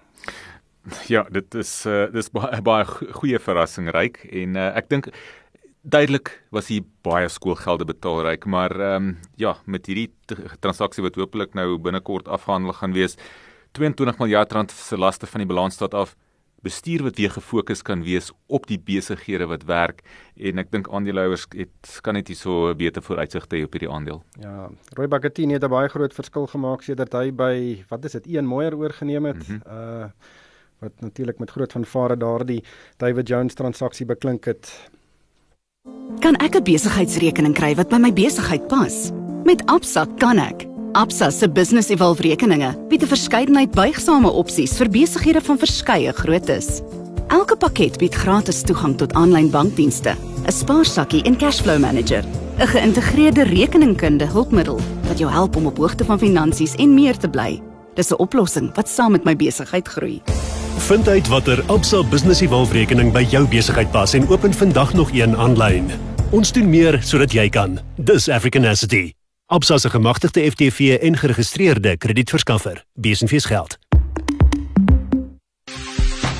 Ja, 1.13 1.25
dit 1.32 1.56
is 1.56 1.72
uh 1.86 2.08
dis 2.13 2.29
baie 2.32 2.62
baie 2.62 2.86
goeie 3.20 3.39
verrassing 3.39 3.91
ryk 3.96 4.24
en 4.32 4.56
uh, 4.56 4.72
ek 4.79 4.89
dink 4.89 5.12
duidelik 5.88 6.34
was 6.51 6.67
hy 6.72 6.82
baie 7.06 7.27
skoolgelde 7.32 7.88
betaal 7.88 8.24
ryk, 8.27 8.46
maar 8.46 8.74
ehm 8.75 9.10
um, 9.10 9.17
ja, 9.39 9.56
met 9.65 9.88
hierdie 9.88 10.10
transaksie 10.60 11.03
wat 11.06 11.15
hopelik 11.15 11.56
nou 11.56 11.77
binnekort 11.79 12.27
afgehandel 12.27 12.75
gaan 12.75 12.96
wees, 12.96 13.15
22 13.77 14.20
miljard 14.20 14.51
rand 14.51 14.72
se 14.72 14.98
laste 14.98 15.29
van 15.29 15.44
die 15.44 15.48
balans 15.48 15.77
staat 15.79 15.94
af 15.94 16.15
bestuur 16.65 17.03
wat 17.06 17.20
weer 17.22 17.31
gefokus 17.31 17.83
kan 17.85 18.01
wees 18.03 18.31
op 18.48 18.66
die 18.68 18.79
besighede 18.81 19.46
wat 19.48 19.64
werk 19.70 20.01
en 20.35 20.59
ek 20.59 20.72
dink 20.74 20.90
aandeelhouers 20.90 21.46
het 21.53 22.00
kan 22.03 22.18
net 22.18 22.31
hierso 22.31 22.74
beter 22.75 23.05
vooruitsigte 23.05 23.59
hê 23.59 23.68
op 23.68 23.77
hierdie 23.77 23.92
aandeel. 23.94 24.24
Ja, 24.42 24.68
Roy 24.98 25.07
Bagatini 25.07 25.53
het 25.53 25.64
'n 25.64 25.70
baie 25.70 25.90
groot 25.94 26.14
verskil 26.14 26.48
gemaak 26.48 26.81
sedert 26.81 27.14
hy 27.14 27.31
by 27.31 27.85
wat 27.90 28.05
is 28.05 28.18
dit, 28.18 28.27
een 28.27 28.46
mooier 28.46 28.75
oorgeneem 28.75 29.25
het. 29.25 29.48
Mm 29.48 29.61
-hmm. 29.64 30.03
Uh 30.03 30.09
wat 30.79 30.92
natuurlik 31.00 31.40
met 31.40 31.51
groot 31.51 31.72
vanvare 31.72 32.18
daardie 32.18 32.63
David 32.98 33.27
Jones 33.27 33.53
transaksie 33.53 34.05
beklink 34.05 34.46
het. 34.46 34.90
Kan 36.20 36.35
ek 36.35 36.55
'n 36.55 36.63
besigheidsrekening 36.63 37.53
kry 37.53 37.75
wat 37.75 37.90
by 37.90 37.98
my 37.98 38.13
besigheid 38.13 38.68
pas? 38.68 39.11
Met 39.44 39.66
Absa 39.66 40.05
kan 40.18 40.37
ek. 40.37 40.66
Absa 40.94 41.29
se 41.29 41.50
Business 41.50 41.90
Evolve 41.90 42.22
rekeninge 42.22 42.75
bied 42.90 43.03
'n 43.03 43.07
verskeidenheid 43.07 43.72
buigsame 43.72 44.29
opsies 44.29 44.77
vir 44.77 44.90
besighede 44.90 45.42
van 45.42 45.57
verskeie 45.57 46.13
groottes. 46.13 46.81
Elke 47.27 47.55
pakket 47.55 47.98
bied 47.98 48.16
gratis 48.16 48.61
toegang 48.61 48.98
tot 48.98 49.13
aanlyn 49.13 49.50
bankdienste, 49.50 50.16
'n 50.46 50.51
spaarsakkie 50.51 51.24
en 51.24 51.37
cashflow 51.37 51.79
manager, 51.79 52.24
'n 52.59 52.68
geïntegreerde 52.68 53.44
rekeningkunde 53.44 54.25
hulpmiddel 54.25 54.79
wat 55.07 55.18
jou 55.18 55.31
help 55.31 55.55
om 55.55 55.66
op 55.66 55.77
hoogte 55.77 56.05
van 56.05 56.20
finansies 56.20 56.75
en 56.75 56.94
meer 56.94 57.18
te 57.18 57.29
bly. 57.29 57.61
Dis 57.96 58.11
'n 58.11 58.18
oplossing 58.18 58.75
wat 58.75 58.90
saam 58.90 59.11
met 59.11 59.24
my 59.24 59.35
besigheid 59.35 59.87
groei. 59.87 60.22
Vind 60.77 61.07
uit 61.07 61.27
watter 61.27 61.63
Absa 61.66 62.03
Business 62.03 62.42
Evolve 62.42 62.74
rekening 62.74 63.09
by 63.11 63.24
jou 63.27 63.48
besigheid 63.48 63.90
pas 63.92 64.13
en 64.13 64.27
open 64.29 64.53
vandag 64.53 64.94
nog 64.94 65.11
een 65.11 65.35
aanlyn. 65.37 65.90
Ons 66.29 66.51
doen 66.53 66.70
meer 66.70 67.00
sodat 67.03 67.33
jy 67.33 67.50
kan. 67.50 67.79
Dis 67.98 68.29
African 68.29 68.66
Asset. 68.66 68.96
Absa 69.46 69.77
se 69.77 69.90
gemagtigde 69.90 70.51
FTV 70.51 70.98
en 71.01 71.18
geregistreerde 71.18 71.98
kredietverskaffer. 71.98 72.83
Besenfees 72.94 73.46
geld. 73.46 73.77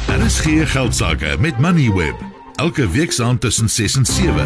Daar 0.08 0.26
is 0.26 0.39
geen 0.39 0.67
geld 0.67 0.95
sake 0.95 1.36
met 1.39 1.60
Moneyweb. 1.60 2.15
Elke 2.56 2.89
week 2.89 3.12
saam 3.12 3.39
tussen 3.39 3.69
6 3.69 3.95
en 3.95 4.06
7. 4.06 4.45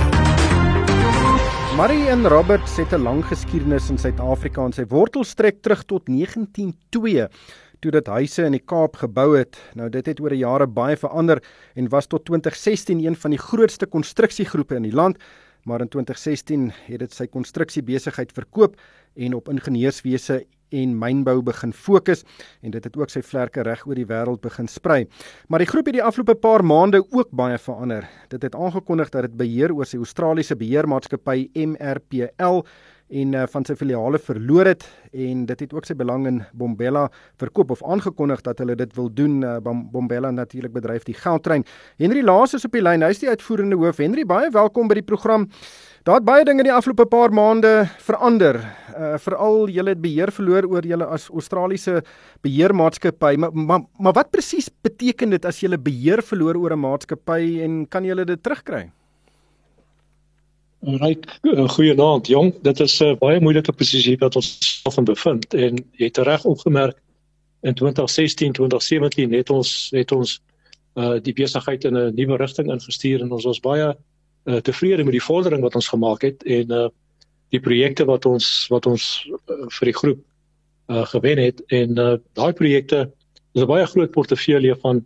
Marie 1.76 2.08
en 2.08 2.28
Robert 2.28 2.78
het 2.78 2.92
'n 2.92 3.02
lang 3.02 3.26
geskiedenis 3.26 3.90
in 3.90 3.98
Suid-Afrika 3.98 4.64
en 4.64 4.74
sy 4.74 4.86
wortels 4.88 5.30
strek 5.30 5.62
terug 5.62 5.84
tot 5.84 6.02
1902 6.06 7.28
toe 7.82 7.92
dit 7.92 8.08
huise 8.08 8.46
in 8.46 8.56
die 8.56 8.64
Kaap 8.64 9.02
gebou 9.02 9.36
het. 9.36 9.58
Nou 9.76 9.90
dit 9.90 10.06
het 10.06 10.20
oor 10.22 10.34
die 10.34 10.44
jare 10.46 10.68
baie 10.68 10.98
verander 10.98 11.42
en 11.76 11.90
was 11.90 12.08
tot 12.08 12.26
2016 12.30 13.06
een 13.06 13.16
van 13.16 13.36
die 13.36 13.42
grootste 13.42 13.90
konstruksiegroepe 13.90 14.78
in 14.78 14.90
die 14.90 14.96
land 14.96 15.18
maar 15.64 15.82
in 15.82 15.88
2016 15.88 16.72
het 16.88 17.00
dit 17.00 17.14
sy 17.14 17.28
konstruksiebesigheid 17.30 18.34
verkoop 18.34 18.80
en 19.14 19.36
op 19.38 19.50
ingenieurswese 19.52 20.44
en 20.72 20.94
mynbou 20.96 21.42
begin 21.44 21.74
fokus 21.76 22.24
en 22.64 22.72
dit 22.72 22.84
het 22.88 22.96
ook 22.98 23.12
sy 23.12 23.22
vlerke 23.26 23.64
reg 23.68 23.84
oor 23.88 24.00
die 24.00 24.08
wêreld 24.08 24.40
begin 24.42 24.70
sprei. 24.72 25.04
Maar 25.52 25.66
die 25.66 25.68
groep 25.68 25.90
het 25.92 25.98
die 25.98 26.04
afgelope 26.04 26.38
paar 26.40 26.64
maande 26.64 27.02
ook 27.04 27.34
baie 27.36 27.58
verander. 27.60 28.08
Dit 28.32 28.48
het 28.48 28.56
aangekondig 28.56 29.12
dat 29.12 29.28
dit 29.28 29.36
beheer 29.38 29.76
oor 29.76 29.86
sy 29.86 30.00
Australiese 30.00 30.56
beheermaatskappy 30.56 31.50
MRPL 31.54 32.64
en 33.12 33.36
uh, 33.36 33.44
van 33.52 33.66
sy 33.68 33.76
filiale 33.76 34.20
verloor 34.24 34.70
het 34.72 34.86
en 35.12 35.46
dit 35.50 35.64
het 35.66 35.74
ook 35.76 35.88
sy 35.88 35.96
belang 36.00 36.28
in 36.30 36.42
Bombella 36.58 37.08
verkoop 37.42 37.74
of 37.76 37.84
aangekondig 37.84 38.44
dat 38.46 38.64
hulle 38.64 38.78
dit 38.80 38.96
wil 38.96 39.10
doen 39.14 39.42
uh, 39.44 39.58
Bombella 39.62 40.32
natuurlik 40.32 40.74
bedryf 40.74 41.04
die 41.08 41.18
Goudtrein. 41.18 41.66
Henry 42.00 42.24
Laas 42.24 42.56
is 42.56 42.66
op 42.66 42.76
die 42.76 42.84
lyn. 42.84 43.04
Hy 43.04 43.12
is 43.12 43.24
die 43.24 43.30
uitvoerende 43.30 43.80
hoof. 43.80 44.00
Henry, 44.00 44.24
baie 44.28 44.52
welkom 44.54 44.88
by 44.88 45.02
die 45.02 45.08
program. 45.08 45.50
Daar 46.08 46.18
het 46.18 46.26
baie 46.26 46.46
dinge 46.48 46.64
in 46.64 46.70
die 46.72 46.74
afgelope 46.74 47.06
paar 47.06 47.34
maande 47.36 47.84
verander. 48.02 48.58
Uh 48.96 49.18
veral 49.22 49.68
julle 49.70 49.94
het 49.94 50.02
beheer 50.02 50.32
verloor 50.34 50.66
oor 50.72 50.88
julle 50.88 51.06
as 51.06 51.28
Australiese 51.30 52.00
beheermaatskappy. 52.42 53.36
Maar, 53.38 53.54
maar 53.54 53.86
maar 54.00 54.16
wat 54.18 54.32
presies 54.32 54.72
beteken 54.82 55.36
dit 55.36 55.46
as 55.46 55.62
julle 55.62 55.78
beheer 55.78 56.24
verloor 56.24 56.58
oor 56.58 56.74
'n 56.74 56.86
maatskappy 56.88 57.62
en 57.62 57.86
kan 57.88 58.04
julle 58.04 58.26
dit 58.26 58.44
terugkry? 58.44 58.90
Ryk 60.82 61.40
eh, 61.42 61.70
goeienaand 61.70 62.28
jong. 62.28 62.54
Dit 62.62 62.80
is 62.80 63.00
'n 63.00 63.06
uh, 63.06 63.18
baie 63.18 63.40
moeilike 63.40 63.72
posisie 63.72 64.18
wat 64.18 64.36
ons 64.36 64.58
self 64.82 64.98
in 64.98 65.06
bevind 65.06 65.54
en 65.54 65.76
jy 65.76 66.06
het 66.10 66.18
reg 66.18 66.44
opgemerk 66.46 66.98
in 67.62 67.74
2016, 67.74 68.52
2017 68.52 69.34
het 69.34 69.50
ons 69.50 69.90
het 69.94 70.12
ons 70.12 70.42
uh 70.98 71.20
die 71.22 71.34
besigheid 71.34 71.84
in 71.84 71.98
'n 71.98 72.16
nuwe 72.16 72.38
rigting 72.38 72.72
ingestuur 72.72 73.22
en 73.22 73.32
ons 73.32 73.46
was 73.46 73.60
baie 73.60 73.94
uh, 74.46 74.58
tevrede 74.58 75.04
met 75.04 75.14
die 75.14 75.24
vordering 75.24 75.62
wat 75.62 75.76
ons 75.76 75.88
gemaak 75.88 76.22
het 76.22 76.44
en 76.44 76.72
uh 76.72 76.90
die 77.50 77.60
projekte 77.60 78.06
wat 78.06 78.26
ons 78.26 78.68
wat 78.70 78.86
ons 78.86 79.30
uh, 79.50 79.70
vir 79.70 79.86
die 79.86 79.98
groep 80.02 80.20
uh 80.90 81.06
gewen 81.06 81.38
het 81.38 81.62
en 81.68 81.98
uh 81.98 82.18
daai 82.34 82.54
projekte 82.54 83.12
is 83.54 83.62
'n 83.62 83.68
baie 83.68 83.86
groot 83.86 84.12
portefeulje 84.12 84.76
van 84.82 85.06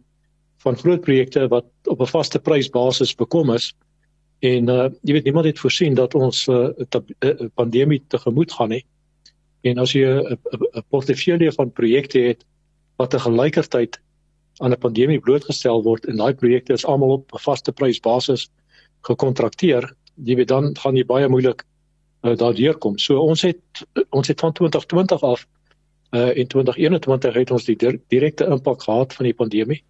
van 0.58 0.78
groot 0.78 1.02
projekte 1.02 1.48
wat 1.48 1.66
op 1.84 2.00
'n 2.02 2.08
vaste 2.16 2.40
prysbasis 2.40 3.16
bekom 3.16 3.52
is. 3.52 3.76
En 4.45 4.69
uh 4.69 4.89
jy 5.01 5.13
weet 5.15 5.23
niemand 5.23 5.45
het 5.45 5.60
voorsien 5.60 5.95
dat 5.97 6.15
ons 6.15 6.47
'n 6.47 6.51
uh, 6.51 6.99
uh, 7.19 7.47
pandemie 7.53 8.03
tegemoet 8.08 8.51
gaan 8.51 8.69
nie. 8.69 8.86
En 9.62 9.77
as 9.77 9.91
jy 9.91 10.05
'n 10.05 10.38
uh, 10.51 10.81
portefeulje 10.89 11.51
van 11.51 11.71
projekte 11.71 12.19
het 12.19 12.45
wat 12.95 13.10
te 13.10 13.19
gelykertyd 13.19 13.99
aan 14.58 14.71
'n 14.71 14.77
pandemie 14.77 15.19
blootgestel 15.19 15.84
word 15.84 16.05
en 16.05 16.17
daai 16.17 16.34
projekte 16.34 16.73
is 16.73 16.86
almal 16.86 17.12
op 17.12 17.34
'n 17.34 17.43
vaste 17.47 17.71
prysbasis 17.71 18.49
gekontrakteer, 19.01 19.93
jy 20.23 20.36
weet 20.36 20.47
dan 20.47 20.77
gaan 20.77 20.95
jy 20.95 21.05
baie 21.05 21.27
moeilik 21.27 21.65
uh, 22.23 22.36
daardeur 22.36 22.77
kom. 22.77 22.97
So 22.97 23.19
ons 23.19 23.41
het 23.41 23.86
ons 24.10 24.27
het 24.27 24.39
van 24.39 24.53
2020 24.53 25.23
af 25.23 25.47
uh 26.12 26.38
in 26.38 26.47
2021 26.47 27.34
het 27.34 27.51
ons 27.51 27.65
die 27.65 27.77
direkte 28.08 28.45
impak 28.45 28.84
gehad 28.84 29.13
van 29.13 29.25
die 29.25 29.34
pandemie 29.34 29.84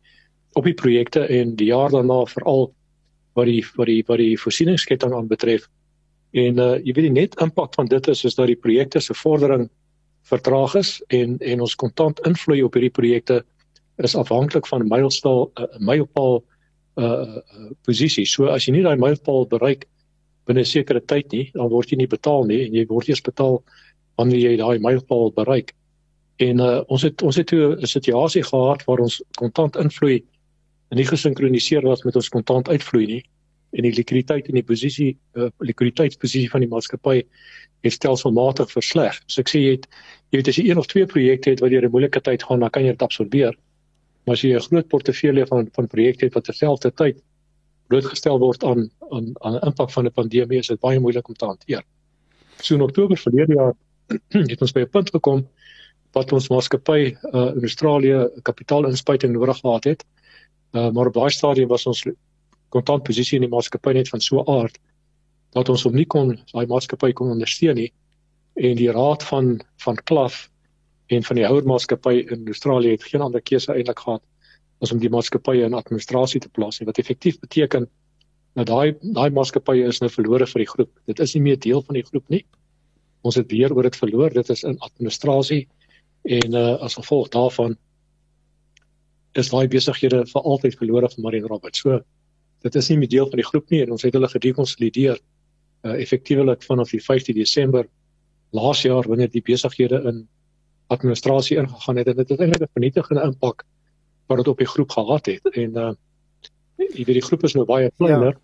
op 0.53 0.63
die 0.63 0.73
projekte 0.73 1.19
en 1.19 1.55
die 1.55 1.67
jaar 1.67 1.89
daarna 1.89 2.25
veral 2.25 2.73
wat 3.35 3.49
die 3.51 3.63
wat 3.75 3.87
die 3.91 4.03
wat 4.07 4.21
die 4.21 4.35
voorsieningsketting 4.39 5.13
aanbetref. 5.13 5.67
En 6.35 6.59
uh 6.59 6.75
jy 6.83 6.93
weet 6.93 7.07
die 7.09 7.17
net 7.21 7.35
impak 7.43 7.75
van 7.75 7.89
dit 7.91 8.07
is 8.11 8.23
is 8.23 8.35
dat 8.35 8.47
die 8.51 8.59
projekte 8.59 8.99
se 8.99 9.13
vordering 9.13 9.69
vertraag 10.29 10.75
is 10.75 10.97
en 11.13 11.37
en 11.39 11.61
ons 11.61 11.75
kontant 11.75 12.19
invloei 12.27 12.63
op 12.63 12.73
hierdie 12.73 12.93
projekte 12.93 13.43
is 14.03 14.15
afhanklik 14.15 14.67
van 14.67 14.87
mylpaal 14.87 15.45
'n 15.45 15.63
uh, 15.63 15.79
mylpaal 15.79 16.43
uh 16.97 17.39
posisie. 17.83 18.25
So 18.25 18.47
as 18.47 18.67
jy 18.67 18.71
nie 18.71 18.83
daai 18.83 18.97
mylpaal 18.97 19.47
bereik 19.47 19.87
binne 20.47 20.61
'n 20.61 20.65
sekere 20.65 21.01
tyd 21.01 21.31
nie, 21.31 21.51
dan 21.53 21.69
word 21.69 21.91
jy 21.91 21.97
nie 21.97 22.07
betaal 22.07 22.45
nie 22.45 22.65
en 22.65 22.73
jy 22.73 22.85
word 22.87 23.09
eers 23.09 23.21
betaal 23.21 23.63
wanneer 24.17 24.39
jy 24.39 24.57
daai 24.57 24.79
mylpaal 24.79 25.31
bereik. 25.31 25.73
En 26.39 26.59
uh 26.59 26.83
ons 26.87 27.01
het 27.01 27.21
ons 27.21 27.35
het 27.35 27.51
'n 27.53 27.85
situasie 27.85 28.43
gehad 28.43 28.85
waar 28.85 28.99
ons 28.99 29.21
kontant 29.37 29.75
invloei 29.75 30.23
nie 30.93 31.05
gesinkroniseer 31.05 31.81
was 31.81 32.03
met 32.03 32.15
ons 32.15 32.29
kontant 32.29 32.69
uitvloei 32.69 33.05
nie 33.05 33.23
en 33.75 33.83
die 33.83 33.93
likwiditeit 33.95 34.47
in 34.51 34.59
die 34.59 34.65
posisie 34.65 35.11
uh 35.39 35.49
likwiditeitsposisie 35.59 36.49
van 36.51 36.63
die 36.63 36.71
maatskappy 36.71 37.21
het 37.85 37.93
stelselmatig 37.93 38.71
versleg. 38.71 39.17
So 39.27 39.43
ek 39.43 39.51
sê 39.51 39.61
jy 39.61 39.75
het 39.75 39.87
jy 40.31 40.39
weet 40.39 40.51
as 40.51 40.59
jy 40.59 40.65
een 40.69 40.81
of 40.81 40.89
twee 40.91 41.07
projekte 41.09 41.53
het 41.53 41.63
wat 41.63 41.73
deur 41.73 41.85
'n 41.85 41.91
moeilike 41.91 42.21
tyd 42.21 42.43
gaan, 42.43 42.59
dan 42.59 42.69
kan 42.69 42.83
jy 42.83 42.91
dit 42.91 43.01
absorbeer. 43.01 43.53
Maar 44.25 44.35
as 44.35 44.41
jy 44.41 44.55
'n 44.55 44.67
groot 44.67 44.87
portefeulje 44.87 45.47
van 45.47 45.69
van 45.73 45.87
projekte 45.87 46.25
het 46.25 46.33
wat 46.33 46.45
terselfdertyd 46.45 47.21
blootgestel 47.87 48.39
word 48.39 48.63
aan 48.63 48.89
aan 49.11 49.35
aan 49.41 49.55
'n 49.55 49.65
impak 49.67 49.91
van 49.91 50.05
'n 50.05 50.11
pandemie, 50.11 50.59
is 50.59 50.67
dit 50.67 50.79
baie 50.79 50.99
moeilik 50.99 51.27
om 51.27 51.35
te 51.35 51.45
hanteer. 51.45 51.83
So 52.61 52.75
in 52.75 52.81
Oktober 52.81 53.17
verlede 53.17 53.53
jaar 53.53 53.73
het 54.53 54.61
ons 54.61 54.71
by 54.71 54.81
'n 54.81 54.89
punt 54.89 55.09
gekom 55.09 55.47
wat 56.13 56.31
ons 56.31 56.49
maatskappy 56.49 57.17
uh, 57.33 57.51
in 57.55 57.61
Australië 57.61 58.29
kapitaalinspuiting 58.43 59.33
nodig 59.33 59.59
gehad 59.59 59.83
het. 59.83 60.03
Uh, 60.03 60.24
maar 60.75 61.07
op 61.07 61.13
daai 61.13 61.31
stadium 61.31 61.69
was 61.71 61.85
ons 61.87 62.03
kontantposisie 62.75 63.39
in 63.39 63.45
die 63.47 63.51
maatskappy 63.51 63.93
net 63.95 64.09
van 64.11 64.21
so 64.21 64.41
'n 64.41 64.49
aard 64.59 64.79
dat 65.55 65.69
ons 65.69 65.83
hom 65.83 65.95
nie 65.95 66.05
kon 66.05 66.35
daai 66.53 66.67
maatskappy 66.67 67.13
kon 67.13 67.31
ondersteun 67.31 67.75
nie 67.75 67.91
en 68.55 68.75
die 68.75 68.91
raad 68.91 69.23
van 69.23 69.61
van 69.83 69.95
Klaf 69.95 70.49
en 71.07 71.23
van 71.23 71.35
die 71.35 71.45
houermaatskappy 71.45 72.25
in 72.33 72.47
Australië 72.47 72.95
het 72.95 73.03
geen 73.03 73.21
ander 73.21 73.41
keuse 73.41 73.73
eintlik 73.73 73.99
gehad 73.99 74.23
as 74.81 74.91
om 74.91 74.99
die 74.99 75.09
maatskappye 75.09 75.65
in 75.65 75.77
administrasie 75.77 76.41
te 76.41 76.49
plaas 76.49 76.79
wat 76.79 76.97
effektief 76.97 77.39
beteken 77.39 77.87
dat 78.55 78.67
daai 78.67 78.95
daai 79.01 79.29
maatskappye 79.35 79.87
is 79.87 79.99
nou 80.01 80.09
verlore 80.09 80.47
vir 80.47 80.63
die 80.63 80.69
groep. 80.69 80.91
Dit 81.07 81.19
is 81.19 81.33
nie 81.35 81.43
meer 81.43 81.59
deel 81.59 81.81
van 81.83 81.97
die 81.99 82.05
groep 82.07 82.29
nie. 82.31 82.45
Ons 83.27 83.35
het 83.35 83.51
weer 83.51 83.73
oor 83.75 83.83
dit 83.83 83.97
verloor. 83.99 84.31
Dit 84.31 84.49
is 84.49 84.63
in 84.63 84.77
administrasie 84.79 85.65
en 86.23 86.55
uh, 86.55 86.77
as 86.81 86.95
gevolg 86.95 87.29
daarvan 87.35 87.75
is 89.35 89.49
daai 89.51 89.67
besighede 89.67 90.23
vir 90.31 90.41
altyd 90.41 90.77
verlore 90.79 91.09
vir 91.11 91.23
Marine 91.23 91.47
Roberts. 91.51 91.81
So 91.83 91.99
dit 92.65 92.75
is 92.75 92.89
nie 92.89 92.97
meer 92.97 93.11
deel 93.11 93.29
van 93.29 93.41
die 93.41 93.47
groep 93.47 93.69
nie 93.73 93.81
en 93.83 93.91
ons 93.95 94.05
het 94.05 94.15
hulle 94.15 94.29
gedekonsolideer 94.31 95.19
uh, 95.19 95.93
effektiewelik 96.01 96.63
vanaf 96.65 96.93
die 96.95 97.01
15 97.03 97.37
Desember 97.37 97.85
laas 98.55 98.81
jaar 98.85 99.07
wanneer 99.09 99.29
die 99.33 99.43
besighede 99.45 100.01
in 100.09 100.23
administrasie 100.93 101.59
ingegaan 101.61 101.99
het 102.01 102.07
en 102.07 102.17
dit 102.21 102.29
het 102.29 102.39
eintlik 102.39 102.63
'n 102.63 102.73
vernietigende 102.73 103.23
impak 103.27 103.65
wat 104.27 104.37
dit 104.37 104.47
op 104.47 104.57
die 104.57 104.71
groep 104.73 104.91
gehad 104.91 105.25
het 105.25 105.53
en 105.53 105.77
uh 105.77 105.93
jy 106.77 107.05
weet 107.05 107.19
die 107.21 107.27
groep 107.27 107.43
is 107.43 107.53
nou 107.55 107.65
baie 107.65 107.91
kleiner 107.97 108.35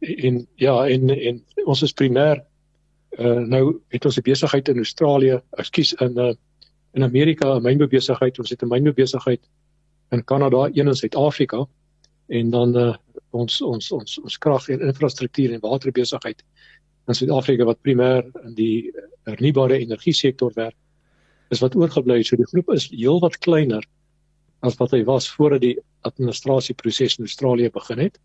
ja. 0.00 0.14
en 0.28 0.46
ja 0.56 0.76
en 0.88 1.10
en 1.10 1.42
ons 1.64 1.82
is 1.82 1.94
primêr 1.94 2.42
uh 3.18 3.40
nou 3.54 3.80
het 3.88 4.04
ons 4.04 4.16
'n 4.16 4.22
besigheid 4.22 4.68
in 4.68 4.76
Australië, 4.76 5.40
ekskuus 5.56 5.92
in 6.00 6.18
uh 6.18 6.34
in 6.94 7.02
Amerika 7.02 7.56
'n 7.56 7.62
mynbesigheid, 7.62 8.38
ons 8.38 8.50
het 8.50 8.62
'n 8.62 8.68
mynbesigheid 8.68 9.40
in 10.12 10.24
Kanada, 10.24 10.68
een 10.72 10.86
in 10.86 10.96
Suid-Afrika 10.96 11.66
en 12.26 12.50
dan 12.50 12.76
uh 12.76 12.94
ons 13.32 13.60
ons 13.64 13.86
ons 13.92 14.18
ons 14.20 14.38
krag 14.44 14.66
en 14.68 14.82
infrastruktuur 14.84 15.54
en 15.54 15.60
waterbesigheid 15.60 16.42
in 17.08 17.16
Suid-Afrika 17.16 17.64
wat 17.64 17.80
primêr 17.80 18.26
in 18.44 18.54
die 18.54 18.92
hernubare 19.24 19.78
energie 19.80 20.12
sektor 20.12 20.52
werk 20.54 20.76
is 21.52 21.62
wat 21.64 21.76
oorgebly 21.76 22.18
het. 22.20 22.28
So 22.28 22.36
die 22.36 22.48
groep 22.48 22.68
is 22.72 22.90
heelwat 22.92 23.38
kleiner 23.44 23.84
as 24.62 24.76
wat 24.80 24.92
hy 24.92 25.02
was 25.08 25.30
voordat 25.32 25.64
die 25.64 25.78
administrasieproses 26.08 27.18
in 27.18 27.28
Australië 27.28 27.72
begin 27.72 28.04
het. 28.04 28.20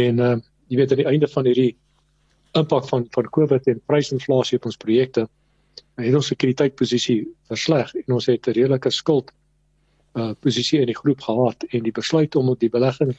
En 0.00 0.18
uh 0.18 0.34
jy 0.72 0.78
weet 0.80 0.92
aan 0.92 1.02
die 1.02 1.10
einde 1.10 1.28
van 1.28 1.44
hierdie 1.44 1.76
impak 2.56 2.88
van 2.88 3.06
van 3.12 3.28
COVID 3.36 3.68
en 3.68 3.80
prysinflasie 3.86 4.56
op 4.56 4.70
ons 4.70 4.80
projekte 4.80 5.28
het 6.00 6.14
ons 6.16 6.30
sekuriteitposisie 6.32 7.26
versleg 7.50 7.92
en 8.06 8.14
ons 8.16 8.26
het 8.26 8.48
'n 8.48 8.56
redelike 8.56 8.90
skuld 8.90 9.32
uh 10.18 10.32
posisie 10.44 10.80
in 10.80 10.90
die 10.90 10.96
groep 10.96 11.22
gehad 11.24 11.64
en 11.70 11.84
die 11.86 11.94
besluit 11.94 12.36
om 12.36 12.50
die 12.60 12.70
belegging 12.70 13.14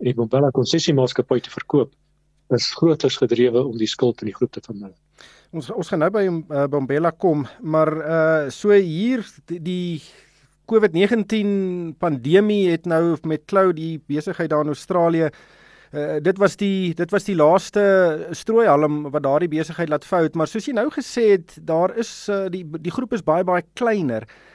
in 0.00 0.08
die 0.08 0.14
Bombela 0.14 0.50
konsessiemaatskappy 0.54 1.40
te 1.44 1.52
verkoop 1.52 1.92
is 2.54 2.66
grootliks 2.76 3.16
gedrewe 3.22 3.62
om 3.62 3.76
die 3.78 3.88
skuld 3.88 4.20
in 4.22 4.28
die 4.28 4.36
groep 4.36 4.52
te 4.52 4.62
verminder. 4.64 4.96
Ons 5.54 5.70
ons 5.70 5.88
gaan 5.88 6.02
nou 6.02 6.10
by 6.12 6.24
uh, 6.26 6.66
Bombela 6.70 7.12
kom, 7.14 7.46
maar 7.62 7.90
uh 7.94 8.50
so 8.52 8.74
hier 8.74 9.22
die, 9.46 9.60
die 9.62 10.02
COVID-19 10.70 11.94
pandemie 12.00 12.70
het 12.72 12.88
nou 12.90 13.16
met 13.28 13.44
klou 13.46 13.70
die 13.76 13.98
besigheid 14.08 14.50
daar 14.50 14.64
in 14.64 14.72
Australië 14.72 15.28
uh, 15.28 16.16
dit 16.20 16.40
was 16.42 16.56
die 16.56 16.94
dit 16.98 17.14
was 17.14 17.28
die 17.28 17.36
laaste 17.38 17.84
strooihalm 18.32 19.04
wat 19.14 19.22
daardie 19.22 19.52
besigheid 19.52 19.92
laat 19.92 20.04
fout, 20.04 20.34
maar 20.34 20.50
soos 20.50 20.66
jy 20.66 20.74
nou 20.74 20.88
gesê 20.90 21.30
het, 21.36 21.54
daar 21.62 21.94
is 21.96 22.26
uh, 22.28 22.48
die 22.50 22.64
die 22.64 22.92
groep 22.92 23.14
is 23.14 23.22
baie 23.22 23.46
baie 23.46 23.62
kleiner. 23.78 24.26
Uh, 24.26 24.53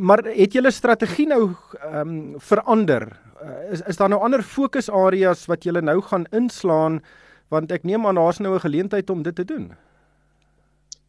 maar 0.00 0.24
het 0.24 0.52
julle 0.52 0.70
strategie 0.70 1.26
nou 1.26 1.52
ehm 1.80 2.08
um, 2.08 2.34
verander? 2.40 3.08
Uh, 3.42 3.72
is 3.72 3.82
is 3.86 3.96
daar 3.96 4.08
nou 4.08 4.20
ander 4.22 4.42
fokusareas 4.42 5.46
wat 5.46 5.64
julle 5.64 5.80
nou 5.80 6.00
gaan 6.02 6.24
inslaan 6.32 7.02
want 7.48 7.72
ek 7.72 7.84
neem 7.84 8.06
aan 8.06 8.14
daar's 8.14 8.38
nou 8.38 8.54
'n 8.54 8.60
geleentheid 8.60 9.10
om 9.10 9.22
dit 9.22 9.34
te 9.34 9.44
doen. 9.44 9.72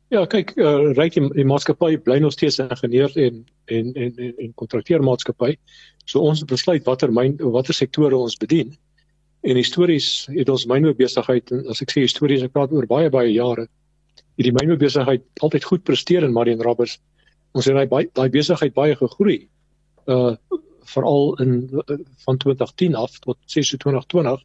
Ja, 0.08 0.26
kyk, 0.26 0.54
uh, 0.56 0.92
ryk 0.96 1.14
die, 1.14 1.24
die 1.36 1.46
maatskappy 1.46 1.98
bly 1.98 2.20
nog 2.24 2.32
steeds 2.32 2.60
'n 2.60 2.70
ingenieur 2.70 3.12
en 3.16 3.46
en 3.66 3.94
en 3.94 4.14
en, 4.16 4.34
en 4.38 4.54
kontrakteermaatskappy. 4.54 5.58
So 6.06 6.20
ons 6.20 6.46
besluit 6.46 6.84
watter 6.84 7.12
myn 7.12 7.36
watter 7.38 7.74
sektore 7.74 8.16
ons 8.16 8.38
bedien. 8.38 8.78
En 9.42 9.56
histories 9.56 10.28
het 10.32 10.50
ons 10.50 10.66
mynbesigheid 10.66 11.52
en 11.52 11.68
as 11.68 11.82
ek 11.82 11.92
sê 11.92 12.02
histories 12.02 12.44
ek 12.44 12.52
praat 12.52 12.72
oor 12.72 12.88
baie 12.88 13.10
baie 13.10 13.34
jare. 13.34 13.68
Hierdie 14.38 14.56
mynbesigheid 14.56 15.24
altyd 15.42 15.64
goed 15.64 15.84
presteer 15.84 16.24
in 16.24 16.34
Marion 16.34 16.62
Roberts. 16.62 17.00
Ons 17.52 17.66
het 17.66 17.90
daai 17.90 18.10
daai 18.14 18.30
besigheid 18.30 18.74
baie 18.74 18.96
gegroei. 18.96 19.48
Uh 20.06 20.36
veral 20.88 21.34
in 21.44 21.70
uh, 21.72 21.98
van 22.24 22.38
2010 22.38 22.96
af 22.96 23.20
tot 23.20 23.38
2020 23.46 24.44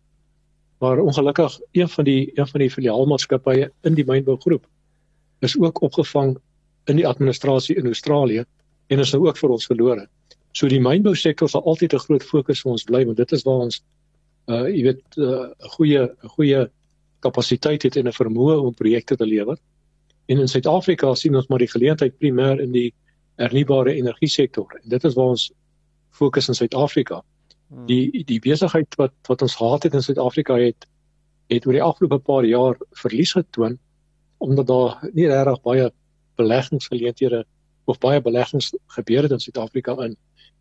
maar 0.82 0.98
ongelukkig 0.98 1.60
een 1.70 1.88
van 1.88 2.04
die 2.04 2.30
een 2.34 2.46
van 2.46 2.60
die 2.60 2.70
filiaalmaatskappye 2.70 3.70
in 3.80 3.94
die 3.94 4.04
mynbougroep 4.04 4.66
is 5.38 5.58
ook 5.58 5.80
opgevang 5.80 6.38
in 6.84 6.96
die 6.96 7.06
administrasie 7.06 7.76
in 7.76 7.86
Australië 7.86 8.44
en 8.86 8.98
is 8.98 9.12
nou 9.12 9.26
ook 9.26 9.38
vir 9.38 9.54
ons 9.54 9.66
verlore. 9.66 10.08
So 10.52 10.68
die 10.68 10.80
mynbousektor 10.82 11.48
sal 11.48 11.62
altyd 11.62 11.94
'n 11.94 12.04
groot 12.06 12.22
fokus 12.22 12.62
vir 12.62 12.72
ons 12.72 12.84
bly 12.84 13.04
want 13.06 13.16
dit 13.16 13.32
is 13.32 13.44
waar 13.46 13.62
ons 13.68 13.82
uh 14.50 14.66
jy 14.66 14.82
weet 14.82 15.02
uh, 15.16 15.24
'n 15.24 15.54
uh, 15.54 15.70
goeie 15.76 16.02
goeie 16.34 16.70
kapasiteit 17.20 17.82
het 17.82 17.96
en 17.96 18.08
'n 18.08 18.18
vermoë 18.18 18.58
om 18.58 18.74
projekte 18.74 19.16
te 19.16 19.26
lewer. 19.26 19.58
En 20.26 20.38
in 20.38 20.48
Suid-Afrika 20.48 21.14
sien 21.14 21.36
ons 21.36 21.48
maar 21.48 21.58
die 21.58 21.70
geleentheid 21.70 22.18
primêr 22.18 22.60
in 22.60 22.72
die 22.72 22.92
hernubare 23.36 23.94
energie 23.94 24.28
sektor 24.28 24.70
en 24.82 24.88
dit 24.88 25.04
is 25.04 25.14
waar 25.14 25.34
ons 25.34 25.50
fokus 26.10 26.48
in 26.48 26.54
Suid-Afrika. 26.54 27.22
Hmm. 27.72 27.86
die 27.88 28.24
die 28.28 28.40
besigheid 28.44 28.96
wat 29.00 29.14
wat 29.28 29.42
ons 29.42 29.54
gehad 29.56 29.86
het 29.86 29.94
in 29.96 30.02
Suid-Afrika 30.04 30.58
het 30.60 30.84
het 31.48 31.66
oor 31.66 31.72
die 31.72 31.84
afgelope 31.84 32.18
paar 32.20 32.44
jaar 32.44 32.76
verlies 33.00 33.32
getoon 33.32 33.78
omdat 34.44 34.66
daar 34.68 34.98
nie 35.12 35.28
regtig 35.30 35.62
baie 35.64 35.86
beleggingsgeleenthede 36.36 37.44
of 37.88 37.98
baie 37.98 38.20
beleggings 38.20 38.74
gebeur 38.96 39.24
het 39.24 39.32
in 39.32 39.40
Suid-Afrika 39.40 39.96
in 40.04 40.18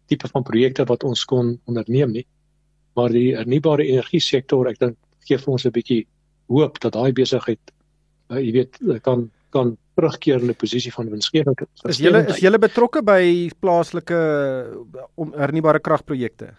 tipe 0.08 0.30
van 0.32 0.48
projekte 0.48 0.86
wat 0.88 1.04
ons 1.04 1.26
kon 1.26 1.58
onderneem 1.66 2.16
nie 2.16 2.26
maar 2.96 3.12
die 3.12 3.36
hernubare 3.36 3.84
energie 3.92 4.24
sektor 4.24 4.72
ek 4.72 4.80
dink 4.80 4.98
gee 5.28 5.38
vir 5.38 5.54
ons 5.58 5.68
'n 5.68 5.76
bietjie 5.76 6.06
hoop 6.48 6.80
dat 6.80 6.96
daai 6.96 7.12
besigheid 7.12 7.76
uh, 8.32 8.40
jy 8.40 8.52
weet 8.56 8.80
kan 9.04 9.28
kan 9.52 9.78
terugkeer 9.96 10.42
in 10.42 10.50
'n 10.50 10.56
posisie 10.56 10.92
van 10.92 11.10
winsgewendheid. 11.10 11.70
Is 11.90 12.00
julle 12.00 12.26
is 12.28 12.40
julle 12.40 12.60
betrokke 12.60 13.04
by 13.04 13.50
plaaslike 13.60 14.20
om 15.16 15.34
hernubare 15.34 15.80
kragprojekte? 15.80 16.56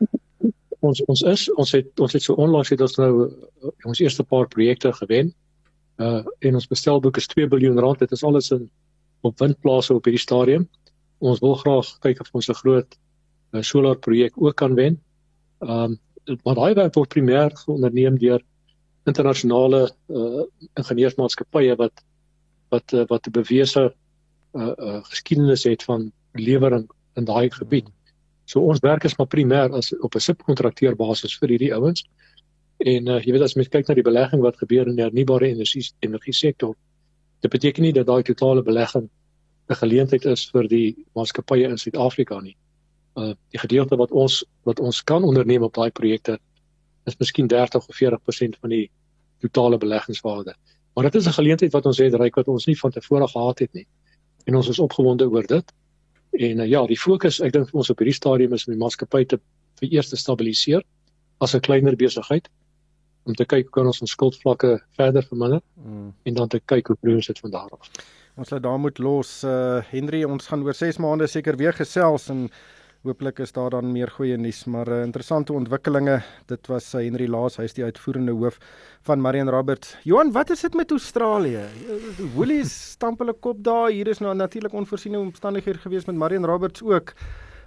ons 0.82 1.02
ons 1.06 1.22
is 1.30 1.46
ons 1.60 1.72
het 1.76 2.02
ons 2.02 2.14
het 2.16 2.24
so 2.24 2.36
onlangs 2.42 2.70
het 2.72 2.82
ons 2.82 2.98
nou 2.98 3.10
uh, 3.24 3.72
ons 3.88 4.02
eerste 4.02 4.24
paar 4.26 4.48
projekte 4.50 4.92
gewen. 4.98 5.32
Uh 6.02 6.22
en 6.48 6.58
ons 6.58 6.70
bestelboek 6.70 7.20
is 7.20 7.28
2 7.30 7.48
miljard 7.52 7.78
rand. 7.84 8.02
Dit 8.02 8.12
is 8.12 8.24
alles 8.26 8.50
in 8.54 8.68
op 9.22 9.38
windplase 9.38 9.94
op 9.94 10.06
hierdie 10.08 10.22
stadium. 10.22 10.68
Ons 11.22 11.42
wil 11.44 11.54
graag 11.62 11.92
kyk 12.06 12.20
of 12.20 12.30
ons 12.32 12.48
'n 12.48 12.60
groot 12.62 12.98
uh, 13.52 13.62
solar 13.62 13.96
projek 13.96 14.34
ook 14.36 14.56
kan 14.56 14.74
wen. 14.74 14.98
Um 15.60 15.98
maar 16.44 16.54
daai 16.54 16.74
werk 16.74 16.94
word 16.94 17.10
primêr 17.10 17.50
onderneem 17.66 18.18
deur 18.18 18.42
internasionale 19.06 19.90
uh 20.08 20.42
ingenieursmaatskappye 20.78 21.76
wat 21.76 22.02
wat 22.72 22.92
uh, 22.92 23.04
wat 23.12 23.26
'n 23.26 23.36
bewese 23.36 23.82
uh, 24.54 24.72
uh 24.76 25.00
geskiedenis 25.04 25.64
het 25.64 25.82
van 25.82 26.12
lewering 26.32 26.88
in 27.14 27.24
daai 27.24 27.50
gebied. 27.50 27.88
So 28.44 28.60
ons 28.60 28.80
werk 28.80 29.04
is 29.04 29.16
maar 29.16 29.30
primêr 29.34 29.72
as 29.72 29.92
op 29.98 30.14
'n 30.14 30.26
subkontrakteur 30.28 30.96
basis 30.96 31.38
vir 31.38 31.48
hierdie 31.48 31.74
ouens. 31.74 32.04
En 32.78 33.08
uh, 33.08 33.20
jy 33.22 33.32
weet 33.32 33.42
as 33.42 33.54
mens 33.54 33.68
kyk 33.68 33.88
na 33.88 33.94
die 33.94 34.08
belegging 34.10 34.42
wat 34.42 34.56
gebeur 34.56 34.88
in 34.88 34.96
die 34.96 35.04
hernubare 35.04 35.48
energie 35.48 35.84
energie 36.00 36.34
sektor, 36.34 36.74
dit 37.40 37.50
beteken 37.50 37.82
nie 37.82 37.92
dat 37.92 38.06
daai 38.06 38.22
totale 38.22 38.62
belegging 38.62 39.10
'n 39.68 39.74
geleentheid 39.74 40.24
is 40.24 40.50
vir 40.50 40.68
die 40.68 40.96
maatskappye 41.14 41.68
in 41.68 41.78
Suid-Afrika 41.78 42.40
nie. 42.40 42.56
Uh 43.16 43.34
die 43.50 43.60
gedeelte 43.60 43.96
wat 43.96 44.10
ons 44.10 44.44
wat 44.64 44.80
ons 44.80 45.02
kan 45.04 45.24
onderneem 45.24 45.62
op 45.62 45.74
daai 45.74 45.90
projekte 45.90 46.38
is 47.04 47.18
miskien 47.18 47.46
30 47.46 47.88
of 47.88 47.96
40% 47.96 48.58
van 48.60 48.70
die 48.70 48.90
totale 49.40 49.78
beleggingswaarde. 49.78 50.54
Maar 50.94 51.10
dit 51.10 51.14
is 51.14 51.26
'n 51.26 51.38
geleentheid 51.38 51.72
wat 51.72 51.86
ons 51.86 51.98
het 51.98 52.14
ryk 52.14 52.34
wat 52.34 52.48
ons 52.48 52.66
nie 52.66 52.78
van 52.78 52.90
tevore 52.90 53.28
gehad 53.28 53.58
het 53.58 53.72
nie. 53.72 53.86
En 54.44 54.56
ons 54.56 54.68
is 54.68 54.78
opgewonde 54.78 55.30
oor 55.30 55.46
dit. 55.46 55.72
En 56.30 56.58
uh, 56.58 56.66
ja, 56.68 56.86
die 56.86 56.98
fokus 56.98 57.40
ek 57.40 57.52
dink 57.52 57.68
ons 57.72 57.90
op 57.90 57.98
hierdie 57.98 58.14
stadium 58.14 58.52
is 58.52 58.66
om 58.66 58.72
die 58.72 58.80
maatskappy 58.80 59.24
te 59.24 59.38
vir 59.80 59.92
eers 59.92 60.08
te 60.08 60.16
stabiliseer 60.16 60.82
as 61.38 61.54
'n 61.54 61.60
kleiner 61.60 61.96
besigheid 61.96 62.48
om 63.22 63.34
te 63.34 63.44
kyk 63.44 63.68
hoe 63.68 63.76
kan 63.76 63.86
ons 63.86 64.00
ons 64.00 64.10
skuldvlakke 64.10 64.80
verder 64.98 65.22
verminder 65.22 65.60
mm. 65.74 66.12
en 66.22 66.34
dan 66.34 66.48
te 66.48 66.60
kyk 66.60 66.86
hoe 66.86 66.96
groei 67.00 67.14
ons 67.14 67.26
dit 67.26 67.38
van 67.38 67.50
daar 67.50 67.70
af. 67.70 67.90
Ons 68.36 68.50
laat 68.50 68.62
daar 68.62 68.78
moet 68.78 68.98
los 68.98 69.42
uh 69.44 69.82
Henry, 69.90 70.24
ons 70.24 70.46
gaan 70.46 70.62
oor 70.62 70.74
6 70.74 70.98
maande 70.98 71.26
seker 71.26 71.56
weer 71.56 71.72
gesels 71.76 72.28
en 72.28 72.48
Hooplik 73.02 73.40
is 73.42 73.50
daar 73.50 73.72
dan 73.74 73.88
meer 73.90 74.10
goeie 74.14 74.36
nuus, 74.38 74.60
maar 74.70 74.86
uh, 74.86 75.00
interessante 75.02 75.52
ontwikkelinge. 75.52 76.20
Dit 76.46 76.68
was 76.70 76.92
uh, 76.94 77.00
Henry 77.02 77.26
Laas, 77.26 77.56
hy 77.58 77.64
is 77.66 77.74
die 77.74 77.82
uitvoerende 77.82 78.30
hoof 78.38 78.60
van 79.08 79.18
Marion 79.18 79.50
Roberts. 79.50 79.96
Johan, 80.06 80.30
wat 80.36 80.52
is 80.54 80.62
dit 80.62 80.76
met 80.78 80.94
Australië? 80.94 81.64
Woolies 82.36 82.70
stamp 82.94 83.18
hulle 83.18 83.34
kop 83.34 83.58
daar. 83.66 83.90
Hier 83.90 84.06
is 84.06 84.22
nou 84.22 84.36
natuurlik 84.38 84.76
onvoorsiene 84.78 85.18
omstandighede 85.18 85.82
gewees 85.82 86.06
met 86.06 86.20
Marion 86.20 86.46
Roberts 86.46 86.82
ook. 86.82 87.16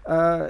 Uh 0.05 0.45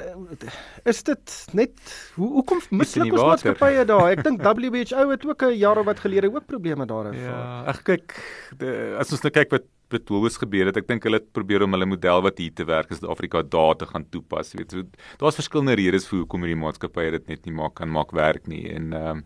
is 0.84 1.00
dit 1.08 1.34
net 1.56 1.82
hoe 2.20 2.28
hoekom 2.38 2.60
misluk 2.76 3.14
ons 3.16 3.24
maatskappye 3.24 3.86
daar? 3.88 4.10
Ek 4.12 4.22
dink 4.28 4.44
WHO 4.46 5.10
het 5.10 5.26
ook 5.26 5.46
'n 5.48 5.58
jaar 5.58 5.80
of 5.80 5.86
wat 5.86 6.04
gelede 6.04 6.30
ook 6.30 6.46
probleme 6.46 6.86
daar 6.86 7.10
gehad. 7.10 7.26
Ja, 7.26 7.64
ek 7.74 7.82
kyk 7.84 8.20
de, 8.58 8.96
as 9.00 9.12
ons 9.16 9.24
nou 9.24 9.32
kyk 9.32 9.50
wat 9.50 9.66
Pretoria 9.88 10.30
gebeur 10.30 10.70
het. 10.70 10.78
Ek 10.78 10.88
dink 10.88 11.04
hulle 11.04 11.20
het 11.22 11.32
probeer 11.36 11.66
om 11.66 11.76
hulle 11.76 11.86
model 11.86 12.22
wat 12.26 12.38
hier 12.42 12.54
te 12.54 12.66
werk 12.66 12.92
in 12.92 13.00
Suid-Afrika 13.00 13.44
daar 13.44 13.76
te 13.76 13.86
gaan 13.86 14.06
toepas. 14.10 14.54
Jy 14.54 14.64
weet, 14.64 14.72
so 14.72 15.18
daar's 15.22 15.40
verskillende 15.40 15.78
redes 15.80 16.08
vir 16.10 16.24
hoekom 16.24 16.46
hierdie 16.46 16.62
maatskappye 16.62 17.12
dit 17.20 17.28
net 17.28 17.46
nie 17.46 17.56
maak 17.56 17.76
kan 17.76 17.92
maak 17.92 18.12
werk 18.12 18.48
nie. 18.48 18.66
En 18.74 18.94
ehm 18.94 19.18
um, 19.18 19.26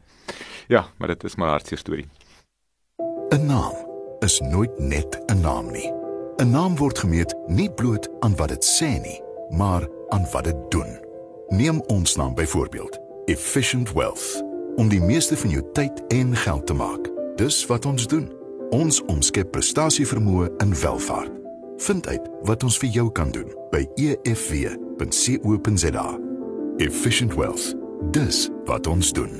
ja, 0.70 0.86
maar 0.98 1.16
dit 1.16 1.24
is 1.24 1.36
maar 1.36 1.56
hartseer 1.56 1.82
storie. 1.82 2.08
'n 3.34 3.46
Naam 3.46 3.74
is 4.20 4.40
nooit 4.40 4.80
net 4.80 5.20
'n 5.32 5.42
naam 5.42 5.72
nie. 5.72 5.92
'n 6.40 6.52
Naam 6.52 6.76
word 6.76 7.00
gemeet 7.00 7.36
nie 7.48 7.70
bloot 7.70 8.10
aan 8.20 8.36
wat 8.36 8.50
dit 8.50 8.66
sê 8.66 9.02
nie, 9.02 9.22
maar 9.50 9.88
aan 10.10 10.26
wat 10.32 10.44
dit 10.44 10.72
doen. 10.72 11.00
Neem 11.50 11.82
ons 11.82 12.16
naam 12.16 12.36
byvoorbeeld, 12.36 13.00
Efficient 13.26 13.94
Wealth, 13.94 14.44
om 14.76 14.90
die 14.90 15.02
meeste 15.02 15.38
van 15.38 15.50
jou 15.50 15.64
tyd 15.74 16.04
en 16.08 16.36
geld 16.36 16.68
te 16.68 16.74
maak. 16.74 17.10
Dis 17.36 17.66
wat 17.66 17.86
ons 17.86 18.08
doen. 18.08 18.39
Ons 18.70 19.00
omskep 19.10 19.48
prestasievermoë 19.50 20.46
in 20.62 20.76
welvaart. 20.78 21.32
Vind 21.82 22.08
uit 22.08 22.26
wat 22.46 22.64
ons 22.64 22.76
vir 22.78 22.90
jou 22.94 23.08
kan 23.18 23.32
doen 23.34 23.48
by 23.72 23.82
efw.co.za. 23.98 26.04
Efficient 26.78 27.34
Wealth. 27.34 27.74
Dis 28.14 28.44
wat 28.70 28.88
ons 28.88 29.10
doen. 29.16 29.32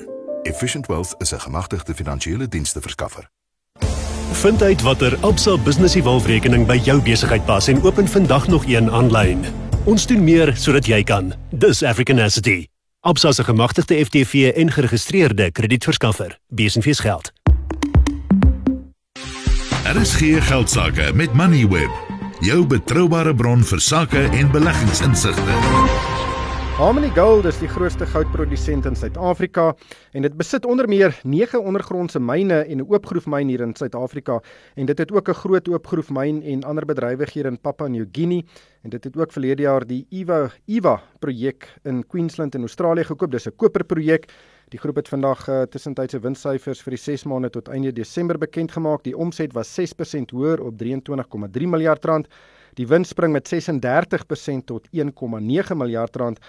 Efficient 0.50 0.90
Wealth 0.90 1.14
is 1.22 1.34
'n 1.34 1.44
gemagtigde 1.46 1.94
finansiële 1.94 2.48
dienste 2.48 2.82
verskaffer. 2.82 3.30
Vind 4.32 4.62
uit 4.62 4.82
watter 4.82 5.18
Absa 5.22 5.58
Business 5.58 5.96
Evolve 5.96 6.28
rekening 6.28 6.66
by 6.66 6.82
jou 6.84 7.02
besigheid 7.02 7.46
pas 7.46 7.68
en 7.68 7.84
open 7.84 8.08
vandag 8.08 8.48
nog 8.48 8.66
een 8.66 8.92
aanlyn. 8.92 9.46
Ons 9.86 10.08
doen 10.08 10.24
meer 10.24 10.58
sodat 10.58 10.86
jy 10.86 11.04
kan. 11.04 11.34
Dis 11.50 11.84
African 11.84 12.20
Asset. 12.20 12.68
Absa 13.00 13.32
se 13.32 13.44
gemagtigde 13.44 14.06
FTV 14.06 14.52
en 14.56 14.72
geregistreerde 14.72 15.52
kredietverskaffer. 15.52 16.40
Besenfees 16.48 17.00
geld. 17.00 17.32
RSG 19.84 20.44
geldsaake 20.44 21.12
met 21.14 21.34
Moneyweb, 21.34 21.90
jou 22.40 22.66
betroubare 22.68 23.36
bron 23.36 23.64
vir 23.64 23.80
sake 23.80 24.28
en 24.32 24.52
beleggingsinsigte. 24.52 26.19
Harmony 26.80 27.10
Gold 27.12 27.44
is 27.44 27.58
die 27.60 27.68
grootste 27.68 28.06
goudprodusent 28.08 28.86
in 28.88 28.96
Suid-Afrika 28.96 29.74
en 30.16 30.24
dit 30.24 30.36
besit 30.40 30.64
onder 30.64 30.88
meer 30.88 31.12
9 31.28 31.60
ondergrondse 31.60 32.22
myne 32.24 32.62
en 32.62 32.80
'n 32.80 32.88
oopgroefmyn 32.88 33.50
hier 33.52 33.60
in 33.60 33.76
Suid-Afrika 33.76 34.40
en 34.76 34.86
dit 34.86 34.98
het 34.98 35.12
ook 35.12 35.28
'n 35.28 35.34
groot 35.34 35.68
oopgroefmyn 35.68 36.42
en 36.42 36.64
ander 36.64 36.86
bedrywighede 36.86 37.50
in 37.50 37.60
Papua 37.60 37.88
New 37.88 38.06
Guinea 38.12 38.42
en 38.84 38.90
dit 38.90 39.04
het 39.04 39.18
ook 39.18 39.32
verlede 39.32 39.62
jaar 39.62 39.86
die 39.86 40.08
Eva 40.10 40.52
Eva 40.68 41.02
projek 41.20 41.68
in 41.84 42.08
Queensland 42.08 42.56
in 42.56 42.62
Australië 42.62 43.04
gekoop. 43.04 43.32
Dis 43.32 43.48
'n 43.48 43.56
koperprojek 43.56 44.32
Die 44.70 44.80
groep 44.80 44.96
het 44.96 45.08
vandag 45.08 45.48
uh, 45.50 45.62
tussentydse 45.62 46.20
winssyfers 46.20 46.82
vir 46.82 46.92
die 46.92 47.02
6 47.02 47.24
maande 47.26 47.50
tot 47.50 47.68
einde 47.68 47.92
Desember 47.92 48.38
bekend 48.38 48.72
gemaak. 48.72 49.04
Die 49.04 49.18
omset 49.18 49.54
was 49.54 49.80
6% 49.80 50.30
hoër 50.30 50.62
op 50.62 50.78
23,3 50.78 51.68
miljard 51.68 52.06
rand. 52.06 52.28
Die 52.78 52.88
wins 52.88 53.10
spring 53.10 53.34
met 53.34 53.48
36% 53.48 54.66
tot 54.66 54.88
1,9 54.94 55.76
miljard 55.76 56.16
rand. 56.16 56.40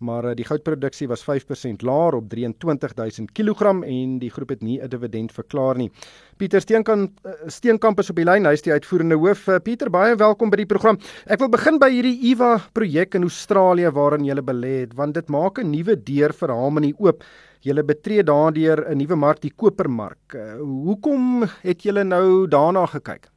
Maar 0.00 0.30
uh, 0.30 0.34
die 0.36 0.46
goudproduksie 0.48 1.08
was 1.10 1.22
5% 1.26 1.82
laer 1.84 2.16
op 2.16 2.28
23000 2.30 3.32
kg 3.36 3.74
en 3.84 4.14
die 4.22 4.30
groep 4.32 4.54
het 4.54 4.62
nie 4.62 4.80
'n 4.80 4.88
dividend 4.88 5.32
verklaar 5.32 5.76
nie. 5.76 5.90
Pieter 6.36 6.60
Steenkamp 6.60 7.18
uh, 7.26 7.32
Steenkamp 7.46 7.98
is 7.98 8.10
op 8.10 8.16
die 8.16 8.24
lyn. 8.24 8.46
Hy 8.46 8.52
is 8.52 8.62
die 8.62 8.72
uitvoerende 8.72 9.14
hoof. 9.14 9.46
Uh, 9.48 9.58
Pieter, 9.58 9.90
baie 9.90 10.16
welkom 10.16 10.50
by 10.50 10.56
die 10.56 10.66
program. 10.66 10.98
Ek 11.26 11.38
wil 11.38 11.48
begin 11.48 11.78
by 11.78 11.90
hierdie 11.90 12.16
IVA 12.32 12.58
projek 12.72 13.14
in 13.14 13.22
Australië 13.22 13.90
waarin 13.92 14.24
jy 14.24 14.40
belê 14.40 14.80
het 14.80 14.94
want 14.94 15.14
dit 15.14 15.28
maak 15.28 15.58
'n 15.58 15.70
nuwe 15.70 15.96
deur 16.02 16.32
vir 16.32 16.48
Harmony 16.48 16.94
oop 16.98 17.24
julle 17.60 17.84
betree 17.84 18.22
daardeur 18.22 18.88
'n 18.88 18.96
nuwe 18.96 19.16
mark, 19.16 19.40
die 19.40 19.52
kopermark. 19.56 20.34
Uh, 20.34 20.56
hoekom 20.60 21.44
het 21.62 21.82
julle 21.82 22.04
nou 22.04 22.48
daarna 22.48 22.86
gekyk? 22.86 23.28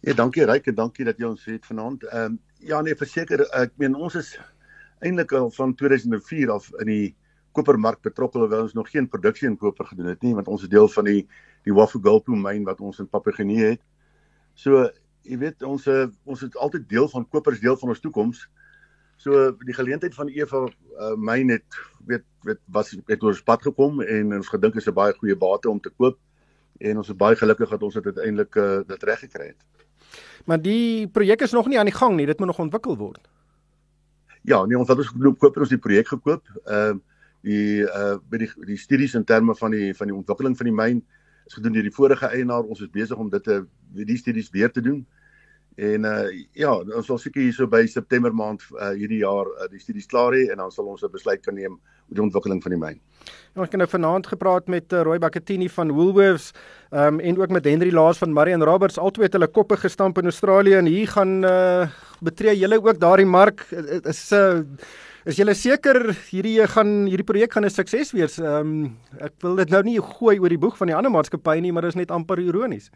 Ja, 0.00 0.14
dankie 0.14 0.44
Ryk 0.44 0.66
en 0.66 0.74
dankie 0.74 1.04
dat 1.04 1.18
jy 1.18 1.26
ons 1.26 1.44
het 1.44 1.66
vanaand. 1.66 2.02
Ehm 2.04 2.24
um, 2.24 2.40
ja 2.62 2.80
nee, 2.80 2.94
verseker 2.94 3.42
ek 3.58 3.72
meen 3.76 3.94
ons 3.94 4.14
is 4.14 4.38
eintlik 5.02 5.32
al 5.36 5.50
van 5.50 5.74
2004 5.74 6.50
af 6.50 6.70
in 6.82 6.90
die 6.90 7.14
kopermark 7.56 8.00
betrokke 8.02 8.38
alhoewel 8.38 8.66
ons 8.66 8.76
nog 8.76 8.90
geen 8.90 9.08
produksie 9.08 9.48
in 9.48 9.58
koper 9.60 9.86
gedoen 9.90 10.12
het 10.12 10.22
nie 10.24 10.34
want 10.34 10.48
ons 10.48 10.64
is 10.64 10.72
deel 10.72 10.88
van 10.88 11.08
die 11.08 11.22
die 11.66 11.74
Wafugulpu 11.76 12.36
myn 12.38 12.64
wat 12.66 12.80
ons 12.80 12.98
in 12.98 13.06
Papua-Guinea 13.06 13.74
het. 13.74 13.82
So 14.54 14.88
jy 15.22 15.38
weet 15.38 15.62
ons 15.62 15.86
uh, 15.86 16.08
ons 16.26 16.42
is 16.42 16.56
altyd 16.58 16.88
deel 16.90 17.08
van 17.12 17.28
koper 17.28 17.54
is 17.54 17.62
deel 17.62 17.78
van 17.78 17.92
ons 17.94 18.02
toekoms. 18.02 18.46
So 19.22 19.52
die 19.62 19.76
geleentheid 19.76 20.16
van 20.16 20.32
Eva 20.32 20.64
uh, 20.66 21.12
myn 21.16 21.52
het 21.54 21.80
weet 22.08 22.26
weet 22.42 22.58
was 22.74 22.90
het 22.96 23.22
oor 23.22 23.38
pad 23.46 23.62
gekom 23.62 24.02
en 24.02 24.34
ons 24.40 24.50
gedink 24.50 24.80
is 24.80 24.88
'n 24.88 24.94
baie 24.94 25.14
goeie 25.14 25.36
bate 25.36 25.70
om 25.70 25.80
te 25.80 25.90
koop 25.90 26.18
en 26.80 26.96
ons 26.96 27.08
is 27.08 27.16
baie 27.16 27.36
gelukkig 27.36 27.70
dat 27.70 27.82
ons 27.82 27.94
dit 27.94 28.06
uiteindelik 28.06 28.54
uh, 28.56 28.80
dit 28.86 29.02
reg 29.02 29.20
gekry 29.20 29.46
het. 29.52 29.62
Maar 30.44 30.58
die 30.62 31.06
projek 31.08 31.42
is 31.42 31.52
nog 31.52 31.68
nie 31.68 31.78
aan 31.78 31.86
die 31.86 31.94
gang 31.94 32.16
nie, 32.16 32.26
dit 32.26 32.38
moet 32.38 32.50
nog 32.50 32.58
ontwikkel 32.58 32.96
word. 32.96 33.28
Ja, 34.42 34.64
nee, 34.66 34.78
ons 34.78 34.88
het 34.88 34.98
ons 34.98 35.10
gekoop, 35.12 35.38
koop 35.38 35.56
ons 35.62 35.72
die 35.72 35.80
projek 35.82 36.08
gekoop. 36.14 36.46
Ehm 36.66 36.98
uh, 36.98 37.00
die 37.42 37.82
uh 37.82 38.18
by 38.30 38.38
die 38.38 38.48
die 38.68 38.78
studies 38.78 39.16
in 39.18 39.24
terme 39.26 39.54
van 39.58 39.72
die 39.74 39.90
van 39.98 40.06
die 40.06 40.14
ontwikkeling 40.14 40.54
van 40.54 40.68
die 40.68 40.74
myn 40.74 41.00
is 41.46 41.56
gedoen 41.58 41.74
deur 41.74 41.88
die 41.88 41.94
vorige 41.94 42.28
eienaar. 42.30 42.62
Ons 42.62 42.84
is 42.84 42.90
besig 42.90 43.18
om 43.18 43.30
dit 43.30 43.42
te 43.42 43.64
die 43.98 44.18
studies 44.18 44.50
weer 44.54 44.70
te 44.70 44.80
doen. 44.80 45.00
En 45.74 46.06
uh 46.06 46.28
ja, 46.54 46.74
ons 46.74 47.06
sal 47.06 47.18
seker 47.18 47.42
hierso 47.42 47.66
by 47.66 47.82
September 47.86 48.34
maand 48.34 48.62
uh 48.78 48.92
hierdie 48.94 49.22
jaar 49.24 49.50
uh, 49.56 49.66
die 49.70 49.82
studies 49.82 50.06
klaar 50.06 50.36
hê 50.38 50.48
en 50.52 50.62
dan 50.62 50.70
sal 50.70 50.86
ons 50.86 51.02
'n 51.02 51.10
besluit 51.10 51.42
kan 51.42 51.54
neem 51.54 51.80
die 52.14 52.22
ontwikkeling 52.22 52.62
van 52.62 52.74
die 52.74 52.80
myn. 52.80 53.00
Ja, 53.52 53.62
ek 53.66 53.74
het 53.74 53.82
nou 53.82 53.88
vanaand 53.88 54.26
gepraat 54.26 54.68
met 54.72 54.92
uh, 54.92 55.02
Roy 55.06 55.18
Bakatini 55.22 55.68
van 55.68 55.92
Woolworths 55.92 56.52
um 56.90 57.20
en 57.20 57.38
ook 57.38 57.52
met 57.52 57.64
Henry 57.64 57.92
Laas 57.92 58.18
van 58.18 58.32
Marion 58.32 58.64
Roberts. 58.64 58.98
Albei 58.98 59.28
het 59.28 59.36
hulle 59.36 59.48
koppe 59.48 59.76
gestamp 59.76 60.18
in 60.18 60.30
Australië 60.30 60.80
en 60.80 60.90
hier 60.90 61.08
gaan 61.08 61.44
uh 61.44 61.86
betree 62.22 62.54
julle 62.54 62.78
ook 62.78 63.00
daardie 63.02 63.26
mark 63.26 63.66
is 64.06 64.30
uh 64.32 64.62
Is 65.22 65.36
julle 65.38 65.54
seker 65.54 66.00
hierdie 66.32 66.64
gaan 66.66 67.04
hierdie 67.06 67.26
projek 67.26 67.52
gaan 67.54 67.64
'n 67.64 67.70
sukses 67.70 68.10
wees? 68.10 68.40
Ehm 68.42 68.58
um, 68.58 68.96
ek 69.22 69.32
wil 69.42 69.54
dit 69.56 69.70
nou 69.70 69.82
nie 69.82 70.00
gooi 70.00 70.40
oor 70.40 70.48
die 70.48 70.58
boeg 70.58 70.76
van 70.76 70.90
die 70.90 70.96
ander 70.96 71.12
maatskappye 71.14 71.60
nie, 71.62 71.70
maar 71.70 71.82
dit 71.82 71.94
is 71.94 72.00
net 72.00 72.10
amper 72.10 72.40
ironies. 72.42 72.90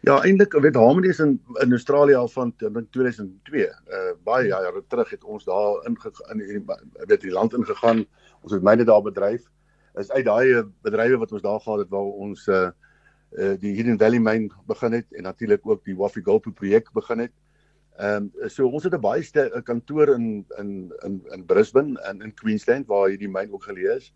Ja, 0.00 0.22
eintlik 0.22 0.52
weet 0.52 0.74
Harmony 0.74 1.08
is 1.08 1.18
in 1.18 1.40
in 1.62 1.70
Australië 1.70 2.14
al 2.14 2.28
van 2.28 2.54
dink 2.56 2.92
2002. 2.92 3.66
Uh 3.66 4.12
baie 4.24 4.46
jare 4.48 4.82
terug 4.88 5.10
het 5.10 5.24
ons 5.24 5.44
daar 5.44 5.86
in 5.86 5.98
in 6.28 6.66
weet 7.06 7.20
die 7.20 7.32
land 7.32 7.54
ingegaan. 7.54 8.06
Ons 8.42 8.52
het 8.52 8.62
myne 8.62 8.84
daar 8.84 9.02
bedryf. 9.02 9.42
Is 9.94 10.10
uit 10.10 10.24
daai 10.24 10.46
uh, 10.54 10.62
bedrywe 10.82 11.18
wat 11.18 11.32
ons 11.32 11.42
daar 11.42 11.60
gehad 11.60 11.78
het 11.78 11.88
waar 11.88 12.12
ons 12.26 12.46
uh 12.46 12.70
die 13.60 13.74
Hidden 13.76 13.98
Valley 13.98 14.18
myn 14.18 14.46
begin 14.66 14.92
het 14.92 15.06
en 15.12 15.22
natuurlik 15.22 15.66
ook 15.66 15.84
die 15.84 15.96
Waffie 15.96 16.22
Gulp 16.22 16.46
projek 16.54 16.92
begin 16.92 17.18
het. 17.18 17.32
Ehm 17.98 18.30
um, 18.38 18.48
so 18.48 18.68
ons 18.68 18.84
het 18.84 18.94
'n 18.94 19.00
baie 19.00 19.22
sterk 19.22 19.64
kantoor 19.64 20.14
in 20.14 20.46
in 20.58 20.92
in 21.04 21.22
in 21.34 21.44
Brisbane 21.46 22.00
en 22.00 22.22
in 22.22 22.34
Queensland 22.34 22.86
waar 22.86 23.08
hierdie 23.08 23.28
myn 23.28 23.52
ook 23.52 23.64
geleë 23.64 23.96
is. 23.96 24.12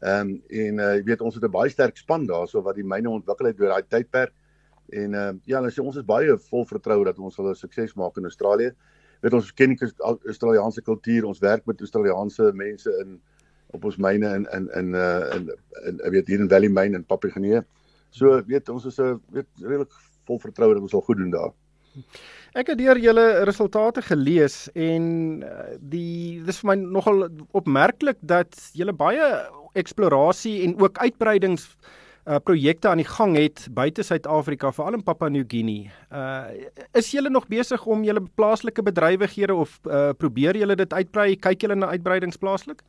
Ehm 0.00 0.20
um, 0.20 0.42
en 0.48 0.78
uh, 0.78 0.94
jy 0.94 1.02
weet 1.02 1.20
ons 1.20 1.34
het 1.34 1.44
'n 1.44 1.50
baie 1.50 1.70
sterk 1.70 1.96
span 1.96 2.26
daarso 2.26 2.62
wat 2.62 2.74
die 2.74 2.84
myne 2.84 3.10
ontwikkel 3.10 3.46
het 3.46 3.58
deur 3.58 3.68
daai 3.68 3.82
tydperk. 3.88 4.32
En 4.88 5.14
uh, 5.14 5.30
ja, 5.44 5.62
ons 5.62 5.78
ons 5.82 5.96
is 5.96 6.06
baie 6.06 6.36
vol 6.50 6.66
vertroue 6.68 7.06
dat 7.08 7.18
ons 7.18 7.34
sal 7.34 7.54
sukses 7.58 7.94
maak 7.98 8.18
in 8.20 8.28
Australië. 8.28 8.72
Weet 9.24 9.34
ons 9.34 9.52
ken 9.56 9.72
die 9.74 9.88
Australiese 10.28 10.84
kultuur, 10.86 11.26
ons 11.26 11.42
werk 11.42 11.66
met 11.66 11.80
Australiese 11.80 12.52
mense 12.54 12.92
in 13.02 13.18
op 13.74 13.84
ons 13.84 13.96
myne 13.98 14.28
in 14.38 14.46
in 14.54 14.68
in 14.78 14.94
uh 14.94 15.34
in, 15.34 15.48
in, 15.88 15.98
in 15.98 16.12
weet 16.14 16.28
hier 16.30 16.40
in 16.40 16.48
Valley 16.48 16.68
Mine 16.68 17.02
in 17.02 17.30
Guinea. 17.32 17.64
So 18.10 18.42
weet 18.46 18.68
ons 18.68 18.86
is 18.86 18.98
'n 18.98 19.02
uh, 19.02 19.16
weet 19.32 19.48
redelik 19.60 19.92
vol 20.26 20.38
vertroue 20.38 20.74
dat 20.74 20.82
ons 20.82 20.90
sal 20.90 21.02
goed 21.02 21.16
doen 21.16 21.30
daar. 21.30 21.52
Ek 22.54 22.66
het 22.68 22.78
deur 22.78 22.98
julle 22.98 23.44
resultate 23.44 24.02
gelees 24.02 24.68
en 24.74 25.44
die 25.80 26.42
dis 26.44 26.60
vir 26.60 26.68
my 26.68 26.76
nogal 26.76 27.28
opmerklik 27.52 28.16
dat 28.20 28.54
julle 28.72 28.92
baie 28.92 29.48
eksplorasie 29.74 30.62
en 30.62 30.78
ook 30.80 30.98
uitbreidings 30.98 31.64
uh 31.64 32.05
projekte 32.26 32.88
aan 32.88 32.98
die 32.98 33.06
gang 33.06 33.36
het 33.38 33.68
buite 33.70 34.02
Suid-Afrika 34.02 34.72
veral 34.74 34.96
in 34.98 35.02
Papua 35.06 35.28
New 35.30 35.44
Guinea. 35.46 35.92
Uh 36.10 36.66
is 36.98 37.10
julle 37.10 37.30
nog 37.30 37.46
besig 37.46 37.86
om 37.86 38.02
julle 38.04 38.22
plaaslike 38.34 38.82
bedrywighede 38.82 39.54
of 39.54 39.78
uh 39.86 40.10
probeer 40.18 40.56
julle 40.58 40.74
dit 40.74 40.92
uitbrei? 40.92 41.36
Kyk 41.36 41.62
julle 41.62 41.76
na 41.78 41.92
uitbreidings 41.94 42.36
plaaslik? 42.36 42.82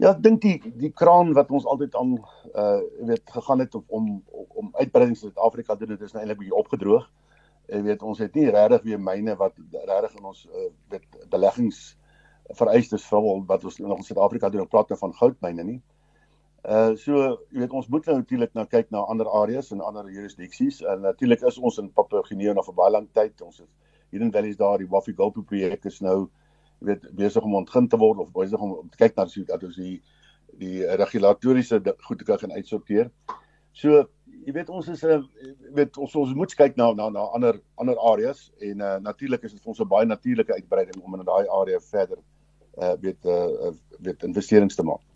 Ja, 0.00 0.14
ek 0.14 0.22
dink 0.24 0.40
die 0.40 0.72
die 0.80 0.90
kraan 0.90 1.34
wat 1.36 1.52
ons 1.52 1.68
altyd 1.68 1.94
aan 2.00 2.16
uh 2.54 2.80
weet 3.12 3.36
gegaan 3.36 3.60
het 3.60 3.74
om 3.74 3.84
om, 3.88 4.08
om 4.48 4.72
uitbreidings 4.80 5.22
in 5.22 5.28
Suid-Afrika 5.28 5.76
doen, 5.76 5.92
dit 5.92 6.00
is 6.00 6.16
nou 6.16 6.24
eintlik 6.24 6.40
bietjie 6.40 6.60
opgedroog. 6.64 7.10
Jy 7.68 7.82
weet 7.82 8.02
ons 8.02 8.18
het 8.24 8.34
nie 8.34 8.50
regtig 8.50 8.88
weer 8.88 9.00
myne 9.00 9.36
wat 9.36 9.52
regtig 9.84 10.16
in 10.16 10.32
ons 10.32 10.46
uh 10.48 10.70
weet 10.88 11.26
beleggings 11.28 11.90
vereistes 12.56 13.04
vir 13.04 13.34
wat 13.48 13.64
ons 13.64 13.78
nog 13.84 14.00
in 14.00 14.08
Suid-Afrika 14.08 14.48
doen, 14.48 14.68
praat 14.68 14.88
nou 14.88 14.98
van 14.98 15.20
goudmyne 15.20 15.64
nie. 15.64 15.82
Uh 15.82 15.93
so 16.96 17.18
jy 17.52 17.60
weet 17.60 17.74
ons 17.76 17.88
moet 17.92 18.06
nou 18.08 18.16
natuurlik 18.16 18.54
nou 18.56 18.64
kyk 18.66 18.90
na 18.94 19.02
ander 19.12 19.28
areas 19.28 19.70
en 19.74 19.82
ander 19.84 20.06
jurisdiksies 20.08 20.80
en 20.88 21.02
natuurlik 21.04 21.42
is 21.44 21.58
ons 21.58 21.78
in 21.78 21.90
Papua 21.92 22.22
New-Guinea 22.22 22.54
nog 22.56 22.64
vir 22.70 22.74
baie 22.78 22.92
lank 22.94 23.12
tyd. 23.12 23.42
Ons 23.44 23.60
is 23.60 23.68
hier 24.10 24.22
in 24.24 24.32
Valleys 24.32 24.56
daar 24.56 24.78
die 24.80 24.88
Wafi 24.88 25.12
Gulp 25.12 25.36
projek 25.46 25.84
is 25.84 26.00
nou 26.00 26.30
jy 26.80 26.88
weet 26.88 27.06
besig 27.16 27.44
om 27.44 27.58
ontgin 27.60 27.88
te 27.88 28.00
word 28.00 28.18
of 28.24 28.32
besig 28.32 28.60
om, 28.60 28.72
om 28.80 28.88
te 28.88 28.96
kyk 28.96 29.16
na 29.16 29.26
dat 29.52 29.62
ons 29.62 29.76
die 29.76 30.00
die 30.54 30.86
regulatoriese 30.86 31.80
goed 32.06 32.18
te 32.18 32.24
kan 32.24 32.52
uitsorteer. 32.52 33.10
So 33.72 34.04
jy 34.46 34.52
weet 34.54 34.68
ons 34.70 34.88
is 34.88 35.02
'n 35.04 35.10
uh, 35.10 35.22
weet 35.74 35.98
ons 35.98 36.14
ons 36.16 36.34
moet 36.34 36.54
kyk 36.54 36.76
na 36.76 36.92
na 36.92 37.08
na 37.10 37.28
ander 37.36 37.60
ander 37.76 37.98
areas 37.98 38.50
en 38.60 38.80
uh, 38.80 38.98
natuurlik 39.00 39.44
is 39.44 39.52
dit 39.52 39.62
vir 39.62 39.72
ons 39.72 39.80
'n 39.80 39.88
baie 39.88 40.06
natuurlike 40.06 40.54
uitbreiding 40.54 41.02
om 41.02 41.14
in 41.14 41.24
daai 41.24 41.48
area 41.48 41.80
verder 41.80 42.18
uh 42.78 42.94
weet 43.00 43.24
uh 43.24 43.72
weet 44.00 44.22
investerings 44.22 44.76
te 44.76 44.82
maak. 44.82 45.13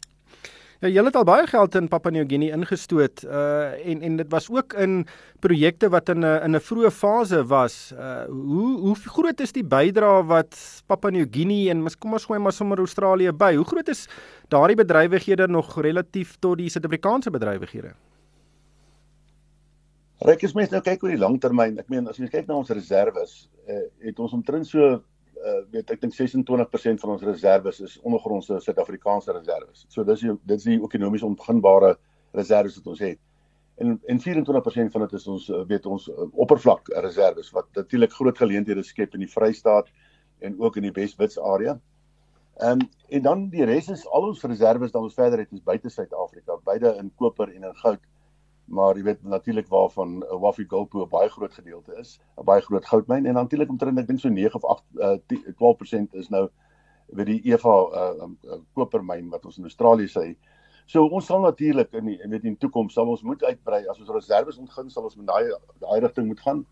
Ja, 0.78 0.86
julle 0.94 1.10
het 1.10 1.16
al 1.18 1.24
baie 1.26 1.46
geld 1.50 1.74
in 1.74 1.88
Papua 1.90 2.12
New 2.14 2.26
Guinea 2.30 2.54
ingestoot 2.54 3.24
uh 3.26 3.88
en 3.90 4.02
en 4.02 4.16
dit 4.16 4.28
was 4.30 4.46
ook 4.50 4.76
in 4.78 5.06
projekte 5.42 5.88
wat 5.90 6.08
in 6.08 6.20
'n 6.20 6.42
in 6.44 6.54
'n 6.54 6.60
vroeë 6.60 6.90
fase 6.90 7.46
was. 7.46 7.92
Uh 7.92 8.24
hoe 8.26 8.78
hoe 8.78 8.94
groot 8.94 9.40
is 9.40 9.52
die 9.52 9.64
bydrae 9.64 10.22
wat 10.26 10.82
Papua 10.86 11.10
New 11.10 11.26
Guinea 11.30 11.70
en 11.70 11.86
kom 11.98 12.12
ons 12.12 12.24
gooi 12.24 12.38
maar 12.38 12.52
sommer 12.52 12.78
Australië 12.78 13.32
by. 13.32 13.54
Hoe 13.56 13.64
groot 13.64 13.88
is 13.88 14.08
daardie 14.48 14.76
bedrywighede 14.76 15.48
nog 15.48 15.80
relatief 15.80 16.36
tot 16.38 16.56
die 16.58 16.70
Suid-Afrikaanse 16.70 17.30
bedrywighede? 17.30 17.92
Ryk 20.18 20.42
is 20.42 20.54
mense 20.54 20.72
nou 20.72 20.82
kyk 20.82 21.02
oor 21.02 21.10
die 21.10 21.18
langtermyn. 21.18 21.78
Ek 21.78 21.88
meen 21.88 22.08
as 22.08 22.16
jy 22.16 22.28
kyk 22.28 22.46
na 22.46 22.54
ons 22.54 22.70
reserve, 22.70 23.26
uh, 23.68 23.82
het 23.98 24.18
ons 24.18 24.32
omtrent 24.32 24.66
so 24.66 25.02
uh, 25.44 25.60
weet 25.72 25.90
ek 25.94 26.00
dink 26.02 26.14
26% 26.14 27.02
van 27.02 27.14
ons 27.14 27.24
reserve 27.26 27.72
is 27.84 27.96
ondergrondse 28.02 28.60
Suid-Afrikaanse 28.64 29.32
reserve. 29.36 29.70
So 29.88 30.04
dis 30.04 30.24
die 30.24 30.34
dis 30.50 30.66
die 30.68 30.78
ekonomies 30.78 31.26
onbeginbare 31.26 31.96
reserve 32.36 32.74
wat 32.76 32.92
ons 32.94 33.02
het. 33.04 33.20
En 33.78 33.94
en 34.10 34.20
24% 34.20 34.94
van 34.94 35.06
dit 35.06 35.16
is 35.20 35.26
ons 35.26 35.48
uh, 35.48 35.62
weet 35.70 35.86
ons 35.86 36.08
uh, 36.10 36.26
oppervlak 36.44 36.90
reserve 37.06 37.46
wat 37.52 37.70
natuurlik 37.78 38.12
groot 38.12 38.38
geleenthede 38.38 38.82
skep 38.82 39.14
in 39.14 39.26
die 39.26 39.32
Vrystaat 39.32 39.90
en 40.40 40.58
ook 40.60 40.76
in 40.76 40.88
die 40.88 40.94
Weswits 40.94 41.38
area. 41.38 41.78
Ehm 42.58 42.80
um, 42.80 42.88
en 43.08 43.22
dan 43.22 43.48
die 43.48 43.64
res 43.64 43.88
is 43.88 44.02
al 44.12 44.26
ons 44.28 44.42
reserve 44.44 44.82
wat 44.84 44.96
ons 45.00 45.14
verder 45.14 45.38
het 45.44 45.52
is 45.52 45.62
buite 45.64 45.88
Suid-Afrika, 45.88 46.58
beide 46.64 46.96
in 46.98 47.12
koper 47.16 47.48
en 47.54 47.70
in 47.70 47.76
goud 47.84 48.02
maar 48.68 48.96
jy 48.96 49.02
weet 49.02 49.22
natuurlik 49.24 49.68
waarvan 49.68 50.18
'n 50.18 50.22
uh, 50.22 50.40
Wafi 50.40 50.64
Gulpo 50.68 51.02
'n 51.02 51.08
baie 51.08 51.28
groot 51.28 51.54
gedeelte 51.54 51.96
is, 51.96 52.20
'n 52.36 52.44
baie 52.44 52.60
groot 52.60 52.86
goudmyn 52.86 53.26
en 53.26 53.34
natuurlik 53.34 53.68
omtrent 53.68 53.98
ek 53.98 54.06
dink 54.06 54.20
so 54.20 54.28
9 54.28 54.54
of 54.54 54.64
8 54.64 54.84
uh, 54.94 55.16
10, 55.26 55.54
12% 55.56 56.14
is 56.14 56.28
nou 56.28 56.48
weet 57.06 57.26
die 57.26 57.42
Eva 57.52 57.74
uh, 57.92 58.22
um, 58.22 58.38
uh, 58.44 58.60
kopermyn 58.72 59.30
wat 59.30 59.44
ons 59.44 59.58
in 59.58 59.64
Australië 59.64 60.08
sê. 60.08 60.36
So 60.86 61.04
ons 61.04 61.26
sal 61.26 61.40
natuurlik 61.40 61.92
in 61.92 62.04
die 62.04 62.18
weet 62.18 62.44
in 62.44 62.56
die 62.56 62.58
toekoms 62.58 62.94
sal 62.94 63.08
ons 63.08 63.22
moet 63.22 63.42
uitbrei 63.44 63.86
as 63.88 64.00
ons 64.00 64.10
reserve 64.10 64.58
ontgin 64.58 64.90
sal 64.90 65.08
ons 65.08 65.16
met 65.16 65.26
daai 65.26 65.48
daai 65.80 66.00
rigting 66.00 66.26
moet 66.26 66.40
gaan 66.40 66.66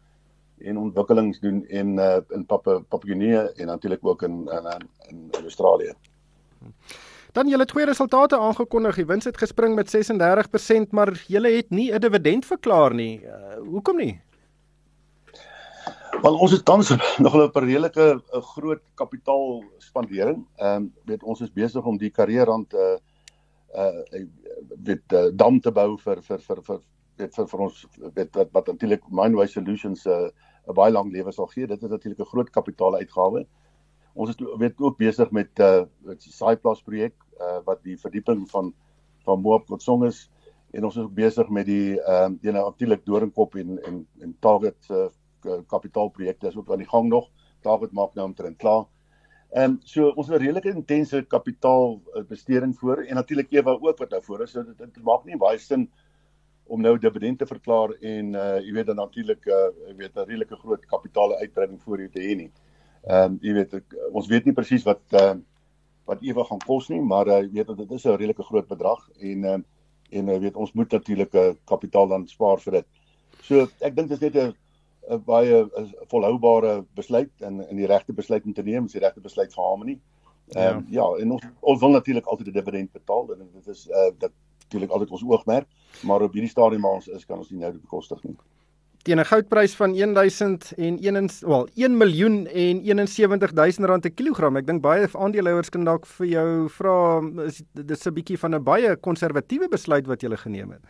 en 0.58 0.78
ontwikkelings 0.78 1.40
doen 1.40 1.64
en 1.68 1.98
uh, 1.98 2.20
in 2.32 2.46
Papua 2.46 2.80
Papua 2.80 3.14
New-Guinea 3.14 3.48
en 3.56 3.66
natuurlik 3.66 4.04
ook 4.04 4.22
in 4.22 4.48
in 4.48 4.88
in, 5.08 5.28
in 5.38 5.42
Australië. 5.42 5.92
Dan 7.36 7.50
julle 7.52 7.64
twee 7.68 7.84
resultate 7.84 8.38
aangekondig. 8.38 8.96
Die 8.96 9.04
wins 9.04 9.26
het 9.28 9.36
gespring 9.36 9.74
met 9.76 9.90
36%, 9.92 10.94
maar 10.96 11.10
julle 11.28 11.50
het 11.52 11.70
nie 11.70 11.92
'n 11.92 12.00
dividend 12.00 12.46
verklaar 12.46 12.94
nie. 12.94 13.20
Uh, 13.20 13.58
hoekom 13.60 13.96
nie? 13.96 14.20
Want 16.22 16.40
ons 16.40 16.50
het 16.50 16.64
tans 16.64 16.88
nog 17.24 17.34
'n 17.36 17.50
redelike 17.52 18.22
'n 18.32 18.40
groot 18.40 18.80
kapitaalspandering. 18.94 20.46
Ehm 20.56 20.76
um, 20.76 20.92
weet 21.04 21.22
ons 21.22 21.40
is 21.40 21.52
besig 21.52 21.84
om 21.84 21.98
die 21.98 22.10
karrierrand 22.10 22.72
uh 22.74 22.96
uh 23.74 24.22
weet 24.84 25.12
uh, 25.12 25.28
dam 25.32 25.60
te 25.60 25.72
bou 25.72 25.98
vir 25.98 26.22
vir 26.22 26.40
vir 26.40 26.62
vir 26.62 26.80
weet 27.16 27.34
vir, 27.34 27.48
vir 27.48 27.60
ons 27.60 27.86
weet 28.14 28.34
wat 28.34 28.48
wat 28.52 28.66
natuurlik 28.66 29.02
Mindwise 29.10 29.52
Solutions 29.52 30.06
'n 30.06 30.10
uh, 30.10 30.28
'n 30.68 30.74
baie 30.74 30.92
lang 30.92 31.12
lewe 31.12 31.32
sal 31.32 31.46
gee. 31.46 31.66
Dit 31.66 31.82
is 31.82 31.90
natuurlik 31.90 32.20
'n 32.20 32.32
groot 32.32 32.50
kapitaaluitgawe. 32.50 33.46
Ons 34.14 34.28
is 34.28 34.36
weet 34.58 34.80
ook 34.80 34.96
besig 34.96 35.30
met 35.30 35.58
uh 35.58 35.84
die 36.00 36.32
Saaiplaas 36.32 36.82
projek 36.82 37.12
uh, 37.40 37.60
wat 37.64 37.82
die 37.82 37.98
verdieping 37.98 38.50
van 38.50 38.74
van 39.26 39.40
Moab 39.40 39.66
Kotsong 39.66 40.04
is 40.06 40.30
en 40.70 40.84
ons 40.84 40.96
is 40.96 41.02
ook 41.02 41.14
besig 41.14 41.48
met 41.48 41.66
die 41.66 42.00
ehm 42.00 42.32
uh, 42.32 42.38
jy 42.42 42.52
nou 42.52 42.64
natuurlik 42.64 43.04
Doringkop 43.04 43.56
en 43.56 43.78
en 43.84 44.06
en 44.20 44.36
Target 44.40 44.76
se 44.80 45.10
uh, 45.46 45.60
kapitaalprojekte 45.66 46.48
is 46.48 46.56
ook 46.56 46.70
aan 46.70 46.82
die 46.82 46.88
gang 46.90 47.08
nog. 47.08 47.30
Target 47.62 47.92
maak 47.92 48.14
nou 48.14 48.26
omtrent 48.26 48.58
klaar. 48.58 48.84
Ehm 49.50 49.70
um, 49.70 49.78
so 49.84 50.08
ons 50.08 50.28
het 50.28 50.40
'n 50.40 50.44
redelike 50.44 50.74
intense 50.74 51.24
kapitaalbesteding 51.28 52.76
voor 52.78 53.04
en 53.04 53.14
natuurlik 53.14 53.50
Ewa 53.50 53.78
ook 53.80 53.98
wat 53.98 54.10
nou 54.10 54.22
voor 54.22 54.42
is. 54.42 54.50
So 54.50 54.64
dit, 54.64 54.78
dit 54.78 55.02
maak 55.02 55.24
nie 55.24 55.36
baie 55.36 55.58
sin 55.58 55.90
om 56.66 56.80
nou 56.80 56.98
dividende 56.98 57.46
verklaar 57.46 57.90
en 58.00 58.34
uh 58.34 58.58
jy 58.60 58.72
weet 58.72 58.86
dan 58.86 58.96
natuurlik 58.96 59.46
uh 59.46 59.70
jy 59.88 59.96
weet 59.96 60.16
'n 60.16 60.28
redelike 60.28 60.56
groot 60.56 60.86
kapitaale 60.86 61.36
uitbreiding 61.36 61.82
voor 61.82 61.98
jou 61.98 62.10
te 62.10 62.20
hê 62.20 62.36
nie. 62.36 62.50
Ehm 63.06 63.32
um, 63.32 63.38
jy 63.40 63.52
weet 63.52 63.74
ek, 63.74 63.94
ons 64.12 64.26
weet 64.26 64.44
nie 64.44 64.54
presies 64.54 64.84
wat 64.84 65.02
ehm 65.10 65.38
uh, 65.38 65.42
wat 66.06 66.22
ewig 66.22 66.46
gaan 66.48 66.62
kos 66.64 66.88
nie, 66.88 67.00
maar 67.02 67.26
jy 67.26 67.40
uh, 67.44 67.52
weet 67.52 67.66
dat 67.72 67.80
dit 67.82 67.90
is 67.96 68.04
'n 68.04 68.16
redelike 68.16 68.42
groot 68.42 68.68
bedrag 68.68 69.08
en 69.18 69.44
uh, 69.44 69.58
en 70.10 70.28
jy 70.30 70.36
uh, 70.36 70.40
weet 70.40 70.56
ons 70.56 70.72
moet 70.72 70.90
natuurlik 70.90 71.34
'n 71.34 71.38
uh, 71.38 71.54
kapitaal 71.64 72.08
dan 72.08 72.28
spaar 72.28 72.60
vir 72.60 72.72
dit. 72.72 72.86
So 73.42 73.66
ek 73.80 73.96
dink 73.96 74.08
dit 74.08 74.22
is 74.22 74.32
net 74.32 74.36
'n 75.10 75.22
baie 75.24 75.66
volhoubare 76.10 76.84
besluit 76.94 77.30
en 77.40 77.68
in 77.68 77.76
die 77.76 77.86
regte 77.86 78.12
besluit 78.12 78.44
om 78.44 78.52
te 78.52 78.62
neem, 78.62 78.84
is 78.84 78.92
die 78.92 79.00
regte 79.00 79.20
besluit 79.20 79.54
vir 79.54 79.64
Harmony. 79.64 79.98
Ehm 80.54 80.76
um, 80.76 80.86
ja. 80.90 81.02
ja, 81.02 81.22
en 81.22 81.30
ons 81.32 81.42
ons 81.60 81.80
wil 81.80 81.90
natuurlik 81.90 82.26
altyd 82.26 82.46
'n 82.46 82.52
dividend 82.52 82.92
betaal 82.92 83.32
en 83.32 83.48
dit 83.52 83.66
is 83.66 83.86
uh 83.88 84.10
dit 84.18 84.32
natuurlik 84.62 84.90
altyd 84.90 85.10
ons 85.10 85.24
oogmerk, 85.24 85.68
maar 86.02 86.22
op 86.22 86.32
hierdie 86.32 86.50
stadium 86.50 86.82
waar 86.82 86.94
ons 86.94 87.08
is 87.08 87.26
kan 87.26 87.38
ons 87.38 87.50
nie 87.50 87.60
nou 87.60 87.72
bekostig 87.72 88.22
nie 88.22 88.36
teen 89.06 89.20
'n 89.20 89.24
goudprys 89.24 89.74
van 89.78 89.94
1000 89.94 90.72
en 90.76 90.98
1 90.98 91.28
wel 91.40 91.68
1 91.74 91.96
miljoen 91.96 92.46
en 92.46 93.08
71000 93.08 93.86
rand 93.86 94.02
per 94.02 94.10
kilogram. 94.10 94.56
Ek 94.56 94.66
dink 94.66 94.82
baie 94.82 95.08
aandeelhouers 95.12 95.70
kan 95.70 95.84
dalk 95.84 96.06
vir 96.06 96.26
jou 96.26 96.68
vra 96.68 97.22
is 97.46 97.62
dit 97.72 98.06
'n 98.06 98.14
bietjie 98.14 98.38
van 98.38 98.54
'n 98.54 98.62
baie 98.62 98.96
konservatiewe 98.96 99.68
besluit 99.68 100.06
wat 100.06 100.22
jy 100.22 100.36
geneem 100.36 100.70
het. 100.70 100.80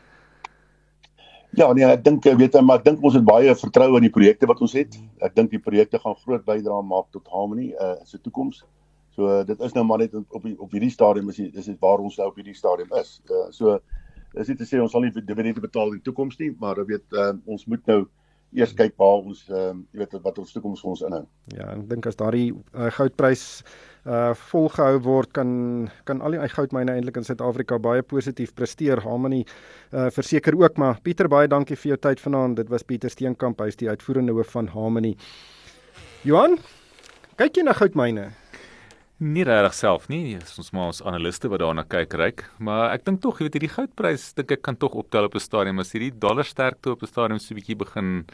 Ja, 1.57 1.73
nee, 1.73 1.85
ek 1.85 2.05
dink 2.05 2.25
weet 2.25 2.55
jy, 2.55 2.61
maar 2.61 2.79
ek 2.79 2.85
dink 2.85 3.03
ons 3.03 3.15
het 3.15 3.25
baie 3.25 3.55
vertroue 3.55 3.97
in 3.97 4.03
die 4.03 4.11
projekte 4.11 4.47
wat 4.47 4.61
ons 4.61 4.73
het. 4.73 4.97
Ek 5.21 5.35
dink 5.35 5.51
die 5.51 5.59
projekte 5.59 5.99
gaan 5.99 6.17
groot 6.25 6.45
bydrae 6.45 6.83
maak 6.83 7.07
tot 7.13 7.29
Harmony 7.29 7.75
uh, 7.81 7.95
se 8.05 8.19
toekoms. 8.19 8.65
So 9.17 9.45
dit 9.45 9.61
is 9.61 9.73
nou 9.73 9.85
maar 9.85 9.99
net 9.99 10.15
op 10.15 10.45
op 10.59 10.71
hierdie 10.73 10.91
stadium 10.91 11.29
is 11.29 11.37
dit 11.37 11.57
is 11.57 11.65
dit 11.65 11.79
waar 11.81 11.99
ons 11.99 12.17
nou 12.17 12.29
op 12.29 12.37
hierdie 12.37 12.55
stadium 12.55 12.93
is. 13.01 13.21
Uh, 13.31 13.47
so 13.51 13.79
is 14.37 14.49
nie 14.51 14.59
te 14.59 14.69
sê 14.69 14.81
ons 14.83 14.93
sal 14.93 15.05
nie 15.05 15.15
dividende 15.17 15.65
betaal 15.65 15.93
in 15.93 16.01
die 16.01 16.07
toekoms 16.07 16.39
nie, 16.41 16.53
maar 16.61 16.81
ek 16.83 16.93
weet 16.93 17.17
uh, 17.17 17.33
ons 17.47 17.67
moet 17.71 17.83
nou 17.91 18.05
eers 18.57 18.73
kyk 18.77 18.95
waar 19.01 19.27
ons 19.27 19.43
uh, 19.51 19.75
jy 19.93 20.01
weet 20.01 20.17
wat 20.25 20.39
ons 20.41 20.55
toekoms 20.55 20.83
vir 20.83 20.93
ons 20.93 21.05
inhou. 21.09 21.23
Ja, 21.55 21.69
ek 21.75 21.85
dink 21.91 22.09
as 22.09 22.19
daardie 22.21 22.49
uh, 22.55 22.89
goudprys 22.99 23.47
uh 24.07 24.37
volgehou 24.39 25.01
word 25.03 25.33
kan 25.35 25.49
kan 26.07 26.21
al 26.23 26.37
die 26.37 26.49
goudmyne 26.53 26.95
eintlik 26.95 27.17
in 27.19 27.25
Suid-Afrika 27.27 27.81
baie 27.83 28.05
positief 28.07 28.53
presteer. 28.55 29.03
Harmony 29.03 29.43
uh 29.91 30.07
verseker 30.15 30.55
ook, 30.55 30.79
maar 30.79 31.01
Pieter 31.03 31.27
baie 31.29 31.51
dankie 31.51 31.75
vir 31.75 31.97
jou 31.97 32.01
tyd 32.07 32.23
vanaand. 32.23 32.61
Dit 32.63 32.71
was 32.71 32.87
Pieter 32.87 33.11
Steenkamp, 33.11 33.61
hy 33.61 33.75
is 33.75 33.81
die 33.83 33.91
uitvoerende 33.91 34.37
hoof 34.37 34.55
van 34.55 34.71
Harmony. 34.71 35.17
Johan, 36.23 36.55
kyk 37.37 37.59
jy 37.59 37.67
na 37.67 37.75
goudmyne? 37.75 38.31
Nie 39.17 39.47
regtig 39.49 39.73
self 39.73 40.11
nie, 40.13 40.37
ons 40.37 40.73
maar 40.77 40.91
ons 40.91 40.99
analiste 41.09 41.49
wat 41.49 41.63
daarna 41.63 41.87
kyk 41.89 42.15
ryk, 42.21 42.43
maar 42.61 42.91
ek 42.93 43.07
dink 43.07 43.23
tog, 43.25 43.39
jy 43.41 43.47
weet 43.47 43.55
hierdie 43.57 43.73
goudprys 43.73 44.27
dink 44.37 44.51
ek 44.53 44.61
kan 44.67 44.77
tog 44.77 44.93
optel 44.93 45.25
op 45.25 45.35
'n 45.35 45.41
stadium 45.41 45.81
as 45.81 45.93
hierdie 45.97 46.13
dollar 46.13 46.45
sterkte 46.45 46.93
op 46.93 47.03
'n 47.03 47.09
stadium 47.09 47.39
so 47.39 47.55
'n 47.55 47.57
bietjie 47.57 47.79
begin 47.81 48.27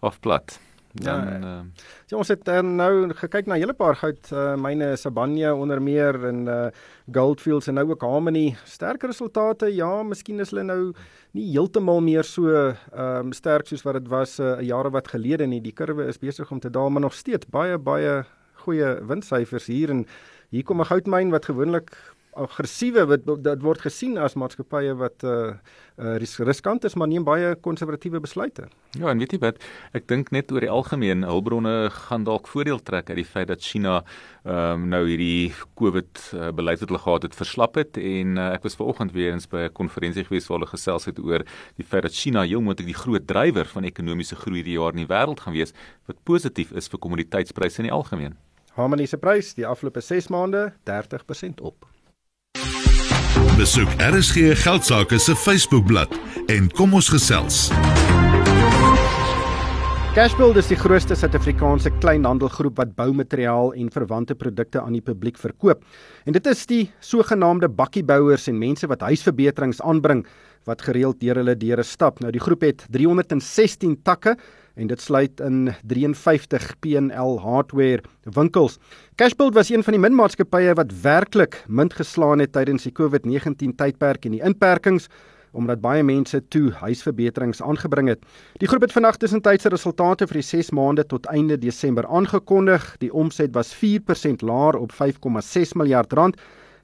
afplat. 0.00 0.58
Dan 0.94 1.20
ja, 1.24 1.38
uh, 1.38 1.62
ja, 2.08 2.16
ons 2.16 2.28
het 2.28 2.48
uh, 2.48 2.62
nou 2.62 3.12
gekyk 3.14 3.46
na 3.46 3.54
'n 3.54 3.60
hele 3.60 3.74
paar 3.74 3.94
goud 3.94 4.32
uh, 4.32 4.56
myne 4.56 4.96
Sabania 4.96 5.54
onder 5.54 5.82
meer 5.82 6.16
en 6.26 6.48
uh, 6.48 6.70
Goldfields 7.12 7.68
en 7.68 7.74
nou 7.74 7.90
ook 7.90 8.00
Harmony 8.00 8.56
sterk 8.64 9.02
resultate. 9.02 9.74
Ja, 9.74 10.02
miskien 10.02 10.40
is 10.40 10.50
hulle 10.50 10.64
nou 10.64 10.92
nie 11.32 11.52
heeltemal 11.52 12.00
meer 12.00 12.24
so 12.24 12.48
ehm 12.48 13.26
um, 13.26 13.32
sterk 13.32 13.66
soos 13.66 13.82
wat 13.82 13.94
dit 13.94 14.08
was 14.08 14.40
'n 14.40 14.42
uh, 14.42 14.60
jare 14.62 14.90
wat 14.90 15.08
gelede 15.08 15.46
nie. 15.46 15.60
Die 15.60 15.72
kurwe 15.72 16.08
is 16.08 16.18
besig 16.18 16.50
om 16.50 16.60
te 16.60 16.70
daal, 16.70 16.90
maar 16.90 17.02
nog 17.02 17.14
steeds 17.14 17.46
baie 17.46 17.78
baie 17.78 18.24
goeie 18.70 18.94
winssyfers 19.10 19.68
hier 19.70 19.90
en 19.90 20.06
hier 20.50 20.64
kom 20.64 20.80
'n 20.80 20.90
goudmyn 20.90 21.34
wat 21.34 21.50
gewoonlik 21.50 21.94
aggressiewe 22.38 23.04
wat 23.10 23.24
dit 23.26 23.62
word 23.64 23.82
gesien 23.82 24.18
as 24.20 24.36
maatskappye 24.38 24.94
wat 24.98 25.24
uh, 25.26 25.52
uh 26.00 26.16
riskant 26.46 26.84
is 26.86 26.94
maar 26.94 27.08
neem 27.10 27.24
baie 27.26 27.54
konservatiewe 27.64 28.20
besluite. 28.22 28.68
Ja, 28.98 29.10
en 29.10 29.18
weet 29.18 29.34
jy 29.34 29.40
wat, 29.42 29.58
ek 29.96 30.06
dink 30.10 30.30
net 30.34 30.52
oor 30.54 30.62
die 30.62 30.70
algemeen 30.70 31.24
hulpbronne 31.26 31.90
gaan 32.06 32.24
dalk 32.26 32.48
voordeel 32.50 32.80
trek 32.86 33.10
uit 33.10 33.18
die 33.20 33.26
feit 33.26 33.50
dat 33.50 33.64
China 33.64 34.00
ehm 34.44 34.54
um, 34.56 34.86
nou 34.94 35.02
hierdie 35.04 35.52
COVID 35.76 36.22
uh, 36.32 36.50
beleid 36.56 36.80
wat 36.80 36.88
hulle 36.88 37.02
gehad 37.02 37.26
het 37.28 37.36
verslap 37.36 37.76
het 37.76 37.98
en 38.00 38.38
uh, 38.38 38.52
ek 38.56 38.64
was 38.64 38.78
vanoggend 38.78 39.12
weer 39.12 39.34
eens 39.34 39.50
by 39.50 39.66
'n 39.68 39.74
konferensie 39.76 40.24
gewees 40.24 40.48
waar 40.48 40.60
hulle 40.60 40.70
gesels 40.70 41.10
het 41.10 41.18
oor 41.18 41.44
die 41.76 41.84
feit 41.84 42.06
dat 42.08 42.14
China 42.14 42.46
heel 42.46 42.62
moontlik 42.62 42.88
die 42.88 43.02
groot 43.02 43.26
drywer 43.26 43.66
van 43.66 43.84
ekonomiese 43.84 44.36
groei 44.36 44.62
hierdie 44.62 44.78
jaar 44.78 44.94
in 44.96 45.04
die 45.04 45.12
wêreld 45.12 45.40
gaan 45.40 45.54
wees 45.54 45.74
wat 46.06 46.16
positief 46.24 46.72
is 46.72 46.88
vir 46.88 46.98
kommoditeitspryse 46.98 47.82
in 47.82 47.90
die 47.90 47.98
algemeen. 47.98 48.38
Harmony 48.80 49.04
se 49.06 49.18
prys 49.20 49.52
die 49.58 49.66
afgelope 49.68 50.00
6 50.00 50.30
maande 50.32 50.70
30% 50.88 51.60
op. 51.60 51.84
Besoek 53.58 53.90
RSG 54.00 54.54
Geldsaake 54.62 55.18
se 55.20 55.36
Facebookblad 55.36 56.14
en 56.48 56.70
kom 56.72 56.96
ons 56.96 57.10
gesels. 57.12 57.68
Cashbuild 60.16 60.56
is 60.58 60.66
die 60.72 60.78
grootste 60.80 61.14
Suid-Afrikaanse 61.14 61.92
kleinhandelgroep 62.00 62.80
wat 62.80 62.96
boumateriaal 62.96 63.74
en 63.78 63.92
verwante 63.94 64.34
produkte 64.34 64.80
aan 64.80 64.96
die 64.96 65.04
publiek 65.04 65.36
verkoop. 65.38 65.84
En 66.26 66.34
dit 66.34 66.48
is 66.50 66.64
die 66.66 66.80
sogenaamde 67.04 67.68
bakkiebouers 67.68 68.48
en 68.50 68.58
mense 68.58 68.88
wat 68.90 69.04
huisverbeterings 69.06 69.78
aanbring 69.86 70.24
wat 70.66 70.82
gereeld 70.88 71.20
deur 71.20 71.38
hulle 71.42 71.54
deure 71.54 71.84
stap. 71.86 72.18
Nou 72.24 72.32
die 72.34 72.42
groep 72.42 72.64
het 72.66 72.82
316 72.90 74.00
takke 74.02 74.34
en 74.74 74.86
dit 74.86 75.00
sluit 75.00 75.40
in 75.40 75.72
53 75.86 76.78
PNL 76.80 77.40
hardware 77.40 78.02
winkels. 78.22 78.78
Cashbuild 79.14 79.54
was 79.54 79.70
een 79.70 79.84
van 79.84 79.96
die 79.96 80.02
minmaatskappye 80.02 80.74
wat 80.74 80.94
werklik 81.02 81.64
munt 81.66 81.94
geslaan 81.98 82.38
het 82.38 82.52
tydens 82.52 82.86
die 82.88 82.94
COVID-19 82.94 83.76
tydperk 83.76 84.24
en 84.24 84.38
die 84.38 84.44
inperkings 84.44 85.08
omdat 85.52 85.80
baie 85.82 86.02
mense 86.06 86.38
toe 86.48 86.70
huisverbeterings 86.78 87.62
aangebring 87.62 88.08
het. 88.12 88.22
Die 88.62 88.68
groep 88.70 88.86
het 88.86 88.94
vandag 88.94 89.18
tussentydse 89.18 89.72
resultate 89.72 90.28
vir 90.30 90.40
die 90.40 90.46
6 90.46 90.70
maande 90.76 91.04
tot 91.06 91.26
einde 91.26 91.58
Desember 91.58 92.06
aangekondig. 92.06 92.84
Die 93.02 93.12
omset 93.12 93.54
was 93.54 93.74
4% 93.74 94.46
laer 94.46 94.78
op 94.78 94.94
5,6 94.94 95.74
miljard 95.74 96.12
rand. 96.12 96.38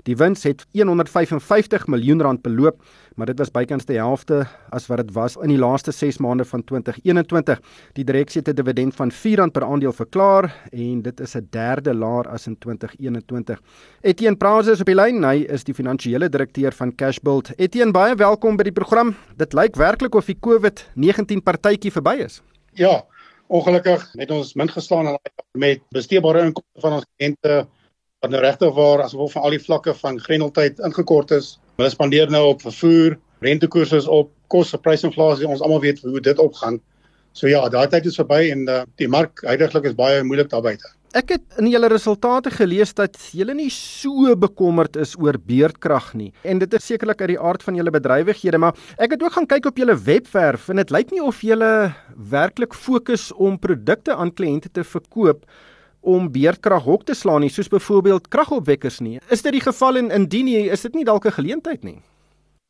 Die 0.07 0.15
wins 0.15 0.45
het 0.47 0.63
155 0.71 1.89
miljoen 1.91 2.21
rand 2.23 2.43
beloop, 2.43 2.79
maar 3.19 3.27
dit 3.27 3.39
was 3.43 3.51
bykans 3.51 3.89
die 3.89 3.97
helfte 3.99 4.45
as 4.71 4.87
wat 4.87 5.01
dit 5.03 5.11
was 5.17 5.35
in 5.43 5.51
die 5.51 5.59
laaste 5.59 5.91
6 5.91 6.21
maande 6.23 6.45
van 6.47 6.63
2021. 6.63 7.59
Die 7.99 8.05
direksie 8.07 8.41
het 8.41 8.49
'n 8.49 8.55
dividend 8.55 8.95
van 8.95 9.11
R4 9.11 9.51
per 9.51 9.65
aandeel 9.65 9.93
verklaar 9.93 10.55
en 10.71 11.03
dit 11.03 11.21
is 11.21 11.35
'n 11.35 11.49
derde 11.51 11.95
laer 11.95 12.29
as 12.29 12.47
in 12.47 12.57
2021. 12.59 13.61
Etienne 14.03 14.37
Prause 14.37 14.71
is 14.71 14.81
op 14.81 14.87
die 14.87 14.95
lyn. 14.95 15.25
Hy 15.25 15.45
is 15.49 15.65
die 15.65 15.75
finansiële 15.75 16.29
direkteur 16.29 16.73
van 16.73 16.95
Cashbuild. 16.95 17.51
Etienne, 17.57 17.93
baie 17.93 18.15
welkom 18.15 18.57
by 18.57 18.63
die 18.63 18.73
program. 18.73 19.17
Dit 19.37 19.53
lyk 19.53 19.77
werklik 19.77 20.15
of 20.15 20.27
die 20.27 20.39
COVID-19 20.41 21.43
partytjie 21.43 21.93
verby 21.93 22.23
is. 22.25 22.43
Ja, 22.75 23.05
ongelukkig 23.49 24.13
het 24.13 24.31
ons 24.31 24.55
min 24.55 24.69
geslaan 24.69 25.19
met 25.53 25.81
besteedbare 25.91 26.45
inkomste 26.45 26.81
van 26.81 26.93
ons 26.93 27.07
kliënte 27.17 27.67
wat 28.27 28.35
nou 28.35 28.43
regtig 28.43 28.75
waar 28.75 29.05
as 29.05 29.15
gevolg 29.15 29.33
van 29.37 29.47
al 29.47 29.55
die 29.55 29.63
vlakke 29.63 29.95
van 30.01 30.19
grendeltyd 30.21 30.83
ingekort 30.89 31.31
is. 31.37 31.55
Hulle 31.79 31.93
spandeer 31.93 32.31
nou 32.33 32.43
op 32.51 32.65
vervoer, 32.65 33.17
rentekoerse 33.45 34.03
is 34.03 34.11
op, 34.11 34.33
kosse 34.51 34.79
prysinflasie, 34.83 35.47
ons 35.47 35.63
almal 35.63 35.83
weet 35.85 36.03
hoe 36.03 36.21
dit 36.23 36.39
opgaan. 36.43 36.81
So 37.37 37.51
ja, 37.51 37.61
daai 37.69 37.87
tyd 37.93 38.09
is 38.09 38.17
verby 38.17 38.47
en 38.51 38.65
uh, 38.73 38.83
die 38.99 39.09
mark 39.13 39.43
heidaglik 39.45 39.91
is 39.91 39.99
baie 39.99 40.23
moeilik 40.25 40.49
daar 40.51 40.65
buite. 40.65 40.89
Ek 41.17 41.31
het 41.33 41.61
in 41.61 41.69
julle 41.71 41.89
resultate 41.89 42.51
gelees 42.53 42.91
dat 42.97 43.15
julle 43.37 43.55
nie 43.57 43.71
so 43.73 44.35
bekommerd 44.37 44.99
is 45.01 45.15
oor 45.21 45.39
beerdkrag 45.39 46.11
nie. 46.19 46.33
En 46.45 46.59
dit 46.61 46.75
is 46.77 46.89
sekerlik 46.91 47.23
uit 47.23 47.35
die 47.35 47.39
aard 47.41 47.63
van 47.65 47.79
julle 47.79 47.93
bedrywighede, 47.95 48.61
maar 48.61 48.77
ek 49.01 49.15
het 49.15 49.23
ook 49.25 49.37
gaan 49.37 49.49
kyk 49.49 49.71
op 49.71 49.81
julle 49.81 49.97
webwerf 50.09 50.69
en 50.73 50.83
dit 50.83 50.93
lyk 50.93 51.15
nie 51.15 51.23
of 51.25 51.41
julle 51.45 51.71
werklik 52.33 52.77
fokus 52.77 53.31
om 53.33 53.61
produkte 53.61 54.17
aan 54.17 54.35
kliënte 54.35 54.73
te 54.73 54.85
verkoop 54.85 55.47
om 56.07 56.29
beerdkrag 56.33 56.85
hok 56.87 57.05
te 57.09 57.15
slaan 57.19 57.43
nie, 57.43 57.51
soos 57.51 57.69
byvoorbeeld 57.73 58.29
kragopwekkers 58.31 59.01
nie. 59.03 59.19
Is 59.35 59.43
dit 59.43 59.57
die 59.57 59.65
geval 59.65 59.99
en 59.99 60.13
indien 60.15 60.47
nie, 60.47 60.69
is 60.71 60.87
dit 60.87 60.95
nie 60.95 61.05
dalk 61.05 61.27
'n 61.27 61.35
geleentheid 61.39 61.83
nie? 61.85 61.99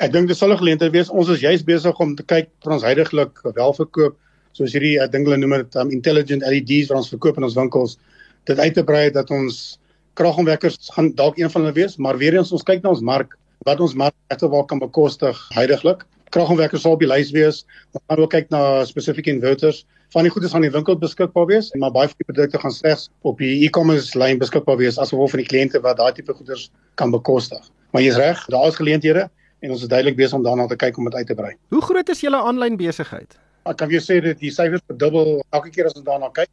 Ek 0.01 0.13
dink 0.13 0.29
dit 0.29 0.37
sal 0.37 0.53
'n 0.53 0.59
geleentheid 0.59 0.93
wees. 0.93 1.11
Ons 1.11 1.29
is 1.29 1.41
juist 1.41 1.67
besig 1.67 2.01
om 2.01 2.17
te 2.17 2.23
kyk 2.23 2.49
vir 2.65 2.73
ons 2.73 2.83
huidigelik 2.83 3.41
welverkoop, 3.45 4.17
soos 4.53 4.73
hierdie 4.73 4.99
ek 5.01 5.13
dink 5.13 5.27
hulle 5.27 5.37
noem 5.37 5.57
dit 5.63 5.77
um, 5.77 5.91
intelligent 5.91 6.43
LEDs 6.43 6.89
wat 6.89 6.99
ons 6.99 7.13
verkoop 7.13 7.37
in 7.37 7.45
ons 7.45 7.57
winkels, 7.57 7.99
dit 8.47 8.59
uit 8.59 8.75
te 8.75 8.85
brei 8.85 9.11
dat 9.11 9.31
ons 9.31 9.79
kragopwekkers 10.15 10.91
gaan 10.97 11.13
dalk 11.15 11.39
een 11.39 11.51
van 11.51 11.63
hulle 11.63 11.75
wees, 11.75 11.97
maar 11.99 12.17
weer 12.17 12.35
eens 12.35 12.53
ons 12.53 12.63
kyk 12.63 12.83
na 12.83 12.91
ons 12.91 13.01
mark, 13.01 13.37
wat 13.67 13.81
ons 13.81 13.95
mark 13.95 14.15
regte 14.31 14.49
waar 14.49 14.65
kan 14.65 14.79
bekostig 14.79 15.37
huidigelik. 15.53 16.07
Kragopwekkers 16.31 16.83
sal 16.83 16.93
op 16.93 17.01
die 17.01 17.09
lys 17.09 17.33
wees. 17.33 17.65
Ons 17.93 18.05
gaan 18.09 18.19
ook 18.19 18.31
kyk 18.31 18.51
na 18.51 18.85
spesifieke 18.85 19.31
inverters 19.31 19.85
van 20.15 20.27
die 20.27 20.31
goedes 20.31 20.55
aan 20.55 20.65
die 20.65 20.71
winkel 20.71 20.99
beskikbaar 20.99 21.47
wees, 21.51 21.73
maar 21.75 21.93
baie 21.95 22.09
van 22.11 22.21
die 22.23 22.29
produkte 22.29 22.61
gaan 22.63 22.75
slegs 22.75 23.09
op 23.27 23.41
die 23.43 23.65
e-commerce 23.67 24.19
lyn 24.19 24.39
beskikbaar 24.39 24.79
wees 24.81 24.99
as 24.99 25.13
gevolg 25.15 25.33
van 25.35 25.43
die 25.43 25.49
kliënte 25.49 25.81
wat 25.85 25.99
daai 25.99 26.13
tipe 26.17 26.35
goederes 26.35 26.69
kan 27.01 27.11
bekostig. 27.11 27.63
Maar 27.93 28.03
jy's 28.03 28.21
reg, 28.21 28.45
daar 28.53 28.69
is 28.71 28.79
geleenthede 28.79 29.27
en 29.65 29.71
ons 29.75 29.83
is 29.83 29.91
duidelik 29.91 30.17
besig 30.17 30.39
om 30.39 30.45
daarna 30.47 30.67
te 30.71 30.79
kyk 30.79 30.99
om 30.99 31.09
dit 31.11 31.15
uit 31.15 31.27
te 31.27 31.35
brei. 31.35 31.55
Hoe 31.75 31.83
groot 31.83 32.09
is 32.13 32.23
julle 32.23 32.39
aanlyn 32.39 32.77
besigheid? 32.77 33.39
Ek 33.67 33.81
kan 33.81 33.91
vir 33.91 33.99
jou 33.99 34.05
sê 34.05 34.21
dat 34.23 34.39
die 34.39 34.53
syfers 34.55 34.85
verdubbel 34.87 35.41
elke 35.51 35.73
keer 35.75 35.89
as 35.89 35.97
ons 35.97 36.07
daarna 36.07 36.31
kyk, 36.37 36.51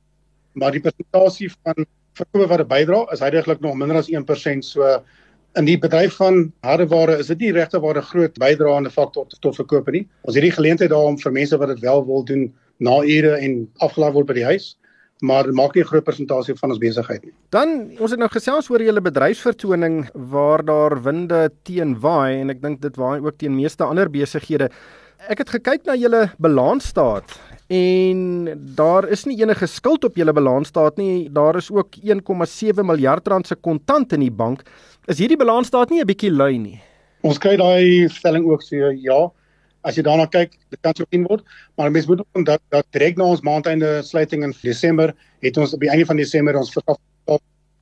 maar 0.58 0.74
die 0.74 0.82
persentasie 0.82 1.52
van 1.62 1.86
verkoop 2.18 2.50
wat 2.50 2.66
bydra 2.70 3.04
is 3.14 3.22
heidaglik 3.22 3.62
nog 3.62 3.78
minder 3.78 4.00
as 4.02 4.10
1%, 4.10 4.66
so 4.66 4.98
in 5.60 5.68
die 5.70 5.78
bedryf 5.78 6.18
van 6.18 6.48
hardeware 6.66 7.20
is 7.22 7.30
dit 7.30 7.40
nie 7.46 7.54
waar 7.54 7.98
'n 7.98 8.10
groot 8.10 8.34
bydraende 8.40 8.90
faktor 8.90 9.28
tot, 9.28 9.42
tot 9.42 9.56
verkoop 9.56 9.92
nie. 9.92 10.08
Ons 10.24 10.36
het 10.36 10.44
hierdie 10.44 10.58
geleentheid 10.58 10.90
daar 10.90 11.06
om 11.06 11.18
vir 11.18 11.32
mense 11.32 11.58
wat 11.58 11.68
dit 11.68 11.80
wel 11.80 12.06
wil 12.06 12.24
doen 12.24 12.54
na 12.84 13.00
ure 13.02 13.38
en 13.40 13.60
afgelaai 13.86 14.14
word 14.16 14.30
by 14.32 14.42
die 14.42 14.50
huis 14.52 14.74
maar 15.24 15.48
maak 15.56 15.76
nie 15.76 15.84
'n 15.84 15.88
groot 15.88 16.04
persentasie 16.04 16.56
van 16.56 16.70
ons 16.70 16.80
besigheid 16.80 17.24
nie. 17.24 17.34
Dan 17.50 17.96
ons 18.00 18.12
het 18.12 18.20
nou 18.20 18.30
gesels 18.30 18.70
oor 18.70 18.82
julle 18.82 19.02
bedryfsvertoning 19.02 20.10
waar 20.14 20.64
daar 20.66 21.02
winde 21.04 21.50
teen 21.64 22.00
waai 22.00 22.42
en 22.42 22.50
ek 22.50 22.62
dink 22.62 22.82
dit 22.82 22.96
waai 22.98 23.22
ook 23.22 23.38
teen 23.38 23.56
meeste 23.56 23.84
ander 23.84 24.10
besighede. 24.10 24.70
Ek 25.30 25.38
het 25.38 25.50
gekyk 25.50 25.86
na 25.86 25.96
julle 25.96 26.32
balansstaat 26.40 27.40
en 27.70 28.76
daar 28.76 29.08
is 29.10 29.26
nie 29.26 29.40
enige 29.40 29.68
skuld 29.68 30.04
op 30.04 30.16
julle 30.16 30.34
balansstaat 30.34 30.98
nie. 30.98 31.30
Daar 31.32 31.56
is 31.56 31.72
ook 31.72 31.96
1,7 32.04 32.84
miljard 32.86 33.28
rand 33.28 33.48
se 33.48 33.56
kontant 33.56 34.14
in 34.14 34.20
die 34.20 34.32
bank. 34.32 34.64
Is 35.08 35.20
hierdie 35.20 35.38
balansstaat 35.38 35.90
nie 35.90 36.02
'n 36.02 36.08
bietjie 36.08 36.32
lui 36.32 36.58
nie? 36.58 36.82
Ons 37.24 37.38
kry 37.38 37.56
daai 37.56 38.10
stelling 38.10 38.46
ook 38.46 38.62
so 38.62 38.76
ja 38.76 39.32
as 39.84 39.96
jy 39.96 40.04
daarna 40.04 40.26
kyk, 40.32 40.56
dit 40.72 40.80
kan 40.82 40.96
sou 40.96 41.06
in 41.12 41.26
word, 41.28 41.44
maar 41.78 41.92
mense 41.92 42.08
moet 42.08 42.24
ook 42.24 42.46
dat 42.46 42.62
dat 42.72 42.88
direk 42.96 43.18
na 43.18 43.26
ons 43.26 43.42
maandeinde 43.42 44.02
sluiting 44.04 44.44
in 44.44 44.54
Desember 44.62 45.14
het 45.44 45.58
ons 45.58 45.74
op 45.74 45.80
die 45.80 45.90
einde 45.90 46.06
van 46.06 46.18
Desember 46.18 46.58
ons 46.58 46.72
verkoop 46.72 47.02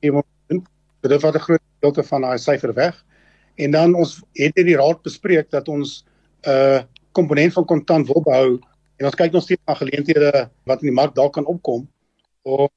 dit 0.01 1.21
wat 1.21 1.35
'n 1.35 1.39
groot 1.39 1.61
gedeelte 1.75 2.03
van 2.03 2.21
daai 2.21 2.37
syfer 2.37 2.73
weg. 2.73 3.05
En 3.55 3.71
dan 3.71 3.95
ons 3.95 4.21
het 4.33 4.55
hierdie 4.55 4.77
raad 4.77 5.01
bespreek 5.01 5.49
dat 5.49 5.67
ons 5.67 6.05
'n 6.45 6.49
uh, 6.49 6.81
komponent 7.11 7.53
van 7.53 7.65
kontant 7.65 8.07
wil 8.07 8.21
behou 8.21 8.59
en 8.97 9.05
ons 9.05 9.15
kyk 9.15 9.31
nog 9.31 9.43
steeds 9.43 9.61
na 9.65 9.73
geleenthede 9.73 10.49
wat 10.63 10.81
in 10.81 10.87
die 10.87 10.95
mark 10.95 11.15
dalk 11.15 11.33
kan 11.33 11.45
opkom 11.45 11.87
of 12.41 12.69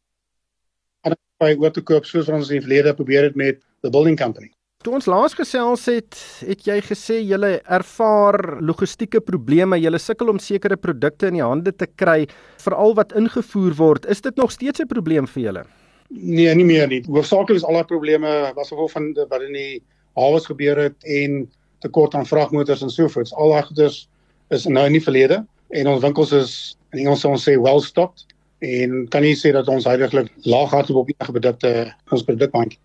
ander 1.00 1.18
by 1.38 1.54
oor 1.58 1.70
te 1.70 1.82
koop 1.82 2.04
soos 2.04 2.28
ons 2.28 2.50
in 2.50 2.58
die 2.58 2.66
verlede 2.66 2.94
probeer 2.94 3.22
het 3.22 3.34
met 3.34 3.60
the 3.82 3.90
building 3.90 4.16
company. 4.16 4.53
Toe 4.84 4.98
ons 4.98 5.06
laas 5.08 5.32
gesels 5.32 5.86
het, 5.88 6.16
het 6.44 6.66
jy 6.68 6.74
gesê 6.84 7.14
julle 7.24 7.54
ervaar 7.72 8.36
logistieke 8.60 9.22
probleme, 9.24 9.78
julle 9.80 9.96
sukkel 9.96 10.28
om 10.28 10.40
sekere 10.42 10.76
produkte 10.76 11.30
in 11.30 11.38
die 11.38 11.44
hande 11.44 11.72
te 11.72 11.88
kry, 11.88 12.26
veral 12.60 12.92
wat 12.98 13.14
ingevoer 13.16 13.72
word. 13.78 14.04
Is 14.12 14.20
dit 14.20 14.36
nog 14.36 14.52
steeds 14.52 14.84
'n 14.84 14.86
probleem 14.92 15.26
vir 15.26 15.42
julle? 15.42 15.64
Nee, 16.10 16.54
nie 16.54 16.68
meer 16.68 16.86
nie. 16.88 17.00
Hoofsaaklik 17.08 17.56
is 17.56 17.64
al 17.64 17.80
daai 17.80 17.88
probleme 17.88 18.52
was 18.54 18.68
gevolg 18.68 18.92
van 18.92 19.14
wat 19.30 19.42
in 19.42 19.52
die 19.52 19.82
hawes 20.16 20.46
gebeur 20.46 20.76
het 20.76 20.96
en 21.04 21.48
tekort 21.80 22.14
aan 22.14 22.26
vragmotors 22.26 22.82
en 22.82 22.90
so 22.90 23.08
voort. 23.08 23.32
Al 23.32 23.48
daai 23.48 23.62
goeders 23.62 24.08
is 24.50 24.66
nou 24.66 24.84
in 24.84 24.92
die 24.92 25.04
verlede 25.08 25.46
en 25.70 25.88
ons 25.88 26.02
winkels 26.02 26.32
is 26.32 26.76
in 26.92 26.98
Engels 26.98 27.20
sou 27.20 27.32
ons 27.32 27.48
sê 27.48 27.56
well 27.56 27.80
stocked 27.80 28.26
en 28.60 29.08
kan 29.08 29.22
nie 29.22 29.34
sê 29.34 29.50
dat 29.52 29.68
ons 29.68 29.84
heidaglik 29.84 30.28
laag 30.44 30.70
hardloop 30.70 31.08
op 31.08 31.08
enige 31.08 31.32
produkte 31.32 31.94
ons 32.10 32.22
produkbank 32.22 32.76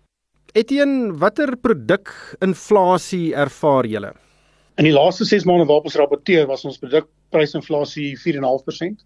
Etienne, 0.50 1.12
watter 1.14 1.52
produkinflasie 1.62 3.34
ervaar 3.38 3.86
julle? 3.86 4.08
In 4.80 4.86
die 4.88 4.94
laaste 4.94 5.26
6 5.28 5.44
maande 5.46 5.66
waarop 5.68 5.86
ons 5.86 5.98
rapporteer, 6.00 6.48
was 6.50 6.64
ons 6.66 6.80
produkprysinflasie 6.82 8.16
4.5% 8.18 9.04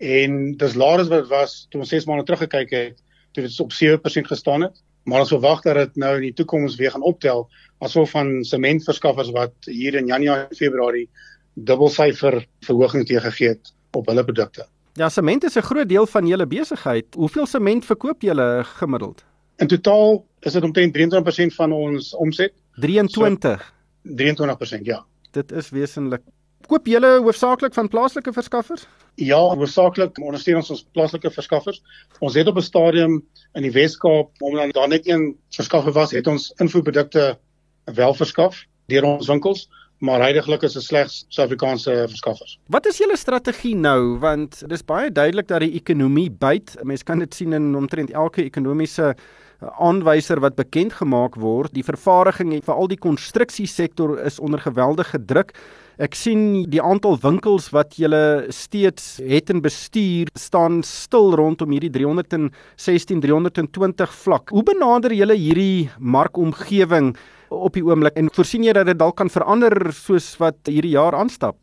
en 0.00 0.36
dis 0.60 0.76
laer 0.78 1.02
as 1.02 1.08
wat 1.10 1.24
dit 1.24 1.32
was 1.32 1.54
toe 1.72 1.80
ons 1.82 1.90
6 1.90 2.06
maande 2.06 2.26
terug 2.28 2.44
gekyk 2.44 2.70
het, 2.76 3.02
toe 3.34 3.42
dit 3.42 3.56
op 3.64 3.74
7% 3.74 4.30
gestaan 4.30 4.68
het. 4.68 4.78
Maar 5.10 5.24
ons 5.24 5.32
verwag 5.34 5.64
dat 5.64 5.78
dit 5.80 5.98
nou 5.98 6.12
in 6.20 6.28
die 6.28 6.36
toekoms 6.38 6.76
weer 6.78 6.94
gaan 6.94 7.06
optel 7.08 7.48
asof 7.82 8.12
van 8.14 8.44
sementverskaffers 8.46 9.32
wat 9.34 9.54
hier 9.66 9.96
in 9.98 10.06
Januarie 10.06 10.46
en 10.46 10.60
Februarie 10.60 11.08
dubbelsyfer 11.54 12.44
verhogings 12.66 13.08
teëgegee 13.10 13.56
het 13.56 13.72
op 13.96 14.06
hulle 14.12 14.24
produkte. 14.24 14.68
Ja, 14.94 15.08
sement 15.08 15.44
is 15.44 15.56
'n 15.56 15.66
groot 15.66 15.88
deel 15.88 16.06
van 16.06 16.26
julle 16.26 16.46
besigheid. 16.46 17.06
Hoeveel 17.14 17.46
sement 17.46 17.84
verkoop 17.84 18.22
julle 18.22 18.62
gemiddeld? 18.64 19.24
In 19.60 19.68
totaal 19.68 20.24
is 20.40 20.52
dit 20.56 20.64
omtrent 20.64 20.96
23% 20.96 21.54
van 21.54 21.72
ons 21.72 22.14
omset. 22.14 22.52
23. 22.80 23.60
So, 23.60 24.14
23%, 24.16 24.86
ja. 24.88 25.02
Dit 25.36 25.52
is 25.52 25.68
wesentlik. 25.70 26.22
Koop 26.70 26.86
julle 26.86 27.10
hoofsaaklik 27.20 27.74
van 27.74 27.88
plaaslike 27.88 28.32
verskaffers? 28.32 28.86
Ja, 29.20 29.38
hoofsaaklik 29.38 30.18
ondersteun 30.22 30.60
ons 30.62 30.70
ons 30.70 30.84
plaaslike 30.96 31.32
verskaffers. 31.34 31.82
Ons 32.20 32.38
het 32.38 32.48
op 32.48 32.56
'n 32.56 32.64
stadium 32.64 33.20
in 33.52 33.62
die 33.62 33.72
Wes-Kaap, 33.72 34.30
omdat 34.38 34.72
daar 34.72 34.88
net 34.88 35.08
een 35.08 35.36
verskaffer 35.50 35.92
was, 35.92 36.10
het 36.10 36.26
ons 36.26 36.52
invoerprodukte 36.56 37.38
wel 37.84 38.14
verskaf 38.14 38.64
deur 38.86 39.04
ons 39.04 39.26
winkels 39.26 39.68
maar 40.00 40.22
heidaglik 40.24 40.62
is 40.64 40.72
dit 40.72 40.84
slegs 40.84 41.24
Suid-Afrikaanse 41.28 41.92
verskaffers. 42.08 42.56
Wat 42.72 42.86
is 42.88 43.00
julle 43.02 43.18
strategie 43.20 43.74
nou 43.76 44.16
want 44.22 44.62
dis 44.70 44.84
baie 44.84 45.10
duidelik 45.12 45.48
dat 45.50 45.60
die 45.64 45.74
ekonomie 45.76 46.30
byt. 46.32 46.78
Mense 46.88 47.04
kan 47.04 47.20
dit 47.20 47.34
sien 47.36 47.52
in 47.56 47.74
omtrent 47.76 48.12
elke 48.16 48.44
ekonomiese 48.46 49.12
aanwyser 49.60 50.40
wat 50.40 50.56
bekend 50.56 50.96
gemaak 50.98 51.36
word. 51.40 51.74
Die 51.74 51.84
vervaardiging 51.84 52.54
en 52.56 52.64
veral 52.64 52.88
die 52.90 53.00
konstruksiesektor 53.00 54.18
is 54.24 54.40
onder 54.40 54.60
geweldige 54.60 55.20
druk. 55.24 55.52
Ek 56.00 56.14
sien 56.16 56.64
die 56.72 56.80
aantal 56.80 57.18
winkels 57.20 57.68
wat 57.76 57.98
julle 58.00 58.46
steeds 58.48 59.18
het 59.20 59.50
in 59.52 59.60
bestuur 59.60 60.30
staan 60.38 60.80
stil 60.86 61.34
rondom 61.36 61.74
hierdie 61.76 61.92
316 61.92 63.20
320 63.20 64.16
vlak. 64.22 64.48
Hoe 64.48 64.64
benader 64.64 65.12
julle 65.12 65.36
hierdie 65.36 65.90
markomgewing? 65.98 67.14
op 67.50 67.74
die 67.74 67.82
oomblik 67.84 68.16
en 68.18 68.30
voorsien 68.34 68.64
jy 68.64 68.72
dat 68.76 68.86
dit 68.86 68.98
dalk 68.98 69.16
kan 69.18 69.30
verander 69.30 69.74
soos 69.94 70.32
wat 70.40 70.70
hierdie 70.70 70.94
jaar 70.94 71.16
aanstap? 71.18 71.58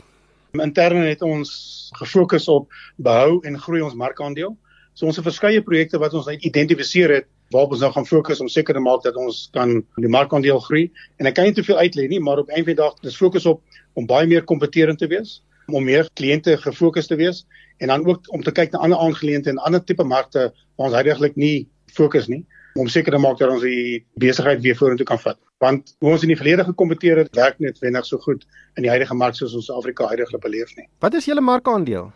Interne 0.58 1.08
het 1.08 1.24
ons 1.24 1.52
gefokus 2.00 2.48
op 2.52 2.72
behou 3.04 3.40
en 3.48 3.60
groei 3.62 3.82
ons 3.86 3.96
markandeel. 3.96 4.56
So 4.98 5.08
ons 5.08 5.20
het 5.20 5.28
verskeie 5.28 5.62
projekte 5.64 6.00
wat 6.02 6.16
ons 6.18 6.28
identifiseer 6.34 7.14
het 7.14 7.28
waarop 7.54 7.72
ons 7.72 7.84
nou 7.84 7.92
gaan 7.92 8.06
fokus 8.06 8.42
om 8.44 8.50
seker 8.52 8.74
te 8.74 8.84
maak 8.84 9.04
dat 9.04 9.16
ons 9.16 9.48
kan 9.54 9.78
die 9.96 10.12
markandeel 10.12 10.60
groei. 10.60 10.88
En 11.18 11.30
ek 11.30 11.38
kan 11.40 11.48
nie 11.48 11.56
te 11.56 11.64
veel 11.64 11.78
uitlei 11.78 12.08
nie, 12.08 12.20
maar 12.20 12.40
op 12.40 12.50
'n 12.50 12.64
van 12.64 12.66
die 12.66 12.76
dae 12.76 12.92
is 13.02 13.18
fokus 13.18 13.46
op 13.46 13.62
om 13.94 14.06
baie 14.06 14.28
meer 14.28 14.44
kompeterend 14.44 15.00
te 15.00 15.08
wees, 15.08 15.42
om 15.68 15.84
meer 15.84 16.10
kliënte 16.14 16.58
gefokus 16.58 17.08
te 17.08 17.16
wees 17.16 17.46
en 17.78 17.88
dan 17.88 18.06
ook 18.06 18.32
om 18.34 18.44
te 18.44 18.52
kyk 18.52 18.72
na 18.72 18.80
ander 18.80 18.98
aangeleenthede 18.98 19.58
en 19.58 19.66
ander 19.66 19.84
tipe 19.84 20.04
markte 20.04 20.54
waar 20.76 20.88
ons 20.88 20.96
heidaglik 20.96 21.36
nie 21.36 21.68
fokus 21.94 22.28
nie 22.28 22.46
om 22.78 22.88
seker 22.88 23.16
te 23.16 23.18
maak 23.22 23.40
dat 23.40 23.50
ons 23.50 23.64
die 23.66 24.06
besigheid 24.22 24.62
weer 24.62 24.78
vorentoe 24.78 25.06
kan 25.06 25.20
vat. 25.20 25.40
Want 25.64 25.96
hoe 26.00 26.12
ons 26.14 26.22
in 26.22 26.30
die 26.30 26.38
verlede 26.38 26.64
gekompeteer 26.68 27.24
het, 27.24 27.34
werk 27.36 27.60
net 27.64 27.80
wenig 27.82 28.06
so 28.06 28.22
goed 28.22 28.46
in 28.78 28.86
die 28.86 28.92
huidige 28.94 29.18
mark 29.18 29.36
soos 29.36 29.56
ons 29.58 29.72
Afrika 29.74 30.06
huidigelik 30.12 30.44
beleef 30.44 30.76
nie. 30.78 30.86
Wat 31.02 31.18
is 31.18 31.26
julle 31.26 31.42
markandeel? 31.42 32.12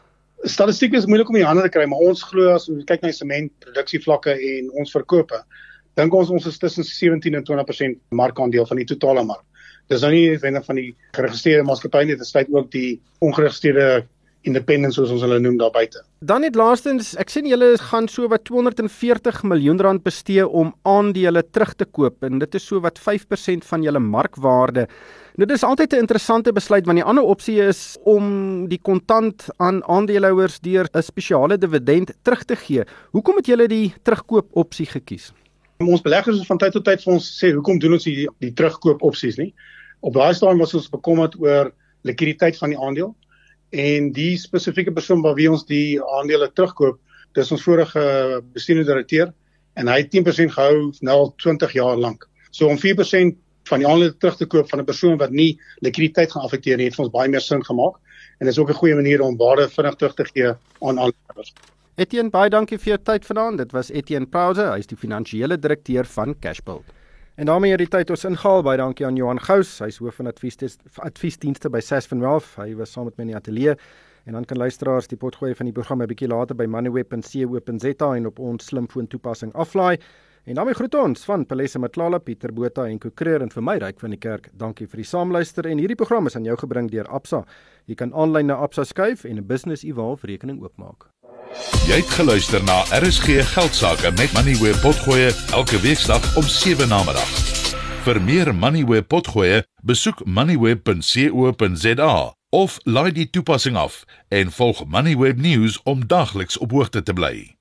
Statistiek 0.50 0.96
is 0.98 1.06
moeilik 1.06 1.30
om 1.30 1.36
in 1.38 1.44
die 1.44 1.48
hande 1.48 1.66
te 1.68 1.74
kry, 1.74 1.84
maar 1.90 2.02
ons 2.02 2.24
glo 2.26 2.56
as 2.56 2.68
ons 2.72 2.86
kyk 2.90 3.04
na 3.06 3.12
sement 3.14 3.52
produksievlakke 3.62 4.34
en 4.34 4.72
ons 4.82 4.94
verkope, 4.96 5.38
dink 6.00 6.16
ons 6.18 6.32
ons 6.34 6.48
is 6.50 6.58
tussen 6.58 6.88
17 6.88 7.38
en 7.38 7.46
20% 7.46 8.00
markandeel 8.18 8.66
van 8.66 8.82
die 8.82 8.88
totale 8.90 9.24
mark. 9.28 9.46
Dis 9.92 10.02
nou 10.06 10.12
nie 10.14 10.40
wenig 10.42 10.66
van 10.66 10.80
die 10.80 10.90
geregistreerde 11.18 11.68
maatskappye 11.68 12.10
nie, 12.10 12.18
dit 12.18 12.28
sluit 12.28 12.50
ook 12.54 12.72
die 12.74 12.90
ongeregistreerde 13.22 14.06
independents 14.48 14.98
soos 14.98 15.12
ons 15.14 15.22
hulle 15.22 15.38
noem 15.42 15.60
daar 15.60 15.74
buite. 15.74 16.02
Dan 16.26 16.42
net 16.46 16.58
laastens, 16.58 17.14
ek 17.22 17.30
sien 17.30 17.46
julle 17.50 17.76
gaan 17.92 18.08
so 18.10 18.30
wat 18.32 18.48
240 18.50 19.44
miljoen 19.46 19.82
rand 19.84 20.04
bestee 20.06 20.46
om 20.48 20.74
aandele 20.90 21.44
terug 21.54 21.76
te 21.78 21.86
koop 21.86 22.26
en 22.26 22.42
dit 22.42 22.58
is 22.58 22.66
so 22.66 22.82
wat 22.82 22.98
5% 23.02 23.68
van 23.68 23.86
julle 23.86 24.02
markwaarde. 24.02 24.88
Nou 25.40 25.48
dis 25.48 25.64
altyd 25.64 25.94
'n 25.94 26.04
interessante 26.04 26.52
besluit 26.52 26.86
want 26.86 26.98
die 26.98 27.08
ander 27.08 27.24
opsie 27.24 27.62
is 27.64 27.98
om 28.04 28.68
die 28.68 28.80
kontant 28.82 29.46
aan 29.58 29.84
aandeelhouers 29.84 30.60
deur 30.60 30.88
'n 30.92 31.02
spesiale 31.02 31.58
dividend 31.58 32.14
terug 32.22 32.44
te 32.44 32.56
gee. 32.56 32.84
Hoekom 33.12 33.36
het 33.36 33.46
julle 33.46 33.68
die 33.68 33.94
terugkoop 34.04 34.48
opsie 34.52 34.86
gekies? 34.86 35.32
Ons 35.78 36.02
beleggers 36.02 36.38
het 36.38 36.48
van 36.48 36.58
tyd 36.58 36.72
tot 36.72 36.86
tyd 36.86 37.04
vir 37.04 37.14
ons 37.14 37.44
sê 37.44 37.54
hoekom 37.54 37.80
doen 37.80 37.94
ons 37.94 38.04
die 38.04 38.28
die 38.40 38.54
terugkoop 38.54 39.02
opsies 39.02 39.38
nie? 39.38 39.54
Op 40.02 40.14
daai 40.14 40.34
stadium 40.34 40.60
was 40.60 40.74
ons 40.74 40.90
bekommerd 40.90 41.40
oor 41.40 41.72
likwiditeit 42.04 42.58
van 42.58 42.70
die 42.70 42.80
aandeel 42.80 43.16
en 43.70 44.12
die 44.12 44.38
spesifieke 44.38 44.92
persoon 44.92 45.22
by 45.22 45.34
wie 45.34 45.50
ons 45.52 45.66
die 45.66 46.02
aandele 46.02 46.52
terugkoop, 46.54 47.00
dis 47.34 47.52
ons 47.52 47.64
vorige 47.64 48.42
bestuurende 48.54 48.92
direkteur 48.92 49.34
en 49.76 49.88
hy 49.88 50.02
het 50.02 50.12
10% 50.12 50.52
gehou 50.52 50.92
nou 51.02 51.16
al 51.16 51.34
20 51.38 51.72
jaar 51.72 51.98
lank. 51.98 52.28
So 52.52 52.68
om 52.68 52.78
4% 52.78 53.38
van 53.72 53.84
die 53.84 53.88
aandele 53.88 54.14
terug 54.18 54.38
te 54.38 54.46
koop 54.46 54.70
van 54.70 54.80
'n 54.80 54.86
persoon 54.86 55.18
wat 55.18 55.32
nie 55.32 55.60
likwiditeit 55.82 56.32
gaan 56.32 56.44
affekteer 56.44 56.78
nie, 56.78 56.86
het 56.92 56.96
vir 56.96 57.06
ons 57.06 57.14
baie 57.14 57.30
meer 57.30 57.42
sin 57.42 57.64
gemaak 57.66 57.96
en 58.40 58.48
dis 58.48 58.60
ook 58.60 58.70
'n 58.70 58.82
goeie 58.82 58.96
manier 58.96 59.22
om 59.22 59.38
waarde 59.38 59.70
vinnig 59.70 59.96
terug 59.96 60.16
te 60.16 60.26
gee 60.26 60.48
aan 60.82 61.00
aandeelhouers. 61.00 61.54
Etienne, 61.96 62.30
baie 62.30 62.50
dankie 62.50 62.78
vir 62.78 62.96
jou 62.96 62.98
tyd 63.04 63.26
vanaand. 63.26 63.58
Dit 63.58 63.72
was 63.72 63.92
Etienne 63.92 64.28
Pause, 64.28 64.64
hy 64.72 64.80
is 64.80 64.88
die 64.88 64.98
finansiële 64.98 65.60
direkteur 65.60 66.06
van 66.06 66.36
Cashbuild. 66.40 66.86
En 67.36 67.46
daarmee 67.46 67.72
het 67.72 67.80
die 67.80 67.88
tyd 67.88 68.10
ons 68.10 68.24
ingehaal. 68.28 68.64
Baie 68.64 68.78
dankie 68.78 69.06
aan 69.06 69.16
Johan 69.16 69.40
Gous. 69.40 69.80
Hy's 69.80 69.98
hoof 69.98 70.16
van 70.20 70.28
adviesdienste 70.28 71.70
by 71.70 71.80
Sasfin 71.80 72.20
Wealth. 72.20 72.56
Hy 72.58 72.76
was 72.76 72.92
saam 72.92 73.08
met 73.08 73.18
my 73.18 73.24
in 73.24 73.32
die 73.32 73.38
ateljee. 73.38 73.76
En 74.26 74.34
dan 74.34 74.46
kan 74.46 74.58
luisteraars 74.58 75.08
die 75.08 75.18
potgooi 75.18 75.56
van 75.56 75.66
die 75.66 75.74
program 75.74 76.02
'n 76.02 76.08
bietjie 76.08 76.28
later 76.28 76.56
by 76.56 76.66
moneyweb.co.za 76.66 78.16
en 78.16 78.26
op 78.26 78.40
ons 78.40 78.66
slimfoon 78.66 79.08
toepassing 79.08 79.54
aflaai. 79.54 79.98
En 80.44 80.56
daarmee 80.58 80.74
groet 80.74 80.96
ons 80.96 81.24
van 81.24 81.46
Palesa 81.46 81.80
Matlala, 81.80 82.18
Pieter 82.18 82.54
Botha 82.54 82.88
en 82.90 82.98
Kokreer 83.00 83.42
en 83.46 83.52
vir 83.54 83.64
my 83.64 83.76
ryk 83.78 84.00
van 84.02 84.10
die 84.10 84.20
kerk. 84.20 84.50
Dankie 84.58 84.88
vir 84.90 84.98
die 85.04 85.06
saamluister 85.06 85.68
en 85.70 85.78
hierdie 85.78 85.96
program 85.96 86.26
is 86.26 86.36
aan 86.36 86.48
jou 86.50 86.58
gebring 86.58 86.90
deur 86.90 87.06
Absa. 87.14 87.44
Jy 87.86 87.96
kan 88.00 88.14
aanlyn 88.14 88.48
na 88.50 88.56
Absa 88.58 88.84
skuif 88.84 89.24
en 89.24 89.38
'n 89.38 89.46
business 89.46 89.84
e-wallet 89.84 90.24
rekening 90.24 90.62
oopmaak. 90.62 91.06
Jy 91.88 92.02
het 92.02 92.10
geluister 92.10 92.64
na 92.64 92.82
RSG 92.90 93.46
Geldsaake 93.54 94.12
met 94.18 94.34
Money 94.34 94.56
where 94.56 94.80
potgoe 94.82 95.32
elke 95.54 95.80
weeksdag 95.80 96.38
om 96.38 96.44
7 96.44 96.90
na 96.90 97.04
middag. 97.04 97.30
Vir 98.04 98.22
meer 98.22 98.56
Money 98.56 98.86
where 98.86 99.04
potgoe, 99.04 99.64
besoek 99.84 100.26
moneyweb.co.za 100.26 102.34
of 102.50 102.80
laai 102.84 103.12
die 103.12 103.30
toepassing 103.30 103.76
af 103.76 104.06
en 104.28 104.52
volg 104.52 104.86
Moneyweb 104.86 105.38
News 105.38 105.84
om 105.84 106.08
dagliks 106.08 106.58
op 106.58 106.72
hoogte 106.72 107.04
te 107.04 107.14
bly. 107.14 107.61